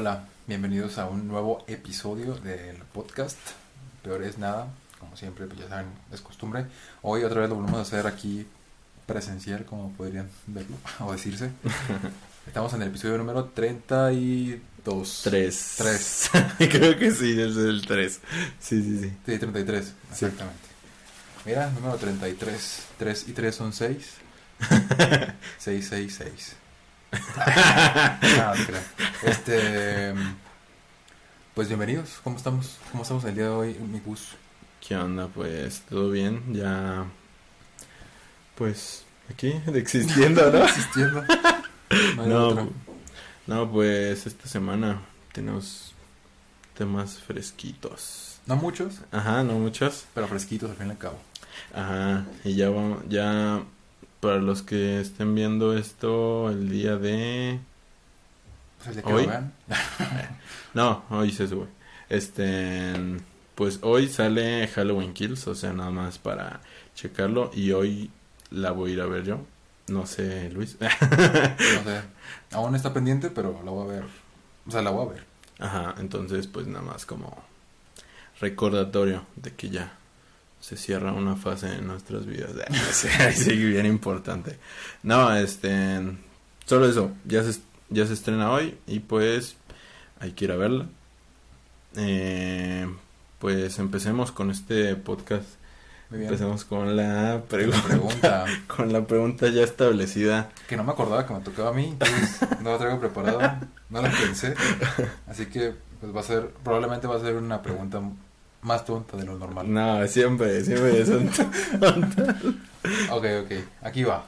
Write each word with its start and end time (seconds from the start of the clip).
Hola, 0.00 0.22
bienvenidos 0.46 0.96
a 0.98 1.06
un 1.06 1.26
nuevo 1.26 1.64
episodio 1.66 2.36
del 2.36 2.76
podcast. 2.76 3.36
Peor 4.04 4.22
es 4.22 4.38
nada, 4.38 4.68
como 5.00 5.16
siempre, 5.16 5.46
pues 5.46 5.58
ya 5.58 5.68
saben, 5.68 5.88
es 6.12 6.20
costumbre. 6.20 6.66
Hoy 7.02 7.24
otra 7.24 7.40
vez 7.40 7.50
lo 7.50 7.56
volvemos 7.56 7.80
a 7.80 7.82
hacer 7.82 8.06
aquí 8.06 8.46
presencial, 9.06 9.64
como 9.64 9.90
podrían 9.94 10.30
verlo 10.46 10.76
o 11.00 11.10
decirse. 11.10 11.50
Estamos 12.46 12.72
en 12.74 12.82
el 12.82 12.88
episodio 12.90 13.18
número 13.18 13.46
32. 13.46 15.20
3. 15.24 15.74
3. 15.78 16.30
Creo 16.58 16.96
que 16.96 17.10
sí, 17.10 17.32
es 17.32 17.56
el 17.56 17.84
3. 17.84 18.20
Sí, 18.60 18.80
sí, 18.80 19.00
sí. 19.00 19.12
Sí, 19.26 19.36
33, 19.36 19.94
exactamente. 20.12 20.68
Mira, 21.44 21.70
número 21.70 21.96
33. 21.96 22.82
3 22.98 23.28
y 23.30 23.32
3 23.32 23.52
son 23.52 23.72
6. 23.72 24.12
6, 25.58 25.86
6, 25.90 26.14
6. 26.16 26.56
No, 27.38 28.54
no 28.54 28.64
creo. 28.66 28.80
Este. 29.22 30.14
Pues 31.54 31.68
bienvenidos. 31.68 32.20
¿Cómo 32.22 32.36
estamos? 32.36 32.78
¿Cómo 32.90 33.02
estamos 33.02 33.24
el 33.24 33.34
día 33.34 33.44
de 33.44 33.50
hoy, 33.50 33.74
mi 33.74 34.00
bus? 34.00 34.30
¿Qué 34.86 34.96
onda? 34.96 35.26
Pues 35.28 35.80
todo 35.88 36.10
bien, 36.10 36.42
ya. 36.52 37.06
Pues 38.54 39.04
aquí, 39.30 39.54
existiendo, 39.74 40.50
¿no? 40.52 40.64
Existiendo. 40.64 41.24
No, 42.16 42.26
No, 42.54 42.68
no, 43.46 43.70
pues 43.70 44.26
esta 44.26 44.46
semana 44.46 45.00
tenemos 45.32 45.92
temas 46.76 47.18
fresquitos. 47.18 48.40
No 48.46 48.56
muchos, 48.56 49.00
Ajá, 49.12 49.42
no 49.42 49.54
muchos. 49.54 50.06
pero 50.14 50.26
fresquitos 50.28 50.70
al 50.70 50.76
fin 50.76 50.86
y 50.88 50.90
al 50.90 50.98
cabo. 50.98 51.18
Ajá, 51.74 52.24
y 52.44 52.54
ya 52.54 52.70
vamos, 52.70 53.02
ya 53.08 53.62
para 54.20 54.38
los 54.38 54.62
que 54.62 55.00
estén 55.00 55.34
viendo 55.34 55.76
esto 55.76 56.50
el 56.50 56.68
día 56.70 56.96
de... 56.96 57.60
Pues 58.78 58.88
el 58.88 58.94
día 58.94 59.02
que 59.02 59.12
¿Hoy? 59.12 59.22
lo 59.24 59.28
vean. 59.28 59.52
No, 60.74 61.04
hoy 61.10 61.30
se 61.32 61.48
sube. 61.48 61.66
Este, 62.08 62.94
pues 63.54 63.80
hoy 63.82 64.08
sale 64.08 64.68
Halloween 64.68 65.14
Kills, 65.14 65.46
o 65.48 65.54
sea, 65.54 65.72
nada 65.72 65.90
más 65.90 66.18
para 66.18 66.60
checarlo 66.94 67.50
y 67.54 67.72
hoy 67.72 68.10
la 68.50 68.70
voy 68.72 68.90
a 68.90 68.94
ir 68.94 69.00
a 69.00 69.06
ver 69.06 69.24
yo. 69.24 69.40
No 69.88 70.06
sé, 70.06 70.50
Luis. 70.50 70.76
No 70.80 71.84
sé. 71.84 72.02
Aún 72.52 72.74
está 72.74 72.92
pendiente, 72.92 73.30
pero 73.30 73.60
la 73.64 73.70
voy 73.70 73.88
a 73.88 73.92
ver. 73.94 74.04
O 74.66 74.70
sea, 74.70 74.82
la 74.82 74.90
voy 74.90 75.06
a 75.08 75.12
ver. 75.14 75.24
Ajá, 75.58 75.94
entonces 75.98 76.46
pues 76.46 76.66
nada 76.66 76.84
más 76.84 77.04
como 77.06 77.42
recordatorio 78.40 79.26
de 79.36 79.54
que 79.54 79.70
ya 79.70 79.97
se 80.60 80.76
cierra 80.76 81.12
una 81.12 81.36
fase 81.36 81.74
en 81.74 81.86
nuestras 81.86 82.26
vidas. 82.26 82.50
sí, 82.92 83.08
sí, 83.34 83.56
bien 83.64 83.86
importante. 83.86 84.58
No, 85.02 85.34
este, 85.34 86.00
solo 86.66 86.88
eso, 86.88 87.12
ya 87.24 87.42
se, 87.42 87.60
ya 87.90 88.06
se 88.06 88.12
estrena 88.14 88.50
hoy 88.50 88.76
y 88.86 89.00
pues 89.00 89.56
hay 90.20 90.32
que 90.32 90.44
ir 90.46 90.52
a 90.52 90.56
verla. 90.56 90.86
Eh, 91.96 92.86
pues 93.38 93.78
empecemos 93.78 94.32
con 94.32 94.50
este 94.50 94.94
podcast. 94.96 95.46
Muy 96.10 96.20
bien. 96.20 96.30
Empecemos 96.32 96.64
con 96.64 96.96
la 96.96 97.34
La 97.34 97.42
pregunta. 97.42 97.82
pregunta 97.86 98.44
Con 98.66 98.92
la 98.94 99.06
pregunta 99.06 99.48
ya 99.48 99.62
establecida. 99.62 100.48
que 100.66 100.76
no 100.76 100.82
me 100.84 100.92
acordaba 100.92 101.26
que 101.26 101.34
me 101.34 101.40
tocaba 101.40 101.68
a 101.68 101.72
mí, 101.74 101.88
entonces 101.88 102.40
no 102.62 102.70
la 102.72 102.78
traigo 102.78 102.98
preparada, 102.98 103.60
no 103.90 104.00
la 104.00 104.10
pensé. 104.10 104.54
Así 105.26 105.46
que 105.46 105.74
pues 106.00 106.14
va 106.14 106.20
a 106.20 106.24
ser, 106.24 106.48
probablemente 106.64 107.06
va 107.06 107.16
a 107.16 107.20
ser 107.20 107.34
una 107.36 107.60
pregunta 107.60 108.00
más 108.62 108.84
tonta 108.84 109.16
de 109.16 109.24
lo 109.24 109.36
normal. 109.38 109.72
No, 109.72 110.06
siempre, 110.06 110.64
siempre 110.64 111.00
es 111.00 111.08
un... 111.08 111.28
Ok, 113.10 113.24
ok, 113.44 113.52
aquí 113.82 114.04
va. 114.04 114.24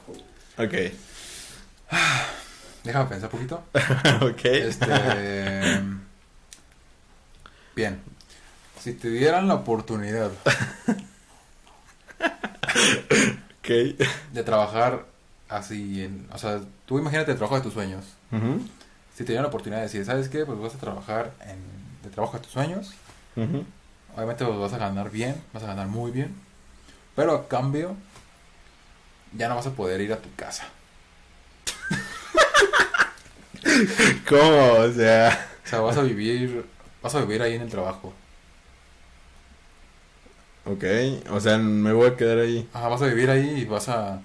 Ok, 0.57 0.73
Déjame 2.83 3.05
pensar 3.09 3.29
un 3.33 3.47
poquito. 3.47 3.63
ok. 4.25 4.45
Este. 4.45 4.85
Bien. 7.75 7.99
Si 8.79 8.93
te 8.93 9.09
dieran 9.09 9.47
la 9.47 9.53
oportunidad 9.55 10.31
Ok. 13.59 13.67
de 14.33 14.43
trabajar 14.43 15.05
así 15.49 16.03
en. 16.03 16.27
O 16.33 16.37
sea, 16.37 16.61
tú 16.85 16.97
imagínate 16.99 17.31
el 17.31 17.37
trabajo 17.37 17.55
de 17.57 17.61
tus 17.61 17.73
sueños. 17.73 18.03
Si 19.15 19.23
te 19.23 19.33
dieran 19.33 19.43
la 19.43 19.49
oportunidad 19.49 19.79
de 19.81 19.85
decir, 19.87 20.03
¿sabes 20.05 20.29
qué? 20.29 20.45
Pues 20.45 20.57
vas 20.59 20.73
a 20.75 20.79
trabajar 20.79 21.31
en 21.45 21.59
de 22.03 22.09
trabajo 22.09 22.37
de 22.37 22.43
tus 22.43 22.51
sueños. 22.53 22.91
ujú. 23.35 23.63
Obviamente 24.15 24.45
pues, 24.45 24.57
vas 24.59 24.73
a 24.73 24.77
ganar 24.77 25.09
bien, 25.11 25.41
vas 25.53 25.63
a 25.63 25.67
ganar 25.67 25.87
muy 25.87 26.11
bien. 26.11 26.35
Pero 27.15 27.33
a 27.35 27.47
cambio, 27.47 27.95
ya 29.33 29.49
no 29.49 29.55
vas 29.55 29.67
a 29.67 29.71
poder 29.75 30.01
ir 30.01 30.13
a 30.13 30.21
tu 30.21 30.33
casa. 30.35 30.65
¿Cómo? 34.27 34.73
O 34.79 34.91
sea, 34.91 35.47
O 35.65 35.67
sea, 35.67 35.79
vas 35.81 35.97
a 35.97 36.03
vivir, 36.03 36.65
vas 37.01 37.15
a 37.15 37.21
vivir 37.21 37.41
ahí 37.41 37.53
en 37.55 37.61
el 37.63 37.69
trabajo. 37.69 38.13
ok, 40.65 40.83
o 41.31 41.39
sea, 41.39 41.57
me 41.57 41.93
voy 41.93 42.07
a 42.09 42.17
quedar 42.17 42.39
ahí. 42.39 42.67
Ajá, 42.73 42.87
vas 42.89 43.01
a 43.01 43.07
vivir 43.07 43.29
ahí 43.29 43.61
y 43.61 43.65
vas 43.65 43.89
a... 43.89 44.21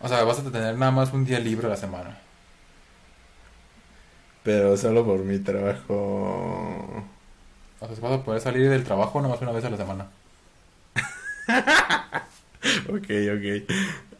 O 0.00 0.08
sea, 0.08 0.24
vas 0.24 0.38
a 0.40 0.50
tener 0.52 0.76
nada 0.78 0.92
más 0.92 1.12
un 1.12 1.24
día 1.24 1.40
libre 1.40 1.66
a 1.66 1.70
la 1.70 1.76
semana. 1.76 2.18
Pero 4.42 4.76
solo 4.76 5.04
por 5.04 5.20
mi 5.20 5.38
trabajo. 5.38 7.04
O 7.80 7.86
sea, 7.86 7.96
vas 8.08 8.20
a 8.20 8.22
poder 8.24 8.40
salir 8.40 8.68
del 8.68 8.84
trabajo 8.84 9.20
nada 9.20 9.32
más 9.34 9.42
una 9.42 9.52
vez 9.52 9.64
a 9.64 9.70
la 9.70 9.76
semana. 9.76 10.06
Ok, 12.88 13.06
ok. 13.08 13.70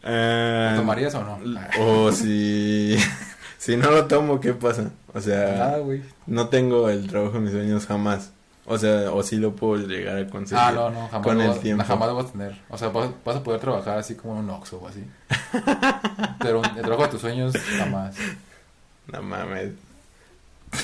Ah, 0.03 0.69
¿Lo 0.73 0.79
tomarías 0.81 1.13
o 1.15 1.23
no? 1.23 1.39
O 1.79 2.11
si. 2.11 2.97
Si 3.59 3.75
no 3.75 3.91
lo 3.91 4.05
tomo, 4.05 4.39
¿qué 4.39 4.53
pasa? 4.53 4.89
O 5.13 5.19
sea, 5.19 5.79
güey. 5.79 6.01
no 6.25 6.47
tengo 6.47 6.89
el 6.89 7.07
trabajo 7.07 7.33
de 7.33 7.39
mis 7.41 7.51
sueños 7.51 7.85
jamás. 7.85 8.31
O 8.65 8.77
sea, 8.77 9.11
o 9.11 9.21
sí 9.21 9.35
lo 9.35 9.53
puedo 9.53 9.85
llegar 9.85 10.17
a 10.17 10.25
conseguir. 10.29 10.63
Ah, 10.63 10.71
no, 10.71 10.89
no, 10.89 11.09
jamás, 11.09 11.27
con 11.27 11.41
el 11.41 11.49
vas- 11.49 11.59
tiempo. 11.59 11.83
jamás 11.83 12.07
lo 12.07 12.15
vas 12.15 12.25
a 12.27 12.31
tener. 12.31 12.55
O 12.69 12.77
sea, 12.77 12.87
vas, 12.87 13.09
vas 13.25 13.35
a 13.35 13.43
poder 13.43 13.59
trabajar 13.59 13.97
así 13.97 14.15
como 14.15 14.35
en 14.35 14.45
un 14.45 14.49
Oxxo 14.51 14.77
o 14.77 14.87
así. 14.87 15.03
Pero 16.39 16.63
el 16.63 16.81
trabajo 16.81 17.03
de 17.03 17.09
tus 17.09 17.19
sueños, 17.21 17.53
jamás. 17.77 18.15
No 19.11 19.23
mames. 19.23 19.71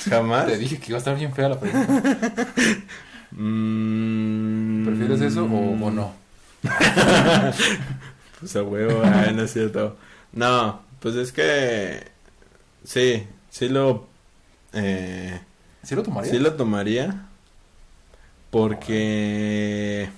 ¿Jamás? 0.08 0.46
Te 0.46 0.58
dije 0.58 0.78
que 0.78 0.86
iba 0.88 0.96
a 0.96 0.98
estar 0.98 1.16
bien 1.16 1.32
fea 1.32 1.48
la 1.48 1.60
pregunta. 1.60 2.02
Mm, 3.32 4.86
¿Prefieres 4.86 5.20
eso 5.20 5.44
o, 5.44 5.84
o 5.84 5.90
no? 5.90 6.14
Pues 8.38 8.54
a 8.54 8.62
huevo, 8.62 9.02
ay, 9.02 9.32
no 9.34 9.42
es 9.42 9.52
cierto. 9.52 9.96
No, 10.32 10.82
pues 11.00 11.14
es 11.16 11.32
que 11.32 12.04
sí, 12.84 13.26
sí 13.50 13.68
lo 13.68 14.06
eh, 14.74 15.40
¿Sí 15.82 15.94
lo 15.94 16.02
tomarías? 16.02 16.30
sí 16.36 16.38
lo 16.42 16.52
tomaría 16.54 17.26
porque 18.50 20.08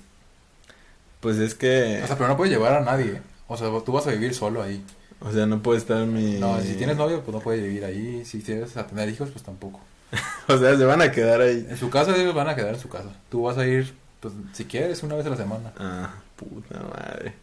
pues 1.20 1.36
es 1.38 1.54
que 1.54 2.00
O 2.02 2.06
sea, 2.06 2.16
pero 2.16 2.28
no 2.28 2.36
puedes 2.36 2.52
llevar 2.52 2.74
a 2.74 2.80
nadie. 2.80 3.20
O 3.46 3.56
sea, 3.56 3.68
tú 3.84 3.92
vas 3.92 4.06
a 4.06 4.10
vivir 4.10 4.34
solo 4.34 4.62
ahí. 4.62 4.84
O 5.20 5.32
sea, 5.32 5.46
no 5.46 5.62
puede 5.62 5.78
estar 5.78 6.06
mi 6.06 6.38
No, 6.38 6.60
si 6.60 6.74
tienes 6.74 6.96
novio, 6.96 7.22
pues 7.22 7.34
no 7.34 7.40
puedes 7.40 7.62
vivir 7.62 7.84
ahí. 7.84 8.24
Si 8.24 8.40
quieres 8.42 8.76
a 8.76 8.86
tener 8.86 9.08
hijos, 9.08 9.30
pues 9.30 9.44
tampoco. 9.44 9.80
o 10.48 10.56
sea, 10.58 10.76
se 10.76 10.84
van 10.84 11.02
a 11.02 11.10
quedar 11.12 11.40
ahí. 11.40 11.66
En 11.68 11.76
su 11.76 11.90
casa 11.90 12.16
ellos 12.16 12.34
van 12.34 12.48
a 12.48 12.56
quedar 12.56 12.74
en 12.74 12.80
su 12.80 12.88
casa. 12.88 13.10
Tú 13.28 13.42
vas 13.42 13.58
a 13.58 13.66
ir, 13.66 13.92
pues 14.20 14.32
si 14.52 14.64
quieres, 14.64 15.02
una 15.02 15.14
vez 15.16 15.26
a 15.26 15.30
la 15.30 15.36
semana. 15.36 15.72
Ah, 15.78 16.14
puta 16.36 16.78
madre. 16.80 17.34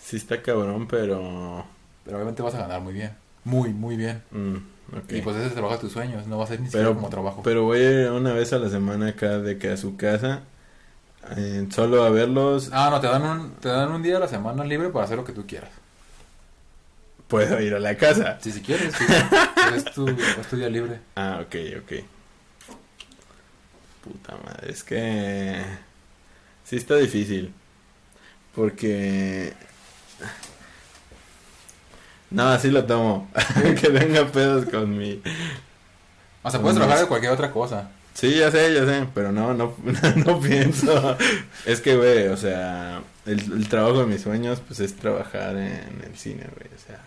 Sí 0.00 0.16
está 0.16 0.40
cabrón, 0.42 0.86
pero 0.86 1.64
Pero 2.04 2.16
obviamente 2.18 2.42
vas 2.42 2.54
a 2.54 2.58
ganar 2.58 2.80
muy 2.80 2.92
bien. 2.92 3.12
Muy, 3.44 3.72
muy 3.72 3.96
bien. 3.96 4.22
mm, 4.30 4.56
ok. 4.96 5.12
Y 5.12 5.20
pues 5.22 5.36
ese 5.36 5.46
es 5.46 5.50
el 5.50 5.54
trabajo 5.54 5.74
de 5.76 5.80
tus 5.80 5.92
sueños. 5.92 6.26
No 6.26 6.38
va 6.38 6.44
a 6.44 6.46
ser 6.46 6.60
ni 6.60 6.66
siquiera 6.66 6.88
como 6.94 7.08
trabajo. 7.08 7.42
pero 7.42 7.64
voy 7.64 7.78
a 7.80 7.90
ir 8.02 8.10
una 8.10 8.32
vez 8.32 8.52
a 8.52 8.58
la 8.58 8.68
semana 8.68 9.08
acá 9.08 9.38
de 9.38 9.58
que 9.58 9.70
a 9.70 9.76
su 9.76 9.96
casa, 9.96 10.42
eh, 11.36 11.66
solo 11.70 12.04
a 12.04 12.10
verlos, 12.10 12.70
Ah, 12.72 12.88
no, 12.90 13.00
te 13.00 13.06
dan, 13.06 13.22
un, 13.22 13.50
te 13.54 13.68
dan 13.68 13.90
un 13.90 14.02
día 14.02 14.18
a 14.18 14.20
la 14.20 14.28
semana 14.28 14.62
libre 14.64 14.90
para 14.90 15.06
hacer 15.06 15.16
lo 15.16 15.24
que 15.24 15.32
tú 15.32 15.46
quieras. 15.46 15.70
Puedo 17.34 17.60
ir 17.60 17.74
a 17.74 17.80
la 17.80 17.96
casa. 17.96 18.38
Si, 18.40 18.52
si 18.52 18.60
quieres, 18.60 18.94
sí. 18.94 19.04
es, 19.74 19.84
tu, 19.86 20.06
es 20.08 20.46
tu 20.48 20.56
día 20.56 20.68
libre. 20.68 21.00
Ah, 21.16 21.40
ok, 21.42 21.56
ok. 21.82 22.04
Puta 24.04 24.36
madre, 24.44 24.70
es 24.70 24.84
que 24.84 25.60
sí 26.64 26.76
está 26.76 26.94
difícil. 26.94 27.52
Porque... 28.54 29.52
No, 32.30 32.50
así 32.50 32.70
lo 32.70 32.84
tomo. 32.84 33.28
que 33.80 33.90
tenga 33.90 34.26
pedos 34.26 34.66
con 34.66 34.96
mi... 34.96 35.20
O 36.44 36.50
sea, 36.52 36.60
puedes 36.60 36.76
trabajar 36.76 37.00
de 37.00 37.08
cualquier 37.08 37.32
otra 37.32 37.50
cosa. 37.50 37.90
Sí, 38.12 38.36
ya 38.36 38.52
sé, 38.52 38.72
ya 38.72 38.86
sé, 38.86 39.08
pero 39.12 39.32
no, 39.32 39.54
no, 39.54 39.74
no 40.24 40.40
pienso. 40.40 41.16
Es 41.66 41.80
que, 41.80 41.96
güey, 41.96 42.28
o 42.28 42.36
sea, 42.36 43.02
el, 43.26 43.40
el 43.40 43.68
trabajo 43.68 44.00
de 44.00 44.06
mis 44.06 44.22
sueños, 44.22 44.62
pues 44.64 44.78
es 44.78 44.94
trabajar 44.94 45.56
en 45.56 46.00
el 46.04 46.16
cine, 46.16 46.44
güey, 46.54 46.68
o 46.72 46.78
sea, 46.86 47.00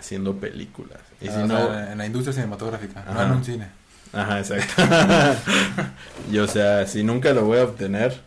haciendo 0.00 0.34
películas. 0.36 0.98
Y 1.20 1.28
Ah, 1.28 1.32
si 1.32 1.38
o 1.42 1.46
no, 1.46 1.56
sea, 1.68 1.92
en 1.92 1.98
la 1.98 2.06
industria 2.06 2.32
cinematográfica, 2.34 3.04
no 3.12 3.22
en 3.22 3.30
un 3.32 3.44
cine. 3.44 3.68
ajá, 4.12 4.38
exacto. 4.40 4.82
y 6.32 6.38
o 6.38 6.46
sea, 6.48 6.86
si 6.86 7.04
nunca 7.04 7.32
lo 7.32 7.44
voy 7.44 7.58
a 7.58 7.64
obtener, 7.64 8.20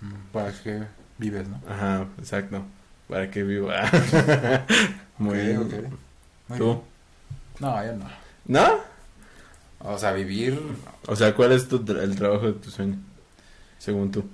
Mm, 0.00 0.14
Para 0.32 0.52
que 0.52 0.82
vives, 1.18 1.48
¿no? 1.48 1.60
ajá, 1.68 2.06
exacto, 2.18 2.62
para 3.08 3.30
que 3.30 3.42
viva. 3.42 3.82
Muy 5.18 5.38
Ok, 5.38 5.44
bien. 5.44 5.58
ok. 5.58 5.74
Muy 6.48 6.58
¿Tú? 6.58 6.64
bien. 6.66 6.80
No, 7.60 7.84
yo 7.84 7.92
no. 7.96 8.06
¿No? 8.46 8.80
O 9.80 9.98
sea, 9.98 10.12
vivir. 10.12 10.60
O 11.06 11.14
sea, 11.16 11.34
¿cuál 11.34 11.52
es 11.52 11.68
tu 11.68 11.78
tra- 11.84 12.02
el 12.02 12.16
trabajo 12.16 12.46
de 12.46 12.52
tu 12.54 12.70
sueño? 12.70 12.96
Según 13.78 14.10
tú. 14.10 14.24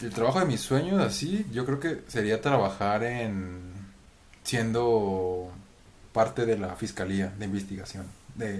El 0.00 0.10
trabajo 0.10 0.40
de 0.40 0.46
mis 0.46 0.60
sueños, 0.60 1.00
así, 1.00 1.46
yo 1.52 1.64
creo 1.66 1.78
que 1.80 2.02
sería 2.08 2.40
trabajar 2.40 3.02
en. 3.04 3.71
Siendo 4.44 5.50
parte 6.12 6.44
de 6.46 6.58
la 6.58 6.76
fiscalía 6.76 7.28
de 7.38 7.44
investigación 7.46 8.06
de. 8.34 8.58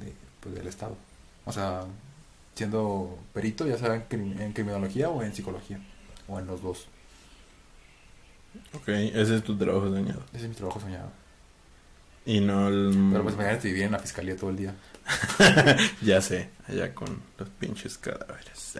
de 0.00 0.12
pues, 0.40 0.54
del 0.54 0.66
Estado. 0.66 0.96
O 1.44 1.52
sea, 1.52 1.84
siendo 2.54 3.18
perito, 3.32 3.66
ya 3.66 3.76
sea 3.78 3.94
en, 3.94 4.02
crim- 4.02 4.40
en 4.40 4.52
criminología 4.52 5.08
o 5.10 5.22
en 5.22 5.34
psicología. 5.34 5.78
O 6.28 6.38
en 6.38 6.46
los 6.46 6.62
dos. 6.62 6.86
Ok, 8.72 8.88
ese 8.88 9.36
es 9.36 9.44
tu 9.44 9.56
trabajo 9.58 9.88
soñado. 9.88 10.22
Ese 10.32 10.44
es 10.44 10.48
mi 10.48 10.54
trabajo 10.54 10.80
soñado. 10.80 11.10
Y 12.26 12.40
no 12.40 12.68
el... 12.68 13.08
Pero 13.10 13.22
pues 13.22 13.34
imagínate 13.34 13.68
vivir 13.68 13.82
en 13.82 13.92
la 13.92 13.98
fiscalía 13.98 14.36
todo 14.36 14.50
el 14.50 14.56
día. 14.56 14.74
Ya 16.02 16.22
sé, 16.22 16.48
allá 16.66 16.94
con 16.94 17.20
los 17.38 17.48
pinches 17.50 17.98
cadáveres. 17.98 18.78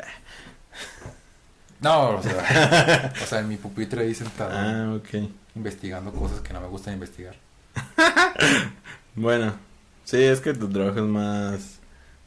No, 1.80 2.10
o 2.16 2.22
sea, 2.22 3.12
o 3.22 3.26
sea, 3.26 3.40
en 3.40 3.48
mi 3.48 3.56
pupitre 3.56 4.02
ahí 4.02 4.14
sentado, 4.14 4.50
Ah, 4.52 4.94
ok. 4.96 5.28
investigando 5.54 6.12
cosas 6.12 6.40
que 6.40 6.52
no 6.52 6.60
me 6.60 6.68
gustan 6.68 6.94
investigar. 6.94 7.34
Bueno, 9.16 9.54
sí, 10.04 10.22
es 10.22 10.40
que 10.40 10.54
tu 10.54 10.68
trabajo 10.68 10.98
es 10.98 11.04
más 11.04 11.78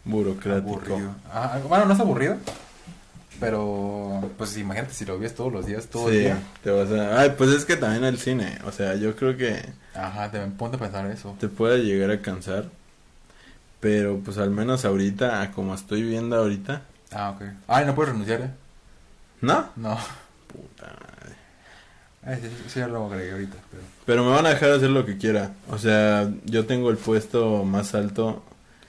burocrático. 0.05 0.95
Aburrido. 0.95 1.15
Ah, 1.31 1.59
bueno, 1.67 1.85
no 1.85 1.93
es 1.93 1.99
aburrido, 1.99 2.37
pero 3.39 4.31
pues 4.37 4.57
imagínate 4.57 4.93
si 4.93 5.05
lo 5.05 5.19
ves 5.19 5.35
todos 5.35 5.51
los 5.51 5.65
días, 5.65 5.87
todo 5.87 6.09
sí, 6.09 6.15
el 6.15 6.23
día. 6.23 6.39
te 6.63 6.71
vas 6.71 6.89
a... 6.91 7.19
Ay, 7.19 7.33
pues 7.37 7.49
es 7.51 7.65
que 7.65 7.75
también 7.75 8.03
el 8.05 8.17
cine, 8.17 8.57
o 8.65 8.71
sea, 8.71 8.95
yo 8.95 9.15
creo 9.15 9.35
que 9.37 9.65
Ajá, 9.93 10.31
te 10.31 10.39
ponte 10.47 10.77
a 10.77 10.79
pensar 10.79 11.05
eso. 11.11 11.35
te 11.39 11.47
puede 11.49 11.79
llegar 11.83 12.09
a 12.11 12.21
cansar, 12.21 12.69
pero 13.79 14.19
pues 14.19 14.37
al 14.37 14.49
menos 14.51 14.85
ahorita, 14.85 15.51
como 15.51 15.73
estoy 15.75 16.03
viendo 16.03 16.35
ahorita, 16.37 16.81
Ah, 17.11 17.29
ok. 17.31 17.41
Ay, 17.67 17.85
no 17.85 17.95
puedes 17.95 18.11
renunciar, 18.11 18.41
¿eh? 18.41 18.49
¿No? 19.41 19.69
No. 19.75 19.97
Puta 20.47 20.85
madre. 20.85 21.35
Ay, 22.23 22.39
sí, 22.41 22.49
sí, 22.67 22.79
ya 22.79 22.87
lo 22.87 23.05
agregué 23.05 23.31
ahorita, 23.31 23.57
pero... 23.71 23.83
Pero 24.05 24.23
me 24.23 24.31
van 24.31 24.45
a 24.45 24.49
dejar 24.49 24.71
hacer 24.71 24.89
lo 24.89 25.05
que 25.05 25.17
quiera, 25.17 25.53
o 25.69 25.77
sea, 25.77 26.29
yo 26.45 26.65
tengo 26.65 26.89
el 26.89 26.97
puesto 26.97 27.63
más 27.63 27.93
alto, 27.95 28.43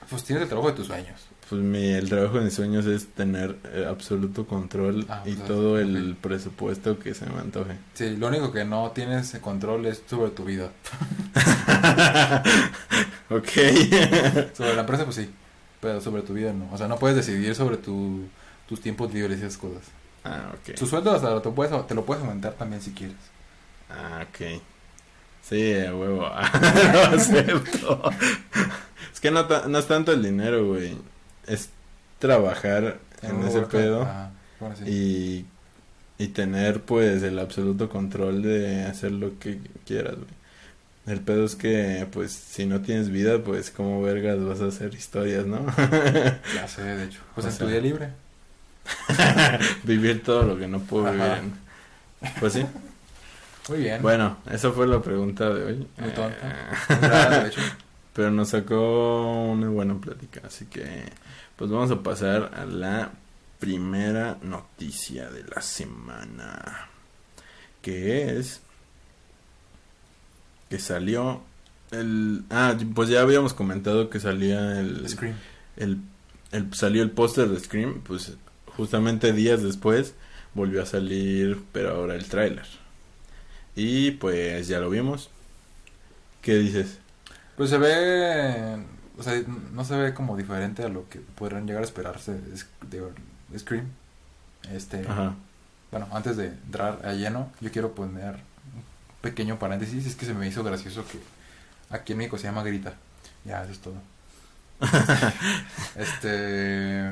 Pues 0.09 0.23
tienes 0.23 0.43
el 0.43 0.49
trabajo 0.49 0.69
de 0.71 0.75
tus 0.77 0.87
sueños. 0.87 1.21
pues 1.49 1.61
mi, 1.61 1.87
el 1.89 2.09
trabajo 2.09 2.37
de 2.39 2.45
mis 2.45 2.53
sueños 2.53 2.85
es 2.85 3.07
tener 3.07 3.55
eh, 3.73 3.85
absoluto 3.89 4.45
control 4.45 5.05
Ah, 5.09 5.23
y 5.25 5.33
pues, 5.35 5.47
todo 5.47 5.79
el 5.79 6.15
presupuesto 6.19 6.99
que 6.99 7.13
se 7.13 7.25
me 7.27 7.39
antoje. 7.39 7.73
Sí, 7.93 8.15
lo 8.17 8.27
único 8.27 8.51
que 8.51 8.65
no 8.65 8.91
tienes 8.91 9.31
control 9.41 9.85
es 9.85 10.03
sobre 10.09 10.31
tu 10.31 10.43
vida. 10.45 10.69
ok. 13.29 13.49
Sobre 14.55 14.73
la 14.75 14.81
empresa, 14.81 15.03
pues 15.05 15.15
sí, 15.15 15.29
pero 15.81 16.01
sobre 16.01 16.21
tu 16.23 16.33
vida 16.33 16.51
no. 16.53 16.69
O 16.73 16.77
sea, 16.77 16.87
no 16.87 16.97
puedes 16.97 17.15
decidir 17.15 17.55
sobre 17.55 17.77
tu, 17.77 18.27
tus 18.67 18.81
tiempos 18.81 19.13
libres 19.13 19.39
y 19.39 19.41
esas 19.43 19.57
cosas. 19.57 19.83
Ah, 20.23 20.53
ok. 20.53 20.75
Tu 20.75 20.85
sueldo 20.85 21.11
hasta 21.11 21.41
te, 21.41 21.49
puedes, 21.49 21.87
te 21.87 21.95
lo 21.95 22.05
puedes 22.05 22.23
aumentar 22.23 22.53
también 22.53 22.81
si 22.81 22.91
quieres. 22.91 23.17
Ah, 23.89 24.25
ok. 24.27 24.61
Sí, 25.41 25.73
a 25.75 25.95
huevo. 25.95 26.21
lo 26.93 27.01
acepto. 27.15 28.11
es 29.11 29.19
que 29.19 29.31
no, 29.31 29.47
es 29.77 29.87
tanto 29.87 30.11
el 30.11 30.23
dinero, 30.23 30.67
güey. 30.67 30.97
Es 31.47 31.69
trabajar 32.19 32.99
en 33.21 33.43
ese 33.43 33.61
pedo 33.61 34.03
Ajá, 34.03 34.31
bueno, 34.59 34.75
sí. 34.75 35.45
y, 36.17 36.23
y 36.23 36.27
tener, 36.29 36.81
pues, 36.81 37.23
el 37.23 37.39
absoluto 37.39 37.89
control 37.89 38.43
de 38.43 38.83
hacer 38.83 39.11
lo 39.11 39.39
que 39.39 39.59
quieras, 39.85 40.15
güey. 40.15 40.39
El 41.07 41.21
pedo 41.21 41.45
es 41.45 41.55
que, 41.55 42.07
pues, 42.11 42.31
si 42.31 42.65
no 42.67 42.81
tienes 42.81 43.09
vida, 43.09 43.43
pues, 43.43 43.71
como 43.71 44.01
vergas 44.01 44.43
vas 44.43 44.61
a 44.61 44.67
hacer 44.67 44.93
historias, 44.93 45.45
¿no? 45.47 45.65
Ya 46.53 46.67
sé, 46.67 46.83
de 46.83 47.05
hecho. 47.05 47.21
Pues 47.33 47.45
O 47.47 47.49
en 47.49 47.55
sea, 47.55 47.65
tu 47.65 47.71
día 47.71 47.81
libre. 47.81 48.09
Vivir 49.83 50.23
todo 50.23 50.43
lo 50.43 50.57
que 50.57 50.67
no 50.67 50.79
puedo 50.79 51.07
Ajá. 51.07 51.13
vivir. 51.35 51.51
en- 52.23 52.33
Pues 52.39 52.53
sí. 52.53 52.65
Muy 53.69 53.79
bien. 53.79 54.01
Bueno, 54.01 54.37
esa 54.49 54.71
fue 54.71 54.87
la 54.87 55.01
pregunta 55.01 55.49
de 55.53 55.63
hoy. 55.63 55.87
Muy 55.97 56.09
tonta. 56.11 56.35
Eh, 56.89 56.95
rara, 57.01 57.39
de 57.43 57.49
hecho. 57.49 57.61
Pero 58.13 58.31
nos 58.31 58.49
sacó 58.49 59.43
una 59.51 59.69
buena 59.69 59.95
plática, 59.95 60.41
así 60.45 60.65
que 60.65 61.03
pues 61.55 61.69
vamos 61.71 61.91
a 61.91 62.01
pasar 62.01 62.51
a 62.55 62.65
la 62.65 63.11
primera 63.59 64.37
noticia 64.41 65.29
de 65.29 65.43
la 65.43 65.61
semana, 65.61 66.87
que 67.81 68.37
es 68.39 68.61
que 70.69 70.79
salió 70.79 71.41
el 71.91 72.43
ah 72.49 72.75
pues 72.93 73.09
ya 73.09 73.21
habíamos 73.21 73.53
comentado 73.53 74.09
que 74.09 74.19
salía 74.19 74.79
el 74.79 75.07
Scream. 75.09 75.35
el, 75.77 75.99
el- 76.51 76.73
salió 76.73 77.03
el 77.03 77.11
póster 77.11 77.47
de 77.49 77.59
Scream, 77.59 78.01
pues 78.01 78.33
justamente 78.79 79.33
días 79.33 79.61
después 79.61 80.13
volvió 80.53 80.81
a 80.81 80.85
salir, 80.85 81.61
pero 81.73 81.91
ahora 81.91 82.15
el 82.15 82.29
tráiler. 82.29 82.65
Y 83.75 84.11
pues 84.11 84.69
ya 84.69 84.79
lo 84.79 84.89
vimos. 84.89 85.29
¿Qué 86.41 86.55
dices? 86.55 86.97
Pues 87.57 87.69
se 87.69 87.77
ve. 87.77 88.77
O 89.17 89.23
sea, 89.23 89.33
no 89.73 89.83
se 89.83 89.97
ve 89.97 90.13
como 90.13 90.37
diferente 90.37 90.83
a 90.83 90.87
lo 90.87 91.09
que 91.09 91.19
podrán 91.19 91.67
llegar 91.67 91.81
a 91.81 91.85
esperarse 91.85 92.31
de, 92.33 93.01
de 93.49 93.59
Scream. 93.59 93.89
Este. 94.71 95.05
Ajá. 95.05 95.35
Bueno, 95.91 96.07
antes 96.13 96.37
de 96.37 96.47
entrar 96.47 97.05
a 97.05 97.11
lleno, 97.11 97.51
yo 97.59 97.71
quiero 97.71 97.93
poner 97.93 98.35
un 98.35 98.83
pequeño 99.19 99.59
paréntesis. 99.59 100.05
Es 100.05 100.15
que 100.15 100.25
se 100.25 100.33
me 100.33 100.47
hizo 100.47 100.63
gracioso 100.63 101.03
que 101.05 101.19
aquí 101.89 102.13
en 102.13 102.19
México 102.19 102.37
se 102.37 102.45
llama 102.45 102.63
Grita. 102.63 102.93
Ya, 103.43 103.61
eso 103.63 103.73
es 103.73 103.79
todo. 103.79 103.95
este. 105.97 107.11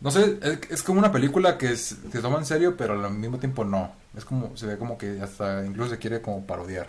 No 0.00 0.10
sé, 0.10 0.38
es, 0.42 0.58
es 0.70 0.82
como 0.82 0.98
una 0.98 1.12
película 1.12 1.58
que 1.58 1.72
es- 1.72 1.96
se 2.10 2.20
toma 2.20 2.38
en 2.38 2.46
serio, 2.46 2.76
pero 2.76 2.94
al 3.04 3.12
mismo 3.14 3.38
tiempo 3.38 3.64
no. 3.64 3.92
Es 4.16 4.24
como, 4.24 4.56
se 4.56 4.66
ve 4.66 4.78
como 4.78 4.96
que 4.98 5.20
hasta 5.20 5.64
incluso 5.64 5.90
se 5.90 5.98
quiere 5.98 6.20
como 6.22 6.46
parodiar. 6.46 6.88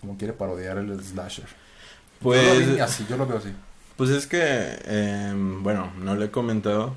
Como 0.00 0.16
quiere 0.16 0.32
parodiar 0.32 0.78
el 0.78 0.98
slasher. 1.02 1.44
yo 1.46 2.30
lo 2.30 2.54
vi 2.58 2.64
Pues, 2.66 2.80
así, 2.80 3.06
yo 3.08 3.16
lo 3.16 3.26
veo 3.26 3.38
así. 3.38 3.52
pues 3.96 4.10
es 4.10 4.26
que, 4.26 4.78
em, 4.86 5.62
bueno, 5.62 5.92
no 5.98 6.14
lo 6.14 6.24
he 6.24 6.30
comentado, 6.30 6.94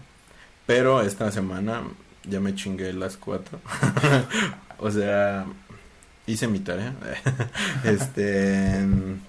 pero 0.66 1.02
esta 1.02 1.32
semana 1.32 1.84
ya 2.24 2.40
me 2.40 2.56
chingué 2.56 2.94
las 2.94 3.18
cuatro. 3.18 3.60
o 4.80 4.90
sea, 4.92 5.46
hice 6.28 6.48
mi 6.48 6.60
tarea. 6.60 6.94
este, 7.84 8.78
em, 8.80 9.20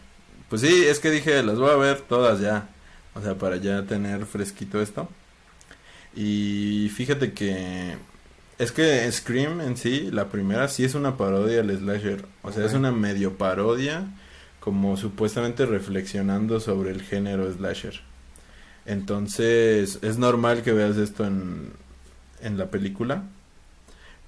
pues 0.49 0.61
sí, 0.63 0.85
es 0.87 1.01
que 1.01 1.11
dije, 1.11 1.43
las 1.43 1.59
voy 1.59 1.71
a 1.71 1.77
ver 1.77 2.01
todas 2.03 2.41
ya. 2.41 2.69
O 3.15 3.21
sea, 3.23 3.35
para 3.37 3.57
ya 3.57 3.83
tener 3.85 4.25
fresquito 4.27 4.81
esto. 4.81 5.09
Y 6.15 6.91
fíjate 6.95 7.33
que 7.33 7.97
es 8.59 8.73
que 8.73 9.11
Scream 9.11 9.61
en 9.61 9.77
sí, 9.77 10.11
la 10.11 10.29
primera 10.29 10.69
sí 10.69 10.85
es 10.85 10.95
una 10.95 11.17
parodia 11.17 11.61
al 11.61 11.77
slasher. 11.77 12.27
O 12.43 12.53
sea, 12.53 12.65
es 12.65 12.75
una 12.75 12.93
medio 12.93 13.37
parodia, 13.39 14.07
como 14.61 14.97
supuestamente 14.97 15.67
reflexionando 15.67 16.61
sobre 16.61 16.91
el 16.91 17.03
género 17.03 17.53
slasher. 17.53 18.01
Entonces, 18.87 19.99
es 20.03 20.19
normal 20.19 20.63
que 20.63 20.73
veas 20.73 20.97
esto 20.97 21.25
en, 21.25 21.73
en 22.41 22.59
la 22.59 22.71
película. 22.71 23.25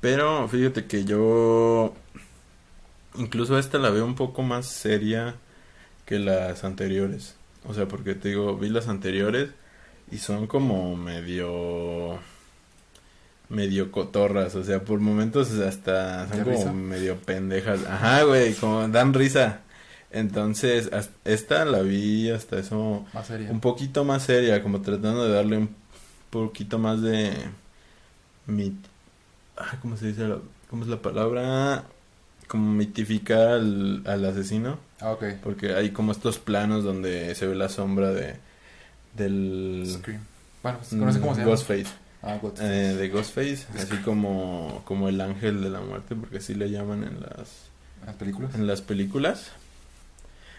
Pero 0.01 0.49
fíjate 0.49 0.87
que 0.87 1.05
yo 1.05 1.95
incluso 3.17 3.59
esta 3.59 3.79
la 3.79 3.91
veo 3.91 4.05
un 4.05 4.17
poco 4.17 4.43
más 4.43 4.67
seria 4.67 5.37
que 6.07 6.19
las 6.19 6.65
anteriores. 6.65 7.37
O 7.67 7.75
sea, 7.75 7.87
porque 7.89 8.15
te 8.15 8.29
digo, 8.31 8.57
vi 8.57 8.69
las 8.69 8.89
anteriores 8.89 9.51
y 10.11 10.19
son 10.19 10.47
como 10.47 10.97
medio 10.97 12.19
medio 13.49 13.93
cotorras, 13.93 14.55
o 14.55 14.65
sea, 14.65 14.81
por 14.85 15.01
momentos 15.01 15.51
hasta 15.53 16.27
son 16.29 16.39
¿De 16.39 16.45
como 16.45 16.57
risa? 16.57 16.73
medio 16.73 17.17
pendejas. 17.19 17.85
Ajá, 17.85 18.23
güey, 18.25 18.55
como 18.55 18.89
dan 18.89 19.13
risa. 19.15 19.61
Entonces, 20.11 20.91
esta 21.25 21.65
la 21.65 21.81
vi 21.83 22.31
hasta 22.31 22.59
eso 22.59 23.05
Más 23.13 23.27
seria. 23.27 23.51
un 23.51 23.61
poquito 23.61 24.05
más 24.05 24.23
seria, 24.23 24.63
como 24.63 24.81
tratando 24.81 25.25
de 25.27 25.33
darle 25.35 25.59
un 25.59 25.71
poquito 26.31 26.79
más 26.79 27.03
de 27.03 27.33
mit 28.47 28.75
ah, 29.57 29.77
¿cómo 29.83 29.97
se 29.97 30.07
dice? 30.09 30.27
la- 30.29 30.39
¿Cómo 30.71 30.83
es 30.85 30.89
la 30.89 31.03
palabra? 31.03 31.85
Como 32.49 32.73
mitificar 32.73 33.49
al, 33.49 34.03
al 34.07 34.25
asesino, 34.25 34.79
Ah, 35.01 35.13
ok. 35.13 35.25
porque 35.43 35.75
hay 35.75 35.91
como 35.91 36.13
estos 36.13 36.39
planos 36.39 36.83
donde 36.85 37.35
se 37.35 37.47
ve 37.47 37.55
la 37.55 37.69
sombra 37.69 38.11
de 38.13 38.37
del 39.17 39.85
Scream. 39.87 40.21
Bueno, 40.63 40.79
pues, 40.79 40.93
no 40.93 41.13
sé 41.13 41.21
cómo 41.21 41.35
se 41.35 41.41
llama. 41.41 41.51
Ghostface, 41.53 41.87
Ah, 42.23 42.39
Ghostface. 42.41 42.91
eh, 42.91 42.95
de 42.95 43.09
Ghostface, 43.11 43.67
así 43.79 43.97
como 43.99 44.83
como 44.85 45.09
el 45.09 45.21
ángel 45.21 45.63
de 45.63 45.71
la 45.71 45.81
muerte, 45.81 46.15
porque 46.17 46.39
así 46.39 46.55
le 46.55 46.71
llaman 46.71 47.05
en 47.05 47.21
las 47.21 47.69
¿Las 48.07 48.17
películas? 48.17 48.55
en 48.55 48.67
las 48.67 48.81
películas. 48.83 49.51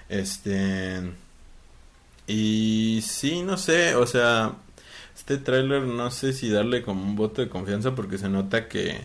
Este. 0.09 1.01
Y 2.27 3.01
sí, 3.07 3.41
no 3.43 3.57
sé, 3.57 3.95
o 3.95 4.05
sea, 4.07 4.53
este 5.15 5.37
tráiler 5.37 5.83
no 5.83 6.09
sé 6.11 6.33
si 6.33 6.49
darle 6.49 6.81
como 6.81 7.03
un 7.03 7.15
voto 7.15 7.41
de 7.41 7.49
confianza 7.49 7.93
porque 7.95 8.17
se 8.17 8.29
nota 8.29 8.67
que 8.67 8.99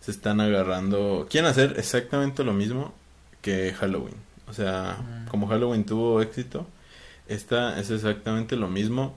se 0.00 0.10
están 0.10 0.40
agarrando. 0.40 1.26
Quieren 1.30 1.50
hacer 1.50 1.74
exactamente 1.78 2.44
lo 2.44 2.52
mismo 2.52 2.94
que 3.42 3.72
Halloween. 3.74 4.14
O 4.48 4.52
sea, 4.52 4.98
Mm. 5.00 5.28
como 5.28 5.46
Halloween 5.48 5.84
tuvo 5.84 6.20
éxito, 6.22 6.66
Esta 7.28 7.78
es 7.80 7.90
exactamente 7.90 8.56
lo 8.56 8.68
mismo. 8.68 9.16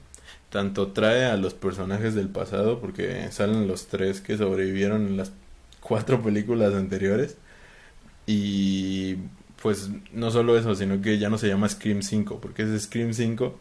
Tanto 0.50 0.88
trae 0.92 1.26
a 1.26 1.38
los 1.38 1.54
personajes 1.54 2.16
del 2.16 2.30
pasado, 2.30 2.80
porque 2.80 3.32
salen 3.32 3.68
los 3.68 3.88
tres 3.88 4.20
que 4.22 4.38
sobrevivieron 4.38 5.08
en 5.08 5.18
las 5.18 5.32
cuatro 5.80 6.22
películas 6.24 6.74
anteriores. 6.74 7.38
Y 8.26 9.18
pues 9.62 9.90
no 10.14 10.32
solo 10.32 10.58
eso, 10.58 10.76
sino 10.76 11.02
que 11.02 11.18
ya 11.20 11.30
no 11.30 11.38
se 11.38 11.48
llama 11.48 11.70
Scream 11.70 12.02
5, 12.02 12.40
porque 12.40 12.64
es 12.64 12.84
Scream 12.84 13.14
5, 13.14 13.60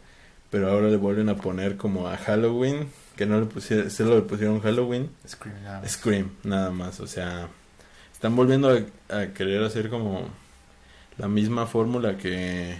pero 0.49 0.69
ahora 0.69 0.87
le 0.87 0.97
vuelven 0.97 1.29
a 1.29 1.35
poner 1.35 1.77
como 1.77 2.07
a 2.07 2.17
Halloween, 2.17 2.89
que 3.15 3.25
no 3.25 3.39
le 3.39 3.45
pusieron, 3.45 3.91
se 3.91 4.03
lo 4.03 4.25
pusieron 4.25 4.61
Halloween. 4.61 5.09
Scream, 5.27 5.63
nada 5.63 5.81
más. 5.81 5.91
Scream, 5.91 6.31
nada 6.43 6.71
más, 6.71 6.99
o 6.99 7.07
sea, 7.07 7.49
están 8.13 8.35
volviendo 8.35 8.69
a, 8.69 9.15
a 9.15 9.27
querer 9.33 9.63
hacer 9.63 9.89
como 9.89 10.29
la 11.17 11.27
misma 11.27 11.65
fórmula 11.67 12.17
que, 12.17 12.77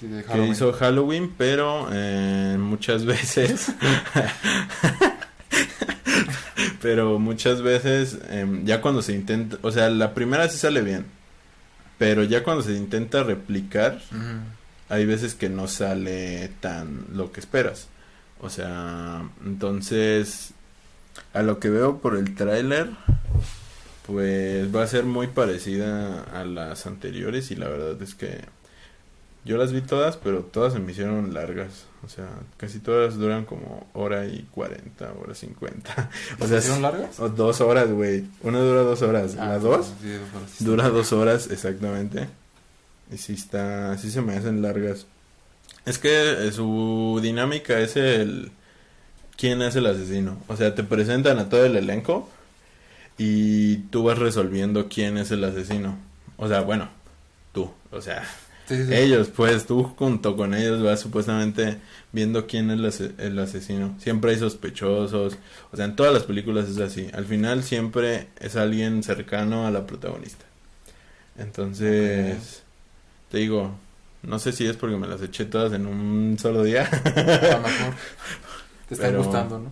de 0.00 0.24
que 0.24 0.46
hizo 0.46 0.72
Halloween, 0.72 1.32
pero 1.36 1.88
eh, 1.92 2.56
muchas 2.58 3.04
veces, 3.04 3.68
pero 6.82 7.18
muchas 7.18 7.62
veces, 7.62 8.18
em, 8.28 8.64
ya 8.64 8.80
cuando 8.80 9.02
se 9.02 9.14
intenta, 9.14 9.58
o 9.62 9.70
sea, 9.70 9.88
la 9.88 10.12
primera 10.12 10.48
sí 10.48 10.58
sale 10.58 10.82
bien, 10.82 11.06
pero 11.98 12.24
ya 12.24 12.42
cuando 12.42 12.62
se 12.62 12.74
intenta 12.74 13.22
replicar, 13.22 14.02
hay 14.88 15.06
veces 15.06 15.34
que 15.34 15.48
no 15.48 15.66
sale 15.66 16.50
tan 16.60 17.06
lo 17.14 17.32
que 17.32 17.40
esperas. 17.40 17.88
O 18.40 18.50
sea, 18.50 19.28
entonces, 19.44 20.52
a 21.32 21.42
lo 21.42 21.58
que 21.58 21.70
veo 21.70 21.98
por 21.98 22.16
el 22.16 22.34
tráiler, 22.34 22.90
pues 24.06 24.74
va 24.74 24.82
a 24.82 24.86
ser 24.86 25.04
muy 25.04 25.28
parecida 25.28 26.22
a 26.24 26.44
las 26.44 26.86
anteriores 26.86 27.50
y 27.50 27.56
la 27.56 27.68
verdad 27.68 28.00
es 28.02 28.14
que 28.14 28.44
yo 29.46 29.56
las 29.56 29.72
vi 29.72 29.80
todas, 29.80 30.16
pero 30.18 30.40
todas 30.40 30.72
se 30.74 30.78
me 30.78 30.92
hicieron 30.92 31.32
largas. 31.32 31.86
O 32.04 32.08
sea, 32.08 32.28
casi 32.58 32.78
todas 32.78 33.16
duran 33.16 33.44
como 33.46 33.86
hora 33.94 34.26
y 34.26 34.42
cuarenta, 34.50 35.12
hora 35.20 35.34
cincuenta. 35.34 36.10
O 36.40 36.46
sea, 36.46 36.58
¿Hicieron 36.58 36.76
es- 36.78 36.82
largas? 36.82 37.20
o 37.20 37.28
dos 37.30 37.60
horas, 37.62 37.90
güey. 37.90 38.24
Una 38.42 38.60
dura 38.60 38.82
dos 38.82 39.00
horas. 39.02 39.36
Ah, 39.38 39.46
¿La 39.48 39.58
dos? 39.58 39.92
sí, 40.02 40.64
Dura 40.64 40.88
dos 40.90 41.12
horas 41.12 41.48
exactamente. 41.50 42.28
Y 43.12 43.16
sí 43.18 43.32
está, 43.34 43.96
sí 43.98 44.10
se 44.10 44.20
me 44.20 44.34
hacen 44.36 44.60
largas. 44.62 45.06
Es 45.84 45.98
que 45.98 46.48
eh, 46.48 46.52
su 46.52 47.20
dinámica 47.22 47.78
es 47.80 47.96
el 47.96 48.50
quién 49.36 49.62
es 49.62 49.76
el 49.76 49.86
asesino. 49.86 50.36
O 50.48 50.56
sea, 50.56 50.74
te 50.74 50.82
presentan 50.82 51.38
a 51.38 51.48
todo 51.48 51.64
el 51.64 51.76
elenco 51.76 52.28
y 53.18 53.76
tú 53.90 54.04
vas 54.04 54.18
resolviendo 54.18 54.88
quién 54.88 55.16
es 55.18 55.30
el 55.30 55.44
asesino. 55.44 55.96
O 56.36 56.48
sea, 56.48 56.60
bueno, 56.62 56.88
tú, 57.52 57.70
o 57.90 58.00
sea, 58.00 58.24
Sí, 58.68 58.76
sí, 58.76 58.86
sí. 58.86 58.94
ellos, 58.94 59.28
pues 59.28 59.64
tú 59.66 59.84
junto 59.84 60.36
con 60.36 60.52
ellos 60.54 60.82
vas 60.82 60.98
supuestamente 61.00 61.78
viendo 62.12 62.46
quién 62.46 62.70
es 62.70 62.78
el, 62.78 62.84
ase- 62.86 63.14
el 63.18 63.38
asesino. 63.38 63.94
Siempre 64.00 64.32
hay 64.32 64.38
sospechosos. 64.38 65.38
O 65.72 65.76
sea, 65.76 65.84
en 65.84 65.94
todas 65.94 66.12
las 66.12 66.24
películas 66.24 66.68
es 66.68 66.78
así. 66.78 67.08
Al 67.12 67.26
final 67.26 67.62
siempre 67.62 68.26
es 68.40 68.56
alguien 68.56 69.02
cercano 69.04 69.66
a 69.66 69.70
la 69.70 69.86
protagonista. 69.86 70.44
Entonces, 71.38 72.62
te 73.30 73.38
digo, 73.38 73.70
no 74.22 74.38
sé 74.38 74.52
si 74.52 74.66
es 74.66 74.76
porque 74.76 74.96
me 74.96 75.06
las 75.06 75.22
eché 75.22 75.44
todas 75.44 75.72
en 75.72 75.86
un 75.86 76.36
solo 76.40 76.62
día. 76.64 76.88
A 76.88 77.56
lo 77.56 77.60
mejor. 77.62 77.94
Te 78.88 78.94
están 78.94 79.10
Pero- 79.10 79.22
gustando, 79.22 79.58
¿no? 79.58 79.70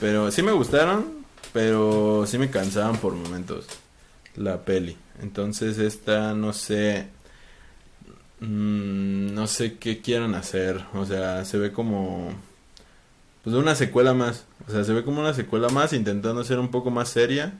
Pero 0.00 0.30
sí 0.30 0.42
me 0.42 0.52
gustaron, 0.52 1.24
pero 1.52 2.24
sí 2.26 2.38
me 2.38 2.50
cansaban 2.50 2.96
por 2.98 3.14
momentos 3.14 3.66
la 4.36 4.58
peli. 4.64 4.96
Entonces 5.22 5.78
esta 5.78 6.32
no 6.34 6.52
sé, 6.52 7.06
mm, 8.40 9.34
no 9.34 9.46
sé 9.46 9.78
qué 9.78 10.00
quieran 10.00 10.34
hacer. 10.34 10.84
O 10.94 11.04
sea, 11.04 11.44
se 11.44 11.58
ve 11.58 11.72
como 11.72 12.32
pues 13.44 13.56
una 13.56 13.74
secuela 13.74 14.14
más. 14.14 14.46
O 14.68 14.70
sea, 14.70 14.84
se 14.84 14.92
ve 14.92 15.04
como 15.04 15.20
una 15.20 15.34
secuela 15.34 15.68
más 15.68 15.92
intentando 15.92 16.44
ser 16.44 16.58
un 16.58 16.70
poco 16.70 16.90
más 16.90 17.08
seria. 17.08 17.54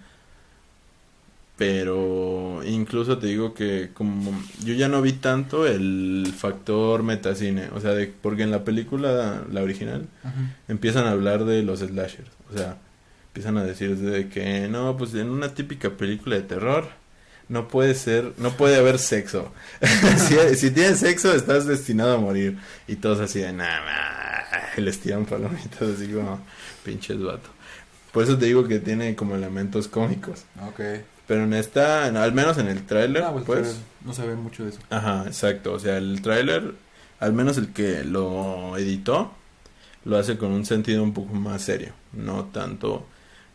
Pero 1.57 2.63
incluso 2.65 3.19
te 3.19 3.27
digo 3.27 3.53
que 3.53 3.91
como 3.93 4.33
yo 4.65 4.73
ya 4.73 4.89
no 4.89 5.03
vi 5.03 5.13
tanto 5.13 5.67
el 5.67 6.33
factor 6.35 7.03
metacine, 7.03 7.69
o 7.75 7.81
sea, 7.81 7.93
de, 7.93 8.07
porque 8.07 8.45
en 8.45 8.51
la 8.51 8.65
película, 8.65 9.45
la 9.53 9.63
original, 9.63 10.07
empiezan 10.69 11.07
a 11.07 11.11
hablar 11.11 11.45
de 11.45 11.63
los 11.63 11.81
slashers. 11.81 12.31
O 12.51 12.57
sea, 12.57 12.79
empiezan 13.27 13.59
a 13.59 13.65
decir 13.65 13.95
de 13.99 14.31
que 14.31 14.69
no, 14.69 14.97
pues 14.97 15.13
en 15.15 15.29
una 15.29 15.53
típica 15.53 15.91
película 15.91 16.37
de 16.37 16.43
terror 16.43 16.89
no 17.51 17.67
puede 17.67 17.95
ser, 17.97 18.33
no 18.39 18.53
puede 18.53 18.77
haber 18.77 18.99
sexo. 19.01 19.53
si, 20.29 20.57
si 20.57 20.71
tienes 20.71 21.01
sexo 21.01 21.35
estás 21.35 21.67
destinado 21.67 22.15
a 22.15 22.19
morir. 22.19 22.59
Y 22.87 22.97
todos 22.97 23.19
así 23.19 23.41
de 23.41 23.53
nada, 23.53 24.47
les 24.77 25.01
tiran 25.01 25.27
palomitas 25.27 25.83
así 25.83 26.07
como 26.07 26.41
pinches 26.85 27.21
vato. 27.21 27.51
Por 28.13 28.23
eso 28.23 28.39
te 28.39 28.47
digo 28.47 28.67
que 28.67 28.79
tiene 28.79 29.17
como 29.17 29.35
elementos 29.35 29.89
cómicos. 29.89 30.45
Ok. 30.69 30.81
Pero 31.27 31.45
en 31.45 31.55
esta, 31.55 32.05
al 32.05 32.33
menos 32.33 32.57
en 32.59 32.69
el 32.69 32.87
tráiler, 32.87 33.23
Ah, 33.25 33.33
pues, 33.33 33.45
pues, 33.45 33.81
no 34.05 34.13
se 34.13 34.27
ve 34.27 34.37
mucho 34.37 34.65
de 34.65 34.71
eso. 34.71 34.81
Ajá, 34.89 35.25
exacto. 35.27 35.73
O 35.73 35.79
sea, 35.81 35.97
el 35.97 36.23
tráiler, 36.23 36.75
al 37.19 37.33
menos 37.33 37.59
el 37.59 37.73
que 37.73 38.05
lo 38.05 38.77
editó, 38.77 39.33
lo 40.05 40.19
hace 40.19 40.39
con 40.39 40.53
un 40.53 40.65
sentido 40.65 41.03
un 41.03 41.15
poco 41.15 41.35
más 41.35 41.63
serio, 41.63 41.93
no 42.13 42.45
tanto 42.47 43.07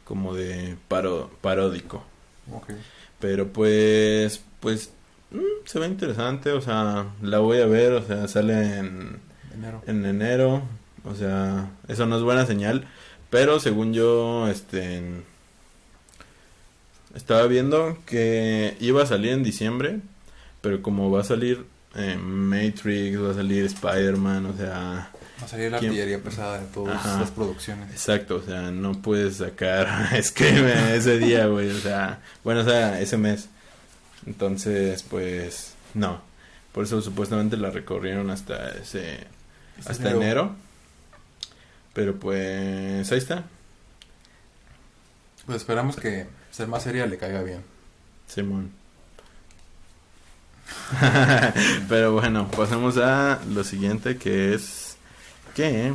como 0.04 0.34
de 0.34 0.76
paro 0.90 1.32
paródico. 1.42 2.04
Ok. 2.52 2.72
Pero 3.20 3.48
pues, 3.48 4.44
pues, 4.60 4.92
mm, 5.32 5.66
se 5.66 5.80
ve 5.80 5.88
interesante, 5.88 6.52
o 6.52 6.62
sea, 6.62 7.08
la 7.22 7.40
voy 7.40 7.60
a 7.60 7.66
ver, 7.66 7.94
o 7.94 8.06
sea, 8.06 8.28
sale 8.28 8.78
en, 8.80 9.20
Enero. 9.54 9.82
en 9.88 10.06
enero, 10.06 10.64
o 11.04 11.16
sea, 11.16 11.70
eso 11.88 12.06
no 12.06 12.18
es 12.18 12.24
buena 12.24 12.46
señal, 12.46 12.88
pero 13.30 13.60
según 13.60 13.94
yo, 13.94 14.48
este, 14.48 15.02
estaba 17.16 17.48
viendo 17.48 17.98
que 18.06 18.76
iba 18.80 19.04
a 19.04 19.06
salir 19.06 19.32
en 19.32 19.44
diciembre, 19.44 20.02
pero 20.62 20.82
como 20.82 21.10
va 21.10 21.22
a 21.22 21.24
salir 21.24 21.66
eh, 21.96 22.18
Matrix, 22.18 23.22
va 23.22 23.32
a 23.32 23.36
salir 23.36 23.66
Spider-Man, 23.66 24.46
o 24.48 24.58
sea, 24.58 25.12
Va 25.42 25.46
a 25.46 25.50
salir 25.50 25.70
la 25.70 25.78
artillería 25.78 26.22
pesada 26.22 26.60
de 26.60 26.66
todas 26.68 26.96
Ajá. 26.96 27.20
las 27.20 27.32
producciones. 27.32 27.92
exacto, 27.92 28.38
o 28.38 28.42
sea, 28.42 28.72
no 28.72 28.94
puedes 29.02 29.38
sacar 29.38 29.88
Scream 30.24 30.66
ese 30.94 31.18
día, 31.18 31.48
güey, 31.48 31.70
o 31.70 31.80
sea, 31.80 32.22
bueno, 32.44 32.62
o 32.62 32.64
sea, 32.64 33.02
ese 33.02 33.18
mes. 33.18 33.50
Entonces, 34.26 35.04
pues, 35.04 35.74
no. 35.94 36.22
Por 36.72 36.84
eso 36.84 37.02
supuestamente 37.02 37.58
la 37.58 37.70
recorrieron 37.70 38.30
hasta 38.30 38.70
ese 38.72 39.20
hasta 39.86 40.12
enero. 40.12 40.56
Pero 41.94 42.18
pues 42.20 43.10
ahí 43.10 43.18
está, 43.18 43.44
Pues 45.46 45.60
esperamos 45.60 45.96
que 45.96 46.28
ser 46.52 46.68
más 46.68 46.84
seria 46.84 47.06
le 47.06 47.18
caiga 47.18 47.42
bien. 47.44 47.64
Simón. 48.28 48.72
Pero 51.90 52.12
bueno, 52.12 52.50
pasemos 52.52 52.98
a 52.98 53.40
lo 53.50 53.64
siguiente 53.64 54.18
que 54.18 54.54
es 54.54 54.85
que 55.56 55.94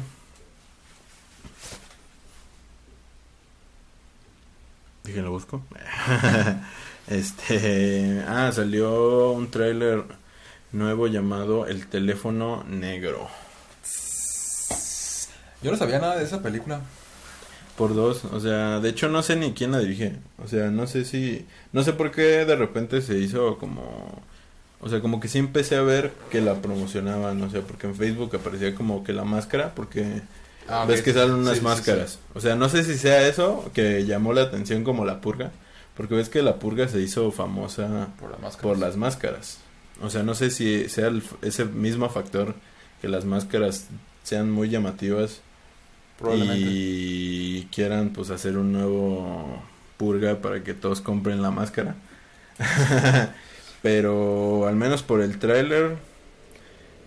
Dije, 5.05 5.23
lo 5.23 5.31
busco. 5.31 5.63
este, 7.09 8.23
ah, 8.27 8.51
salió 8.53 9.33
un 9.33 9.51
tráiler 9.51 10.05
nuevo 10.73 11.07
llamado 11.07 11.67
El 11.67 11.87
teléfono 11.87 12.65
negro. 12.65 13.29
Yo 15.63 15.71
no 15.71 15.77
sabía 15.77 15.99
nada 15.99 16.17
de 16.17 16.25
esa 16.25 16.43
película. 16.43 16.81
Por 17.77 17.95
dos, 17.95 18.25
o 18.27 18.41
sea, 18.41 18.81
de 18.81 18.91
hecho 18.91 19.09
no 19.09 19.23
sé 19.23 19.37
ni 19.37 19.53
quién 19.53 19.73
la 19.73 19.79
dirige. 19.79 20.17
O 20.43 20.49
sea, 20.49 20.71
no 20.71 20.87
sé 20.87 21.05
si. 21.05 21.47
No 21.73 21.83
sé 21.83 21.93
por 21.93 22.11
qué 22.11 22.45
de 22.45 22.57
repente 22.57 23.03
se 23.03 23.19
hizo 23.19 23.59
como. 23.59 24.23
O 24.81 24.89
sea, 24.89 25.01
como 25.01 25.21
que 25.21 25.29
sí 25.29 25.39
empecé 25.39 25.77
a 25.77 25.83
ver 25.83 26.13
que 26.31 26.41
la 26.41 26.55
promocionaban. 26.63 27.43
O 27.43 27.51
sea, 27.51 27.61
porque 27.63 27.87
en 27.87 27.95
Facebook 27.95 28.35
aparecía 28.37 28.75
como 28.75 29.05
que 29.05 29.13
la 29.13 29.25
máscara. 29.25 29.75
Porque 29.75 30.23
Ah, 30.69 30.85
ves 30.87 31.03
que 31.03 31.13
salen 31.13 31.35
Sí, 31.37 31.41
unas 31.41 31.53
sí, 31.55 31.59
sí, 31.59 31.65
máscaras. 31.65 32.19
O 32.35 32.41
sea, 32.41 32.55
no 32.55 32.69
sé 32.69 32.85
si 32.85 32.97
sea 32.97 33.27
eso 33.27 33.71
que 33.75 34.05
llamó 34.07 34.33
la 34.33 34.43
atención 34.43 34.85
como 34.85 35.05
la 35.05 35.21
purga. 35.21 35.51
Porque 35.97 36.15
ves 36.15 36.29
que 36.29 36.43
la 36.43 36.57
purga 36.57 36.89
se 36.89 37.01
hizo 37.01 37.31
famosa. 37.33 38.09
Por 38.19 38.31
las 38.31 38.41
máscaras. 38.41 38.63
por 38.63 38.79
las 38.79 38.97
máscaras. 38.97 39.59
O 40.03 40.09
sea, 40.11 40.23
no 40.23 40.35
sé 40.35 40.51
si 40.51 40.89
sea 40.89 41.09
el- 41.09 41.23
ese 41.43 41.65
mismo 41.67 42.09
factor 42.09 42.55
que 43.03 43.09
las 43.09 43.25
máscaras 43.27 43.87
sean 44.23 44.51
muy 44.51 44.71
llamativas 44.71 45.41
Probablemente. 46.19 46.63
y 46.67 47.69
quieran 47.73 48.11
pues 48.11 48.31
hacer 48.31 48.57
un 48.57 48.73
nuevo 48.73 49.63
purga 49.99 50.37
para 50.37 50.63
que 50.63 50.73
todos 50.73 51.01
compren 51.03 51.43
la 51.43 51.51
máscara. 51.51 51.97
Pero 53.83 54.67
al 54.67 54.77
menos 54.77 55.03
por 55.03 55.23
el 55.23 55.39
tráiler 55.39 55.97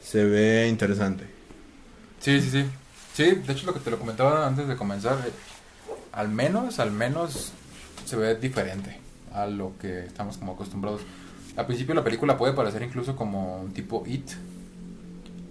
se 0.02 0.24
ve 0.24 0.68
interesante. 0.68 1.26
Sí, 2.20 2.42
sí, 2.42 2.50
sí. 2.50 2.66
Sí, 3.14 3.24
de 3.46 3.54
hecho 3.54 3.68
lo 3.68 3.74
que 3.74 3.80
te 3.80 3.92
lo 3.92 4.00
comentaba 4.00 4.48
antes 4.48 4.68
de 4.68 4.76
comenzar, 4.76 5.18
eh, 5.28 5.32
al 6.14 6.30
menos, 6.30 6.80
al 6.80 6.92
menos 6.92 7.52
se 8.06 8.16
ve 8.16 8.36
diferente 8.36 9.00
a 9.34 9.46
lo 9.46 9.74
que 9.80 10.06
estamos 10.06 10.38
como 10.38 10.54
acostumbrados. 10.54 11.02
Al 11.56 11.68
principio 11.68 11.94
la 11.94 12.04
película 12.04 12.38
puede 12.38 12.54
parecer 12.54 12.82
incluso 12.82 13.16
como 13.16 13.62
un 13.62 13.72
tipo 13.72 14.04
It, 14.08 14.32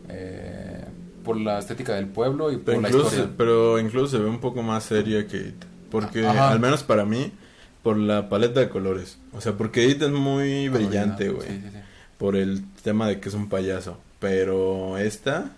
eh, 0.09 0.85
por 1.25 1.37
la 1.37 1.61
estética 1.61 1.95
del 1.95 2.07
pueblo 2.09 2.50
y 2.50 2.57
por 2.57 2.83
la 2.83 2.91
historia. 2.91 3.31
pero 3.37 3.79
incluso 3.79 4.17
se 4.17 4.23
ve 4.23 4.29
un 4.29 4.41
poco 4.41 4.62
más 4.62 4.85
seria 4.85 5.26
que 5.29 5.37
It. 5.37 5.64
Porque, 5.91 6.26
Ajá. 6.26 6.50
al 6.50 6.59
menos 6.59 6.83
para 6.83 7.05
mí, 7.05 7.31
por 7.82 7.96
la 7.96 8.28
paleta 8.28 8.60
de 8.60 8.68
colores. 8.68 9.18
O 9.32 9.40
sea, 9.40 9.54
porque 9.54 9.86
It 9.86 10.02
es 10.02 10.10
muy 10.10 10.68
brillante, 10.68 11.28
güey. 11.28 11.48
Sí, 11.48 11.60
sí, 11.62 11.68
sí. 11.72 11.78
Por 12.18 12.36
el 12.36 12.64
tema 12.82 13.08
de 13.08 13.20
que 13.20 13.28
es 13.28 13.34
un 13.34 13.48
payaso. 13.48 13.98
Pero 14.20 14.98
esta, 14.98 15.56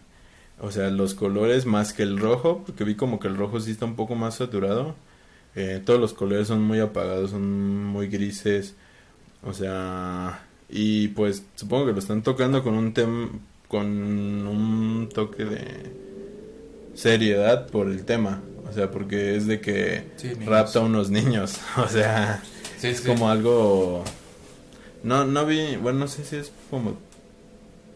o 0.60 0.70
sea, 0.70 0.90
los 0.90 1.14
colores 1.14 1.66
más 1.66 1.92
que 1.92 2.02
el 2.02 2.18
rojo, 2.18 2.62
porque 2.64 2.84
vi 2.84 2.94
como 2.94 3.20
que 3.20 3.28
el 3.28 3.36
rojo 3.36 3.60
sí 3.60 3.72
está 3.72 3.84
un 3.84 3.96
poco 3.96 4.14
más 4.14 4.36
saturado. 4.36 4.94
Eh, 5.54 5.82
todos 5.84 6.00
los 6.00 6.14
colores 6.14 6.48
son 6.48 6.62
muy 6.62 6.80
apagados, 6.80 7.30
son 7.30 7.84
muy 7.84 8.08
grises. 8.08 8.74
O 9.42 9.52
sea, 9.52 10.46
y 10.68 11.08
pues 11.08 11.44
supongo 11.54 11.86
que 11.86 11.92
lo 11.92 11.98
están 11.98 12.22
tocando 12.22 12.62
con 12.62 12.74
un 12.74 12.94
tem 12.94 13.40
con 13.68 13.86
un 13.86 15.08
toque 15.12 15.44
de 15.44 15.64
seriedad 16.94 17.66
por 17.68 17.88
el 17.88 18.04
tema. 18.04 18.40
O 18.74 18.76
sea, 18.76 18.90
porque 18.90 19.36
es 19.36 19.46
de 19.46 19.60
que 19.60 20.10
Sí, 20.16 20.34
rapta 20.34 20.80
a 20.80 20.82
unos 20.82 21.10
niños. 21.10 21.60
O 21.76 21.86
sea, 21.86 22.42
Sí, 22.78 22.88
es 22.88 22.98
sí. 22.98 23.06
como 23.06 23.30
algo 23.30 24.02
no 25.04 25.24
no 25.24 25.46
vi 25.46 25.76
bueno 25.76 26.00
no 26.00 26.08
sé 26.08 26.24
si 26.24 26.36
es 26.36 26.50
como 26.70 26.96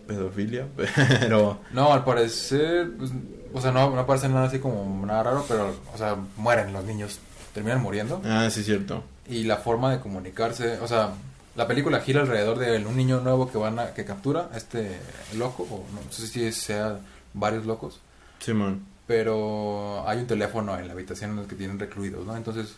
pedofilia 0.07 0.67
pero 0.77 1.59
No, 1.73 1.93
al 1.93 2.05
parecer, 2.05 2.91
pues, 2.97 3.11
o 3.53 3.61
sea, 3.61 3.73
no, 3.73 3.91
no 3.91 4.07
parece 4.07 4.29
nada 4.29 4.47
así 4.47 4.59
como 4.61 5.05
nada 5.05 5.23
raro, 5.25 5.45
pero, 5.49 5.75
o 5.93 5.99
sea, 5.99 6.17
mueren 6.37 6.73
los 6.73 6.85
niños, 6.85 7.19
terminan 7.55 7.83
muriendo. 7.83 8.21
ah 8.25 8.49
sí 8.51 8.63
cierto 8.63 9.03
Y 9.29 9.45
la 9.45 9.57
forma 9.57 9.91
de 9.91 10.01
comunicarse, 10.01 10.79
o 10.81 10.87
sea, 10.87 11.11
la 11.57 11.67
película 11.67 12.01
gira 12.01 12.21
alrededor 12.21 12.59
de 12.59 12.77
un 12.87 12.97
niño 12.97 13.21
nuevo 13.21 13.51
que 13.51 13.59
van 13.59 13.79
a, 13.81 13.95
que 13.95 14.05
captura 14.05 14.49
a 14.53 14.57
este 14.57 14.99
loco, 15.37 15.65
o 15.65 15.85
no 15.93 16.13
sé 16.13 16.27
si 16.29 16.53
sea 16.53 16.99
varios 17.35 17.67
locos, 17.67 18.01
Simón 18.39 18.83
pero 19.09 20.07
hay 20.07 20.19
un 20.19 20.27
teléfono 20.27 20.79
en 20.79 20.87
la 20.87 20.93
habitación 20.93 21.33
en 21.33 21.39
el 21.39 21.47
que 21.47 21.57
tienen 21.57 21.79
recluidos, 21.79 22.27
¿no? 22.27 22.37
Entonces, 22.37 22.77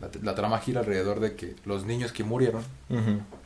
la, 0.00 0.10
la 0.22 0.34
trama 0.34 0.58
gira 0.58 0.80
alrededor 0.80 1.20
de 1.20 1.36
que 1.36 1.54
los 1.64 1.86
niños 1.86 2.10
que 2.10 2.24
murieron 2.24 2.64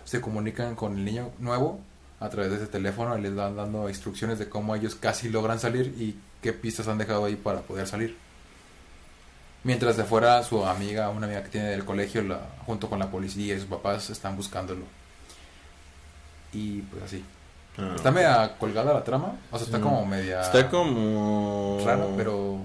se 0.05 0.23
comunican 0.23 0.75
con 0.75 0.97
el 0.97 1.05
niño 1.05 1.31
nuevo 1.39 1.81
a 2.19 2.31
través 2.31 2.51
de 2.51 2.57
ese 2.57 2.67
teléfono 2.67 3.17
y 3.19 3.21
les 3.21 3.35
van 3.35 3.57
dando 3.57 3.91
instrucciones 3.91 4.39
de 4.39 4.49
cómo 4.49 4.75
ellos 4.75 4.95
casi 4.95 5.29
logran 5.29 5.61
salir 5.61 5.95
y 5.99 6.17
qué 6.41 6.55
pistas 6.55 6.89
han 6.89 6.97
dejado 6.97 7.27
ahí 7.27 7.37
para 7.37 7.61
poder 7.61 7.87
salir. 7.87 8.17
Mientras 9.63 9.99
de 9.99 10.05
fuera 10.05 10.43
su 10.43 10.65
amiga, 10.65 11.11
una 11.11 11.27
amiga 11.27 11.43
que 11.43 11.51
tiene 11.51 11.69
del 11.69 11.85
colegio, 11.85 12.23
la, 12.23 12.41
junto 12.65 12.89
con 12.89 13.01
la 13.01 13.11
policía 13.11 13.55
y 13.55 13.59
sus 13.59 13.69
papás 13.69 14.09
están 14.09 14.35
buscándolo. 14.35 14.85
Y 16.55 16.81
pues 16.83 17.03
así. 17.03 17.23
Ah, 17.79 17.93
Está 17.97 18.11
media 18.11 18.57
colgada 18.59 18.93
la 18.93 19.03
trama, 19.05 19.37
o 19.51 19.57
sea, 19.59 19.65
está 19.67 19.79
Sí. 19.79 19.83
como 19.83 20.05
media 20.07 20.41
está 20.43 20.69
como 20.69 21.81
rara, 21.85 22.07
pero 22.17 22.59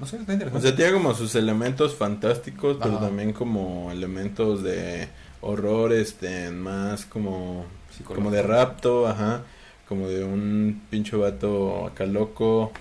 no 0.00 0.06
sé, 0.06 0.16
está 0.16 0.32
o 0.32 0.34
interesante. 0.34 0.66
sea 0.68 0.76
tiene 0.76 0.92
como 0.92 1.14
sus 1.14 1.34
elementos 1.36 1.94
fantásticos 1.94 2.76
pero 2.82 2.98
también 2.98 3.32
como 3.32 3.90
elementos 3.92 4.62
de 4.64 5.08
horror 5.42 5.92
este 5.92 6.50
más 6.50 7.04
como 7.04 7.66
como 8.04 8.30
de 8.32 8.42
rapto 8.42 9.06
ajá 9.06 9.42
como 9.88 10.08
de 10.08 10.24
un 10.24 10.82
pinche 10.90 11.16
vato 11.16 11.86
acá 11.86 12.04
loco 12.06 12.72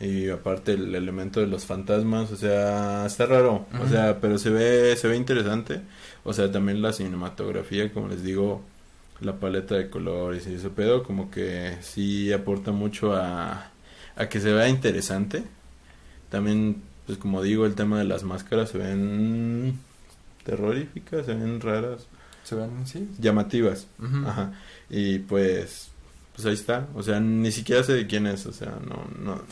y 0.00 0.30
aparte 0.30 0.72
el 0.72 0.94
elemento 0.94 1.38
de 1.40 1.46
los 1.46 1.64
fantasmas, 1.64 2.32
o 2.32 2.36
sea, 2.36 3.04
está 3.06 3.24
raro, 3.26 3.66
o 3.84 3.88
sea, 3.88 4.18
pero 4.20 4.36
se 4.38 4.50
ve 4.50 4.96
se 4.96 5.06
ve 5.08 5.16
interesante, 5.16 5.80
o 6.24 6.32
sea, 6.32 6.50
también 6.50 6.82
la 6.82 6.92
cinematografía, 6.92 7.92
como 7.92 8.08
les 8.08 8.22
digo, 8.24 8.62
la 9.22 9.38
paleta 9.38 9.74
de 9.76 9.88
colores 9.90 10.46
y 10.46 10.54
ese 10.54 10.70
pedo 10.70 11.02
como 11.02 11.30
que 11.30 11.76
sí 11.80 12.32
aporta 12.32 12.72
mucho 12.72 13.14
a 13.14 13.70
a 14.16 14.28
que 14.28 14.40
se 14.40 14.52
vea 14.52 14.68
interesante. 14.68 15.42
También 16.30 16.82
pues 17.06 17.18
como 17.18 17.42
digo, 17.42 17.66
el 17.66 17.74
tema 17.74 17.98
de 17.98 18.04
las 18.04 18.22
máscaras 18.22 18.70
se 18.70 18.78
ven 18.78 19.78
terroríficas, 20.44 21.26
se 21.26 21.34
ven 21.34 21.60
raras, 21.60 22.06
Se 22.44 22.54
ven, 22.54 22.86
sí. 22.86 23.08
llamativas. 23.18 23.86
Ajá. 24.26 24.52
Y 24.88 25.18
pues, 25.20 25.88
pues 26.34 26.46
ahí 26.46 26.54
está. 26.54 26.88
O 26.94 27.02
sea, 27.02 27.20
ni 27.20 27.50
siquiera 27.50 27.82
sé 27.82 27.94
de 27.94 28.06
quién 28.06 28.26
es. 28.26 28.46
O 28.46 28.52
sea, 28.52 28.78
no, 28.86 29.06
no, 29.18 29.42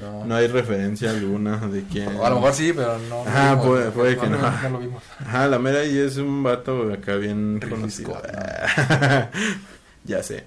No. 0.00 0.24
no 0.24 0.34
hay 0.36 0.46
referencia 0.46 1.10
alguna 1.10 1.56
de 1.68 1.82
quién. 1.84 2.14
O 2.16 2.24
a 2.24 2.30
lo 2.30 2.36
mejor 2.36 2.54
sí, 2.54 2.72
pero 2.72 2.98
no. 3.08 3.22
Ajá, 3.22 3.54
vimos, 3.56 3.92
puede- 3.94 4.16
que 4.16 4.26
no. 4.28 4.38
No 4.38 4.70
lo 4.70 4.78
vimos. 4.78 5.02
Ajá, 5.20 5.46
la 5.48 5.58
mera 5.58 5.80
ahí 5.80 5.98
es 5.98 6.16
un 6.18 6.42
vato 6.42 6.92
acá 6.92 7.16
bien 7.16 7.60
Ridley 7.60 7.70
conocido. 7.78 8.10
Scott, 8.12 8.26
ya 10.04 10.22
sé. 10.22 10.44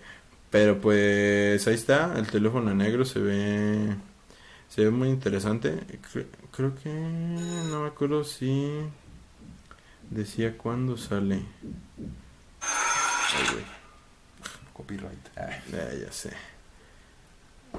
Pero 0.49 0.79
pues 0.79 1.65
ahí 1.67 1.75
está. 1.75 2.13
El 2.17 2.27
teléfono 2.27 2.73
negro 2.73 3.05
se 3.05 3.19
ve. 3.19 3.95
Se 4.69 4.83
ve 4.85 4.91
muy 4.91 5.09
interesante. 5.09 5.75
Cre- 6.13 6.25
creo 6.51 6.73
que. 6.75 6.89
No 6.89 7.81
me 7.81 7.87
acuerdo 7.87 8.23
si. 8.23 8.69
Decía 10.09 10.57
cuándo 10.57 10.97
sale. 10.97 11.35
Ay, 12.61 13.43
güey. 13.53 13.65
Copyright. 14.73 15.27
Ah, 15.37 15.49
ya 16.05 16.11
sé. 16.11 16.31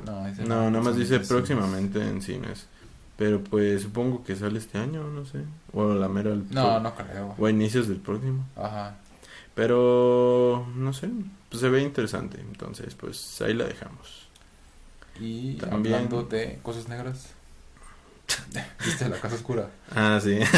No, 0.05 0.27
ese 0.27 0.45
No, 0.45 0.71
nada 0.71 0.83
más 0.83 0.97
dice 0.97 1.21
próximamente 1.21 2.01
en 2.01 2.23
cines. 2.23 2.67
Pero 3.17 3.43
pues 3.43 3.83
supongo 3.83 4.25
que 4.25 4.37
sale 4.37 4.59
este 4.59 4.79
año, 4.79 5.05
no 5.05 5.25
sé. 5.25 5.45
O 5.73 5.95
la 5.95 6.09
mera. 6.09 6.31
el 6.33 6.45
No, 6.51 6.81
no 6.81 6.95
creo. 6.95 7.35
O 7.39 7.47
a 7.47 7.51
inicios 7.51 7.89
del 7.89 7.99
próximo. 7.99 8.45
Ajá. 8.57 8.97
Pero 9.55 10.67
no 10.75 10.93
sé. 10.93 11.09
Pues 11.51 11.61
se 11.61 11.69
ve 11.69 11.83
interesante. 11.83 12.41
Entonces, 12.41 12.95
pues 12.95 13.41
ahí 13.43 13.55
la 13.55 13.65
dejamos. 13.65 14.27
Y 15.21 15.55
También- 15.55 15.95
hablando 15.95 16.23
de 16.25 16.59
cosas 16.63 16.89
negras. 16.89 17.29
¿Viste 18.85 19.09
la 19.09 19.21
casa 19.21 19.35
oscura? 19.35 19.69
Ah, 19.95 20.19
sí. 20.23 20.39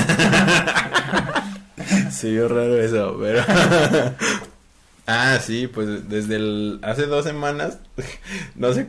Se 2.10 2.30
vio 2.30 2.48
raro 2.48 2.80
eso, 2.80 3.16
pero. 3.20 3.42
ah, 5.06 5.38
sí, 5.42 5.66
pues 5.66 6.08
desde 6.08 6.36
el. 6.36 6.78
Hace 6.82 7.06
dos 7.06 7.24
semanas. 7.24 7.78
No 8.54 8.72
sé 8.72 8.88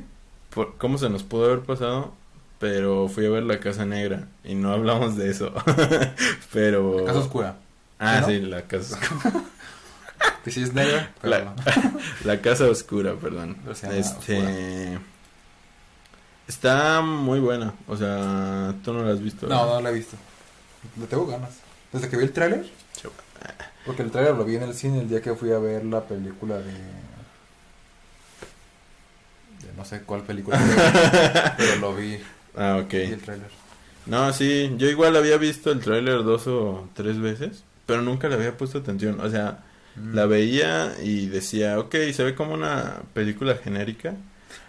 por 0.56 0.78
cómo 0.78 0.98
se 0.98 1.10
nos 1.10 1.22
pudo 1.24 1.46
haber 1.46 1.60
pasado. 1.60 2.14
Pero 2.58 3.10
fui 3.10 3.26
a 3.26 3.30
ver 3.30 3.44
la 3.44 3.60
Casa 3.60 3.86
Negra. 3.86 4.30
Y 4.44 4.56
no 4.56 4.72
hablamos 4.72 5.16
de 5.18 5.30
eso. 5.30 5.54
pero. 6.54 7.00
La 7.02 7.06
casa 7.06 7.20
oscura. 7.20 7.58
Ah, 8.00 8.22
¿no? 8.22 8.28
sí, 8.28 8.40
la 8.40 8.62
casa. 8.64 9.00
Que 10.44 10.52
sí 10.52 10.62
es 10.64 10.74
negra, 10.74 11.12
pero 11.22 11.34
La- 11.38 11.54
La 12.24 12.42
casa 12.42 12.66
oscura, 12.66 13.14
perdón. 13.16 13.58
Este. 13.92 14.98
Está 16.48 17.02
muy 17.02 17.40
buena. 17.40 17.74
O 17.88 17.98
sea, 17.98 18.74
tú 18.84 18.94
no 18.94 19.04
la 19.04 19.12
has 19.14 19.22
visto. 19.22 19.48
No, 19.48 19.66
no 19.66 19.82
la 19.82 19.90
he 19.90 19.94
visto. 19.94 20.16
Le 21.00 21.08
tengo 21.08 21.26
ganas. 21.26 21.50
Desde 21.92 22.10
que 22.10 22.18
vi 22.18 22.24
el 22.24 22.32
tráiler. 22.32 22.66
Porque 23.86 24.04
el 24.04 24.12
tráiler 24.12 24.36
lo 24.36 24.46
vi 24.46 24.56
en 24.56 24.64
el 24.64 24.74
cine 24.74 25.00
el 25.02 25.10
día 25.10 25.22
que 25.22 25.34
fui 25.36 25.52
a 25.52 25.58
ver 25.60 25.84
la 25.86 26.02
película 26.02 26.58
de... 26.58 26.74
no 29.78 29.86
sé 29.86 30.02
cuál 30.02 30.22
película. 30.24 30.60
pero 31.58 31.76
lo 31.78 31.96
vi. 31.96 32.18
Ah, 32.56 32.80
ok. 32.84 32.92
Vi 32.92 32.98
el 33.02 33.22
tráiler. 33.22 33.50
No, 34.06 34.32
sí, 34.34 34.74
yo 34.78 34.88
igual 34.88 35.16
había 35.16 35.38
visto 35.38 35.72
el 35.72 35.80
tráiler 35.80 36.24
dos 36.24 36.46
o 36.48 36.88
tres 36.94 37.20
veces, 37.20 37.64
pero 37.86 38.02
nunca 38.02 38.28
le 38.30 38.36
había 38.36 38.56
puesto 38.58 38.78
atención. 38.80 39.20
O 39.20 39.30
sea, 39.30 39.60
Mm. 39.98 40.14
la 40.14 40.26
veía 40.26 40.94
y 41.02 41.28
decía, 41.28 41.80
ok, 41.80 41.96
se 42.14 42.24
ve 42.26 42.36
como 42.36 42.54
una 42.54 42.98
película 43.14 43.56
genérica. 43.56 44.10